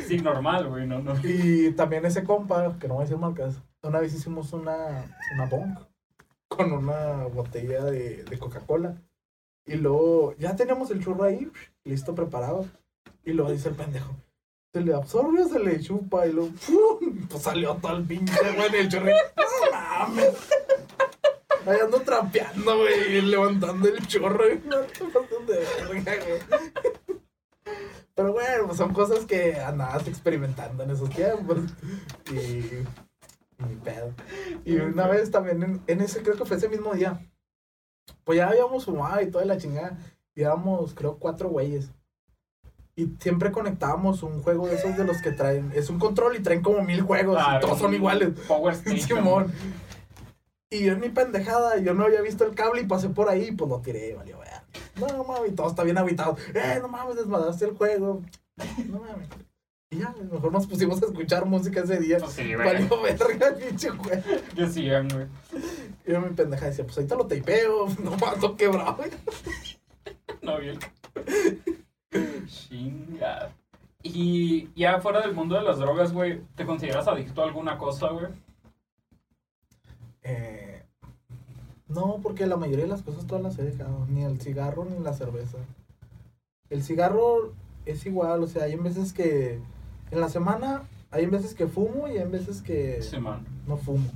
[0.06, 1.14] Sí, normal, güey, no, no.
[1.24, 5.04] Y también ese compa, que no voy a decir marcas, una vez hicimos una,
[5.34, 5.76] una bong
[6.56, 8.96] con una botella de, de Coca-Cola.
[9.66, 11.50] Y luego ya teníamos el churro ahí,
[11.84, 12.66] listo, preparado.
[13.24, 14.14] Y luego dice el pendejo,
[14.72, 16.26] se le absorbe o se le chupa.
[16.26, 17.26] Y luego, ¡pum!
[17.28, 19.04] Pues salió todo el pinche, güey, en el.
[19.04, 20.34] ¡No mames!
[21.66, 23.96] Ahí ando trapeando, güey, levantando el
[25.88, 26.04] güey.
[28.14, 31.58] Pero bueno, pues son cosas que andabas experimentando en esos tiempos.
[32.30, 32.84] Y.
[33.66, 34.12] y ni pedo.
[34.64, 37.20] Y una vez también en, en ese, creo que fue ese mismo día.
[38.24, 39.98] Pues ya habíamos fumado y toda la chingada.
[40.34, 41.90] Y éramos, creo, cuatro güeyes.
[42.96, 45.72] Y siempre conectábamos un juego de esos de los que traen.
[45.74, 47.38] Es un control y traen como mil juegos.
[47.40, 48.30] Ah, y todos son iguales.
[48.46, 48.74] Power.
[49.00, 49.52] Simón.
[50.70, 53.52] Y yo en mi pendejada, yo no había visto el cable y pasé por ahí,
[53.52, 54.64] pues lo tiré, valió, vea.
[54.96, 56.36] No mames, y todo está bien habitado.
[56.52, 58.22] Eh, no mames, desmadraste el juego.
[58.88, 59.28] No mames.
[59.94, 62.18] Y ya, mejor nos pusimos a escuchar música ese día.
[62.18, 62.66] Pues sí, güey.
[62.66, 64.22] Valió verga el pinche juego.
[64.56, 65.26] Que sí, güey.
[66.04, 68.98] Y yo mi pendeja decía, pues ahorita lo tapeo, no mato quebrado.
[70.42, 70.78] No, bien.
[72.46, 73.50] Chinga.
[74.02, 78.10] Y ya fuera del mundo de las drogas, güey, ¿te consideras adicto a alguna cosa,
[78.10, 78.26] güey?
[80.22, 80.82] Eh,
[81.88, 84.06] no, porque la mayoría de las cosas todas las he dejado.
[84.10, 85.56] Ni el cigarro ni la cerveza.
[86.68, 87.54] El cigarro
[87.86, 89.60] es igual, o sea, hay veces que
[90.14, 93.00] en la semana hay veces que fumo y hay veces que
[93.66, 94.08] no fumo.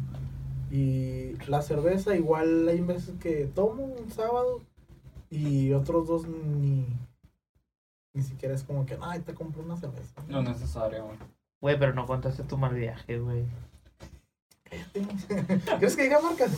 [0.70, 4.60] Y la cerveza, igual hay veces que tomo un sábado
[5.30, 6.86] y otros dos ni,
[8.12, 10.22] ni siquiera es como que, ay, te compro una cerveza.
[10.28, 11.18] No es necesario, güey.
[11.60, 13.44] Güey, pero no contaste tu mal viaje, güey.
[14.92, 16.50] ¿Quieres que diga marcas?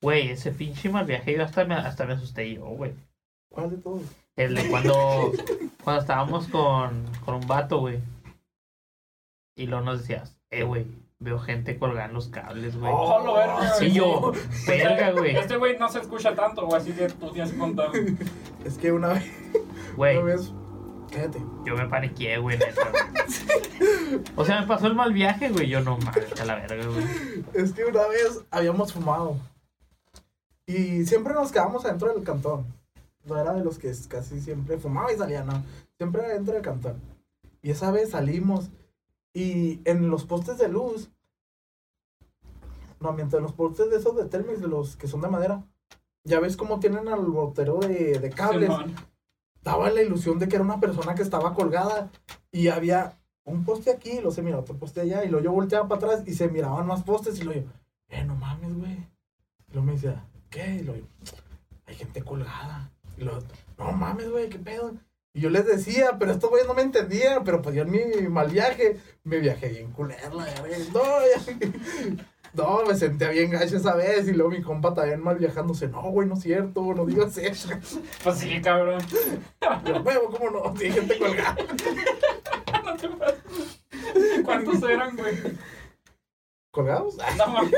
[0.00, 2.92] Güey, ese pinche mal viaje yo hasta me, hasta me asusté yo, güey.
[3.48, 4.02] ¿Cuál de todos?
[4.34, 5.32] El de cuando,
[5.84, 8.00] cuando estábamos con, con un vato, güey.
[9.54, 10.86] Y luego nos decías, eh, güey,
[11.18, 12.92] veo gente colgando los cables, güey.
[12.94, 14.32] Oh, lo verga, Sí, yo,
[14.66, 15.36] verga, güey.
[15.36, 17.90] Este güey no se escucha tanto, güey, así que tú tienes que contar.
[18.64, 19.24] Es que una vez,
[19.96, 20.52] Güey, una vez,
[21.10, 21.38] cállate.
[21.66, 24.22] yo me paniqué, güey, neta, güey.
[24.36, 25.68] O sea, me pasó el mal viaje, güey.
[25.68, 27.04] Yo no mames, a la verga, güey.
[27.54, 29.36] Es que una vez habíamos fumado.
[30.66, 32.66] Y siempre nos quedamos adentro del cantón.
[33.24, 35.62] No era de los que casi siempre fumaba y salía, no.
[35.96, 37.00] Siempre era dentro del cantón.
[37.62, 38.68] Y esa vez salimos.
[39.34, 41.10] Y en los postes de luz.
[43.00, 45.64] No, mientras los postes de esos de Telmex, de los que son de madera.
[46.24, 48.70] Ya ves cómo tienen al botero de, de cables.
[49.62, 52.10] Daba la ilusión de que era una persona que estaba colgada
[52.52, 55.52] y había un poste aquí, y luego se miraba otro poste allá, y luego yo
[55.52, 57.66] volteaba para atrás y se miraban más postes y luego yo,
[58.08, 58.92] eh, no mames, güey.
[58.92, 60.76] Y luego me decía, ¿qué?
[60.76, 61.06] Y luego yo,
[61.86, 62.90] hay gente colgada.
[63.16, 63.40] Y luego,
[63.78, 64.92] no mames, güey, ¿qué pedo?
[65.34, 68.00] Y yo les decía, pero estos güeyes no me entendían, pero pues yo en mi
[68.28, 70.76] mal viaje, me viajé bien culero, la verga.
[70.92, 75.38] No, ya- no, me senté bien gacho esa vez y luego mi compa también mal
[75.38, 77.70] viajándose, no, güey, no es cierto, no digas eso.
[78.24, 79.00] Pues sí, cabrón.
[79.86, 80.76] Yo, huevo, ¿cómo no?
[80.76, 81.56] Sí, gente colgada.
[82.84, 83.80] No te pases.
[84.44, 85.34] ¿Cuántos eran, güey?
[86.72, 87.16] ¿Colgados?
[87.38, 87.72] No mames.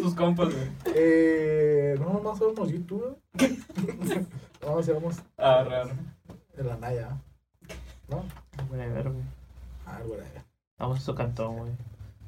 [0.00, 0.68] Tus compas, güey.
[0.94, 3.16] Eh, no, nomás somos youtubers.
[4.62, 5.90] no, hacíamos Ah, raro.
[6.56, 7.16] En la Naya.
[8.08, 8.24] ¿No?
[8.68, 9.24] Güey, a ver, güey.
[9.86, 10.20] Ah, güey.
[10.78, 11.72] Vamos a su cantón, güey.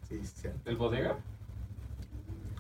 [0.09, 0.49] Sí, sí, sí.
[0.65, 1.17] ¿El bodega?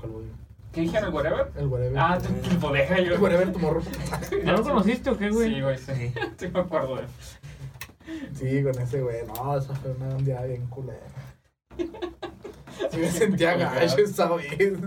[0.01, 0.27] ¿Cuál güey?
[0.73, 1.53] ¿Qué dijeron, el whatever?
[1.57, 1.99] El whatever.
[1.99, 2.19] Ah,
[2.51, 3.15] el bodega, yo.
[3.15, 3.83] el whatever tomorrow.
[4.45, 5.55] ¿Ya lo conociste o qué, güey?
[5.55, 6.15] Sí, güey, sí.
[6.39, 7.07] Sí, me acuerdo de
[8.35, 9.27] Sí, con ese güey.
[9.27, 10.99] No, esa fue una día bien culera.
[11.77, 14.79] Sí me sentía gacho esa vez.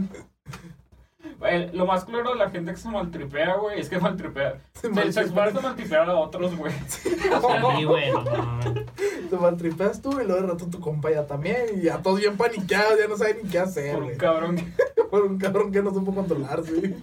[1.74, 4.60] Lo más claro de la gente que se maltripea, güey, es que maltripea.
[4.74, 6.74] Se Se, se esfuerza maltripea- a maltripear a otros, güey.
[6.88, 8.86] Sí, güey, no mames.
[9.30, 11.58] Te maltripeas tú y luego de rato tu compa ya también.
[11.78, 13.94] Y ya todos bien paniqueados, ya no saben ni qué hacer.
[13.96, 14.56] Por un cabrón.
[15.12, 16.96] Por un cabrón que no supo controlarse.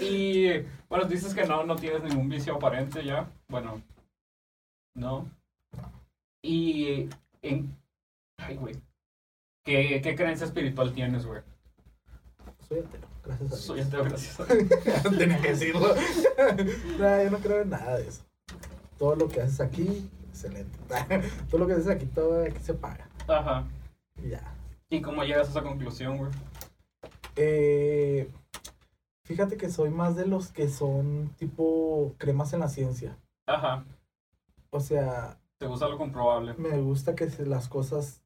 [0.00, 0.48] Y
[0.88, 3.28] bueno, dices que no, no tienes ningún vicio aparente ya.
[3.48, 3.80] Bueno,
[4.96, 5.28] no.
[6.42, 7.08] Y
[7.42, 7.76] en.
[8.38, 8.74] Ay, güey.
[9.64, 11.40] ¿Qué, ¿Qué creencia espiritual tienes, güey?
[12.74, 13.60] Soy ateo, gracias a Dios.
[13.60, 15.18] Soy ateo, gracias a Dios.
[15.18, 15.94] Tenía que decirlo.
[16.98, 18.22] nah, yo no creo en nada de eso.
[18.98, 20.78] Todo lo que haces aquí, excelente.
[21.50, 23.08] todo lo que haces aquí, todo aquí se paga.
[23.28, 23.64] Ajá.
[24.22, 24.54] Y ya.
[24.90, 26.30] ¿Y cómo llegas a esa conclusión, güey?
[27.36, 28.30] Eh,
[29.24, 33.16] fíjate que soy más de los que son tipo cremas en la ciencia.
[33.46, 33.84] Ajá.
[34.70, 36.54] O sea, ¿Te gusta lo comprobable?
[36.54, 38.22] me gusta que las cosas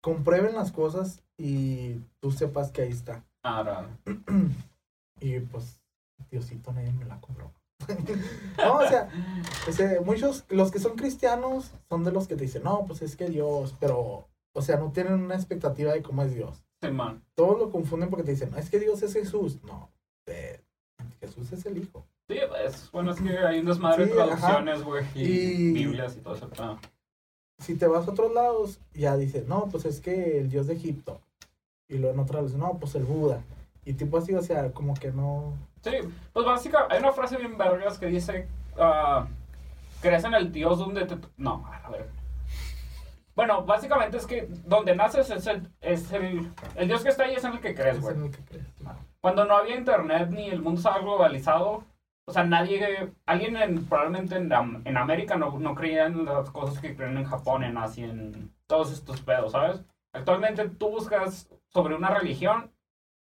[0.00, 3.24] comprueben las cosas y tú sepas que ahí está.
[3.44, 3.88] Ah, raro.
[5.20, 5.80] y pues,
[6.30, 7.52] Diosito nadie me la compró.
[8.58, 9.08] no, o sea,
[9.68, 13.02] o sea, muchos, los que son cristianos son de los que te dicen, no, pues
[13.02, 16.62] es que Dios, pero, o sea, no tienen una expectativa de cómo es Dios.
[16.90, 17.22] Man.
[17.34, 19.58] Todos lo confunden porque te dicen, no, es que Dios es Jesús.
[19.64, 19.90] No,
[20.26, 20.60] eh,
[21.20, 22.04] Jesús es el Hijo.
[22.28, 26.16] Sí, es, bueno, es que hay un desmadre de Sí, traducciones, güey, y, Y- Biblias
[26.16, 26.48] y todo eso.
[26.58, 26.78] Ah,
[27.58, 30.74] Si te vas a otros lados, ya dices, no, pues es que el Dios de
[30.74, 31.20] Egipto.
[31.94, 33.40] Y luego en otras, no, pues el Buda.
[33.84, 35.54] Y tipo así, o sea, como que no...
[35.80, 35.92] Sí,
[36.32, 39.28] pues básicamente hay una frase bien vergas que dice, ah,
[40.02, 41.16] crees en el Dios donde te...
[41.36, 42.08] No, a ver.
[43.36, 47.34] Bueno, básicamente es que donde naces es el, es el, el Dios que está ahí
[47.34, 48.16] es en el que crees, es güey.
[48.16, 48.66] en el que crees.
[49.20, 51.84] Cuando no había internet ni el mundo estaba globalizado,
[52.26, 54.50] o sea, nadie, alguien en, probablemente en,
[54.84, 58.52] en América no, no creía en las cosas que creen en Japón, en Asia, en
[58.66, 59.84] todos estos pedos, ¿sabes?
[60.12, 62.70] Actualmente tú buscas sobre una religión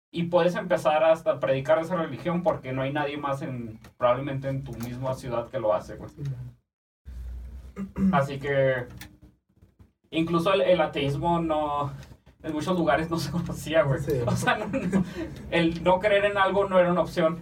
[0.10, 4.64] y puedes empezar hasta predicar esa religión porque no hay nadie más en, probablemente en
[4.64, 6.10] tu misma ciudad que lo hace, güey.
[6.10, 6.24] Sí,
[8.14, 8.88] Así que
[10.10, 11.92] incluso el, el ateísmo no
[12.42, 14.00] en muchos lugares no se conocía, güey.
[14.02, 14.14] Sí.
[14.26, 15.04] O sea, no- no-
[15.52, 17.40] el no creer en algo no era una opción.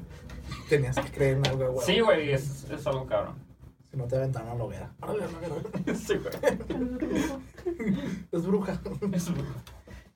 [0.67, 1.85] Tenías que creer en algo, güey.
[1.85, 3.35] Sí, güey, es, es algo cabrón.
[3.91, 4.89] Si no te aventaron a la hoguera.
[5.95, 6.33] Sí, güey.
[8.31, 8.79] Es bruja.
[9.13, 9.31] Es-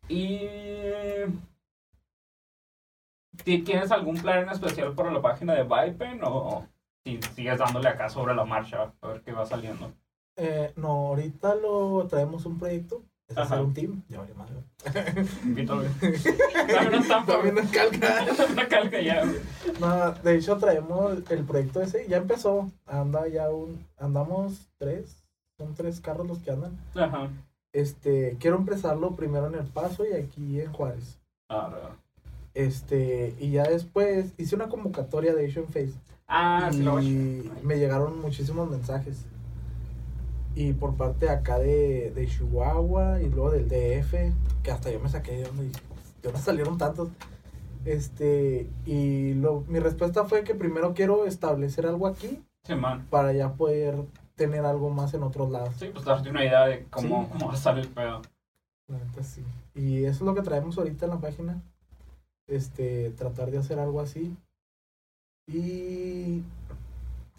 [0.10, 0.40] Y
[3.44, 6.65] ¿ti- ¿tienes algún plan en especial para la página de Vipen o
[7.03, 9.91] si sigues dándole acá sobre la marcha a ver qué va saliendo?
[10.36, 13.45] Eh, no, ahorita lo traemos un proyecto es Ajá.
[13.56, 14.02] hacer un team.
[14.07, 14.56] Ya vale madre.
[15.44, 15.88] Invito, güey.
[16.68, 17.52] Dame una estampa, güey.
[17.52, 18.26] nos calca.
[18.26, 19.23] Dame una calca ya.
[19.80, 22.72] No, de hecho traemos el proyecto ese, ya empezó.
[22.88, 25.23] Anda ya un, andamos tres,
[25.60, 26.76] son tres carros los que andan.
[26.95, 27.30] Ajá.
[27.73, 31.19] Este, quiero empezarlo primero en El Paso y aquí en Juárez.
[31.49, 31.95] Ah, no.
[32.55, 35.93] Este, y ya después hice una convocatoria de en Face.
[36.27, 39.25] Ah, sí lo y me llegaron muchísimos mensajes.
[40.55, 44.33] Y por parte de acá de, de Chihuahua y luego del DF,
[44.63, 47.09] que hasta yo me saqué de donde dije, "Pues, yo no salieron tantos.
[47.85, 53.07] Este, y lo, mi respuesta fue que primero quiero establecer algo aquí Sí, man.
[53.09, 53.95] para ya poder
[54.40, 55.76] tener algo más en otros lados.
[55.78, 57.30] Sí, pues darte una idea de cómo, Sí.
[57.34, 58.22] cómo va a salir el pedo.
[58.88, 59.44] La neta, sí.
[59.76, 61.61] Y eso es lo que traemos ahorita en la página.
[62.48, 64.36] Este, tratar de hacer algo así.
[65.45, 66.41] Y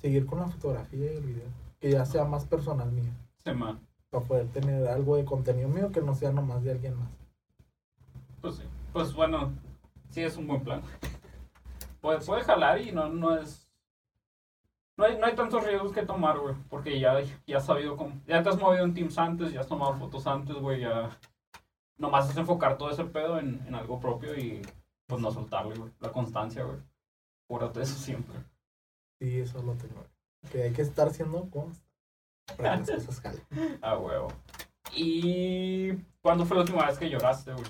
[0.03, 1.49] seguir con la fotografía y el video.
[1.81, 3.11] Que ya sea más personal mío.
[3.45, 3.81] Sí, man.
[4.11, 7.09] Para poder tener algo de contenido mío que no sea nomás de alguien más.
[8.43, 8.63] Pues sí.
[8.93, 9.53] Pues bueno,
[10.11, 10.83] sí es un buen plan.
[12.03, 13.70] Puede, puede jalar y no, no es.
[15.01, 16.55] No hay, no hay tantos riesgos que tomar, güey.
[16.69, 18.21] Porque ya, ya has sabido cómo.
[18.27, 20.83] Ya te has movido en teams antes, ya has tomado fotos antes, güey.
[20.83, 21.19] Ya.
[21.97, 24.61] Nomás es enfocar todo ese pedo en, en algo propio y
[25.07, 25.91] pues no soltarle, güey.
[26.01, 26.77] La constancia, güey.
[27.47, 28.41] Acuérdate eso siempre.
[29.19, 30.05] Sí, eso lo tengo.
[30.53, 31.83] Que hay que estar haciendo cosas
[32.59, 33.79] para que las cosas jalen.
[33.81, 34.29] Ah, huevo.
[34.95, 37.65] ¿Y cuándo fue la última vez que lloraste, güey?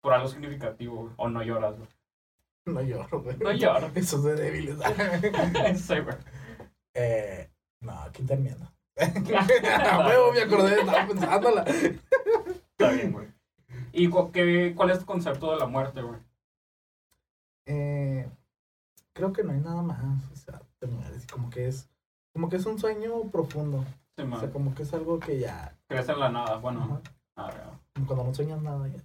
[0.00, 1.12] Por algo significativo, güey.
[1.16, 1.88] O no lloras, güey.
[2.66, 3.36] No lloro, güey.
[3.38, 3.90] No lloro.
[3.94, 4.76] Eso es de débiles.
[5.80, 5.94] sí,
[6.94, 7.50] eh,
[7.80, 8.72] no, aquí termina.
[8.96, 11.62] A huevo, me acordé, estaba pensándola.
[11.62, 13.28] Está bien, güey.
[13.92, 16.20] ¿Y cu- qué, cuál es tu concepto de la muerte, güey?
[17.66, 18.28] Eh,
[19.12, 20.00] creo que no hay nada más.
[20.32, 21.26] O sea, te mueres.
[21.26, 21.88] Como que es,
[22.32, 23.84] como que es un sueño profundo.
[24.16, 25.76] Sí, O sea, como que es algo que ya.
[25.88, 26.56] Crece en la nada.
[26.58, 27.00] Bueno, ajá,
[27.46, 28.98] a como cuando no sueñas nada ya.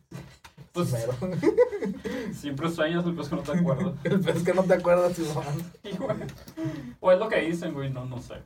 [0.71, 0.89] Pues
[2.33, 3.93] siempre sueñas, el que no te acuerdas.
[4.03, 6.97] El pez que no te acuerdas, Iván.
[6.99, 8.41] O es lo que dicen, güey, no, no sé.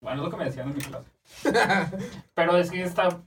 [0.00, 1.10] Bueno, es lo que me decían en mi clase.
[2.34, 3.20] Pero es que está.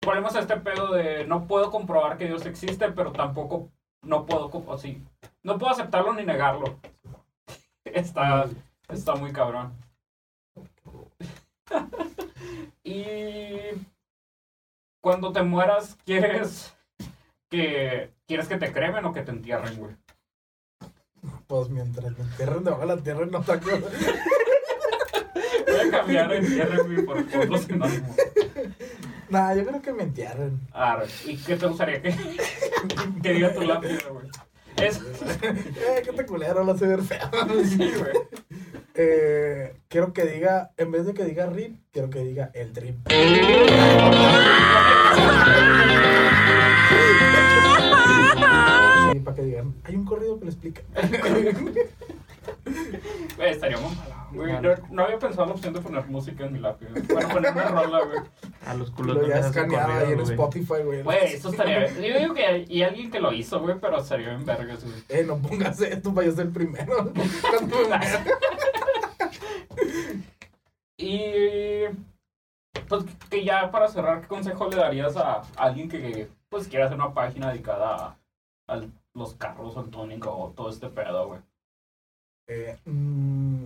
[0.00, 3.70] Ponemos este pedo de no puedo comprobar que Dios existe, pero tampoco
[4.02, 5.00] no puedo, o sí,
[5.44, 6.80] no puedo aceptarlo ni negarlo.
[7.84, 8.48] Está,
[8.88, 9.72] está muy cabrón.
[12.82, 13.46] Y
[15.02, 16.72] cuando te mueras, ¿quieres
[17.50, 19.94] que quieres que te cremen o que te entierren, güey?
[21.46, 23.92] Pues mientras me entierren debajo de la tierra no te acuerdas.
[25.66, 28.16] Voy a cambiar entierren, güey, por otro sinónimo.
[29.28, 30.60] Nah, yo creo que me entierren.
[30.72, 31.06] Arre.
[31.24, 32.14] ¿Y qué te gustaría que,
[33.22, 34.28] que diga tu lápida, güey?
[34.76, 35.00] Es.
[35.42, 37.28] Eh, qué te culero, lo hace ver feo.
[37.64, 38.12] Sí, güey.
[38.94, 42.96] Eh, quiero que diga, en vez de que diga RIP, quiero que diga el drip.
[49.12, 50.82] Sí, para que digan, hay un corrido que lo explica.
[53.36, 54.52] Güey, estaría muy malo, güey.
[54.60, 56.90] No, no había pensado en la opción de poner música en mi lápida.
[57.12, 58.18] Bueno, ponerme rola, güey.
[58.66, 60.30] A los culos Lo ya escaneado ahí en güey.
[60.30, 61.02] Spotify, güey.
[61.02, 61.88] Güey, eso estaría.
[61.88, 64.96] Yo digo que y alguien que lo hizo, güey, pero estaría bien vergas, güey.
[65.08, 67.12] Eh, no pongas esto para yo ser el primero.
[70.96, 71.84] Y.
[72.88, 76.96] Pues que ya para cerrar, ¿qué consejo le darías a alguien que pues quiera hacer
[76.98, 78.18] una página dedicada
[78.66, 78.80] a, a
[79.14, 81.40] los carros, al tuning o todo este pedo, güey?
[82.48, 83.64] Eh, mm,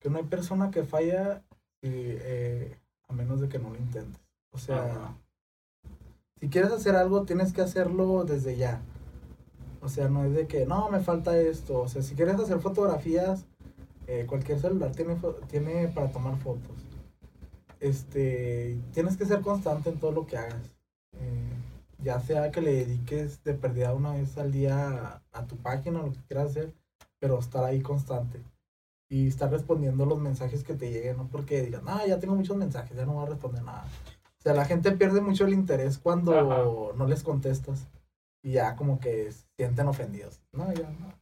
[0.00, 1.42] que no hay persona que falla
[1.82, 2.78] eh, eh,
[3.08, 4.20] a menos de que no lo intentes.
[4.50, 5.14] O sea, Ajá.
[6.40, 8.80] si quieres hacer algo, tienes que hacerlo desde ya.
[9.82, 11.80] O sea, no es de que, no, me falta esto.
[11.80, 13.44] O sea, si quieres hacer fotografías,
[14.06, 15.16] eh, cualquier celular tiene,
[15.48, 16.76] tiene para tomar fotos.
[17.80, 20.74] Este, tienes que ser constante en todo lo que hagas.
[21.12, 21.52] Eh,
[21.98, 26.02] ya sea que le dediques de perdida una vez al día a, a tu página,
[26.02, 26.74] lo que quieras hacer,
[27.18, 28.42] pero estar ahí constante.
[29.08, 32.56] Y estar respondiendo los mensajes que te lleguen, no porque digan, ah, ya tengo muchos
[32.56, 33.86] mensajes, ya no voy a responder nada.
[34.38, 36.64] O sea, la gente pierde mucho el interés cuando Ajá.
[36.96, 37.86] no les contestas.
[38.42, 40.42] Y ya como que se sienten ofendidos.
[40.52, 41.14] No, ya no.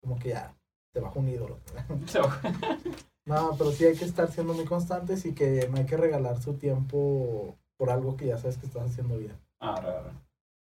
[0.00, 0.54] Como que ya
[0.98, 1.58] te baja un ídolo.
[3.24, 6.40] No, pero sí hay que estar siendo muy constantes y que no hay que regalar
[6.40, 9.38] su tiempo por algo que ya sabes que estás haciendo bien.
[9.60, 10.12] Arre, arre.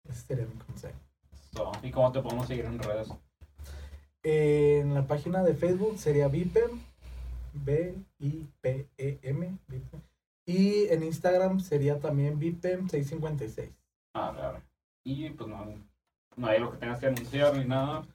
[0.09, 0.97] Ese sería mi consejo.
[1.53, 3.09] So, ¿Y cómo te podemos seguir en redes?
[4.23, 6.81] En la página de Facebook sería Vipem,
[7.53, 7.99] B-I-P-E-M,
[9.67, 10.01] Vipem.
[10.47, 13.73] Y en Instagram sería también Vipem656.
[14.15, 14.63] Arre, arre.
[15.03, 15.67] Y pues no,
[16.37, 18.07] no hay lo que tengas que anunciar ni nada.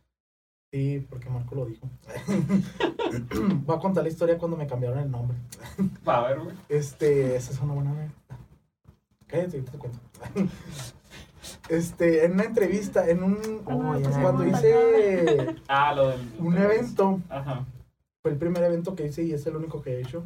[0.71, 1.89] Sí, porque Marco lo dijo.
[3.65, 5.37] Voy a contar la historia cuando me cambiaron el nombre.
[6.07, 6.55] Va a ver, güey.
[6.69, 8.37] Este, esa es una buena anécdota.
[9.27, 9.99] Cállate, ahorita te cuento.
[11.69, 13.37] Este, en una entrevista, en un.
[13.65, 14.09] Oh, ya.
[14.21, 16.19] cuando hice Ah, lo del.
[16.39, 17.65] un evento, Ajá.
[18.21, 20.23] fue el primer evento que hice y es el único que he hecho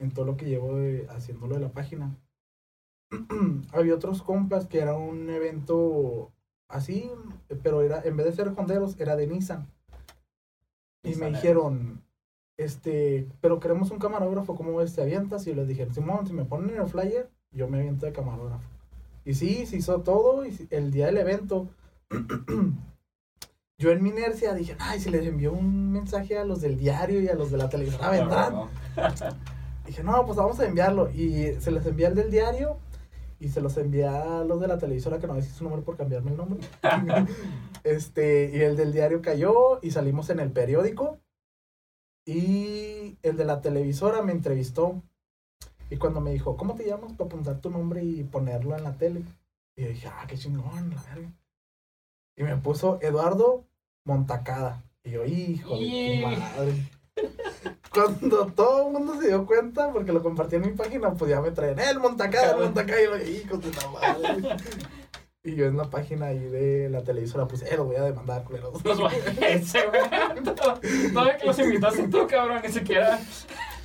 [0.00, 2.16] en todo lo que llevo de- haciéndolo de la página.
[3.72, 6.32] Había otros compas que era un evento
[6.70, 7.10] así,
[7.62, 9.66] pero era en vez de ser honderos, era de Nissan.
[11.02, 12.02] Y me dijeron,
[12.56, 14.94] este, pero queremos un camarógrafo, ¿cómo ves?
[14.94, 15.46] ¿Te avientas?
[15.46, 18.68] Y les dije, Simón, si me ponen en el flyer, yo me aviento de camarógrafo.
[19.24, 21.68] Y sí, se hizo todo, y el día del evento,
[23.78, 27.20] yo en mi inercia dije, ay, si les envío un mensaje a los del diario
[27.20, 28.54] y a los de la televisora, vendrán.
[28.54, 28.68] No,
[29.86, 31.10] Dije, no, pues vamos a enviarlo.
[31.10, 32.76] Y se les envía el del diario
[33.40, 35.96] y se los envía a los de la televisora, que no decir su nombre por
[35.96, 36.60] cambiarme el nombre.
[37.84, 41.18] este, y el del diario cayó y salimos en el periódico.
[42.26, 45.02] Y el de la televisora me entrevistó.
[45.88, 47.14] Y cuando me dijo, ¿cómo te llamas?
[47.14, 49.24] Para apuntar tu nombre y ponerlo en la tele.
[49.74, 51.32] Y yo dije, ah, qué chingón, la verga.
[52.36, 53.64] Y me puso Eduardo
[54.04, 54.84] Montacada.
[55.02, 56.90] Y yo, hijo de tu madre.
[57.92, 61.40] Cuando todo el mundo se dio cuenta, porque lo compartí en mi página, pues ya
[61.40, 63.00] me traen, ¡eh, el Montacada, el Montacada!
[63.00, 64.56] Y yo, hijo de la madre.
[65.42, 68.44] Y yo en la página ahí de la televisora, pues, eh, lo voy a demandar,
[68.44, 68.84] culeros.
[68.84, 69.10] Los va-
[69.48, 69.80] ese.
[71.14, 73.18] Todavía que los invitaste tú, cabrón, ni siquiera.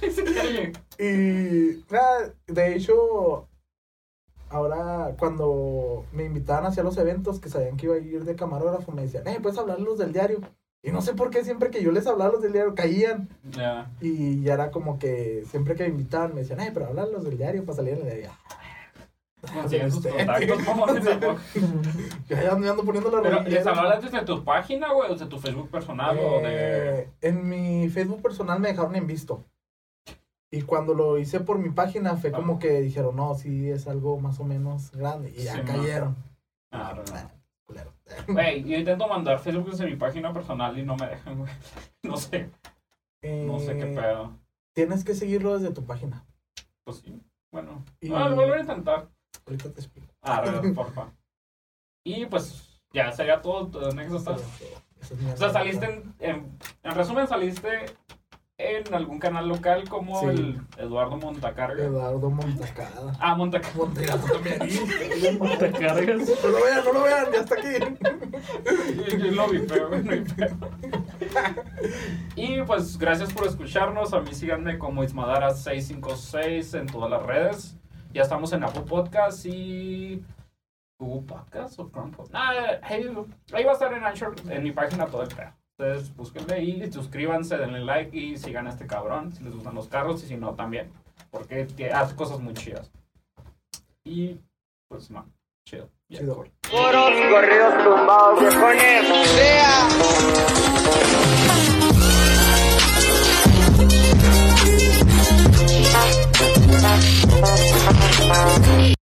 [0.02, 0.72] Ni siquiera.
[0.99, 3.48] Y nada, de hecho,
[4.49, 8.91] ahora cuando me invitaban hacia los eventos que sabían que iba a ir de camarógrafo,
[8.91, 10.41] me decían, eh, puedes hablar los del diario.
[10.86, 13.28] Y no sé por qué siempre que yo les hablaba a los del diario caían.
[13.49, 13.90] Ya.
[14.02, 17.07] Y ya era como que siempre que me invitaban me decían, eh, pero habla a
[17.07, 18.32] los del diario para salir en el diario.
[19.53, 20.26] Consiguen sus Este.
[20.26, 21.38] contactos, tampoco.
[22.30, 23.41] Yo ya me ando poniendo la Pero.
[23.44, 25.10] ¿les hablas desde tu página, güey?
[25.10, 26.18] ¿O desde tu Facebook personal?
[26.20, 26.99] ¿O de.?
[27.02, 29.44] Eh, En mi Facebook personal me dejaron en visto.
[30.52, 34.20] Y cuando lo hice por mi página fue como que dijeron, no, sí es algo
[34.20, 35.34] más o menos grande.
[35.36, 36.16] Y ya Sí, cayeron.
[36.72, 36.94] Ah.
[38.27, 41.52] Güey, yo intento mandar Facebook desde mi página personal y no me dejan, güey.
[42.03, 42.49] No sé,
[43.23, 44.38] no sé qué Eh, pedo.
[44.76, 46.23] Tienes que seguirlo desde tu página.
[46.84, 47.19] Pues sí,
[47.52, 47.84] bueno.
[47.99, 49.10] Y- Ah, lo volveré a intentar.
[49.48, 50.14] Ahorita te explico.
[50.22, 51.11] Ah, ver, porfa.
[52.03, 53.91] Y pues, ya sería todo.
[53.94, 57.86] mi O sea, saliste en, en, en resumen, saliste
[58.57, 60.27] en algún canal local como Sí.
[60.27, 61.84] el Eduardo Montacarga.
[61.84, 63.11] Eduardo Montacada.
[63.19, 63.77] Ah, Montacarga.
[63.77, 64.60] Montegato también.
[65.60, 66.30] ¿Te cargas?
[66.44, 67.68] No lo vean, no lo vean, ya está aquí.
[69.11, 70.56] Yo, yo lo vi, pero no hay pedo.
[72.36, 74.14] Y pues gracias por escucharnos.
[74.14, 77.77] A mí síganme como Ismadara656 en todas las redes.
[78.14, 80.23] Ya estamos en Apple Podcast y.
[80.98, 82.34] Google Podcast o Chrome Podcast.
[82.36, 83.06] Ah, ahí,
[83.53, 85.52] ahí va a estar en Anchor, en mi página todo el pedo.
[85.78, 89.90] Entonces, búsquenle y suscríbanse, denle like y sigan a este cabrón, si les gustan los
[89.90, 90.90] carros y si no también,
[91.32, 92.90] porque hace cosas muy chidas.
[94.06, 94.40] Y
[94.88, 95.26] pues, man,
[95.68, 95.90] chido.
[96.08, 96.36] Yeah, chido.
[96.36, 96.50] Cool.
[96.72, 99.90] Corridos tumbados, viejones, sea.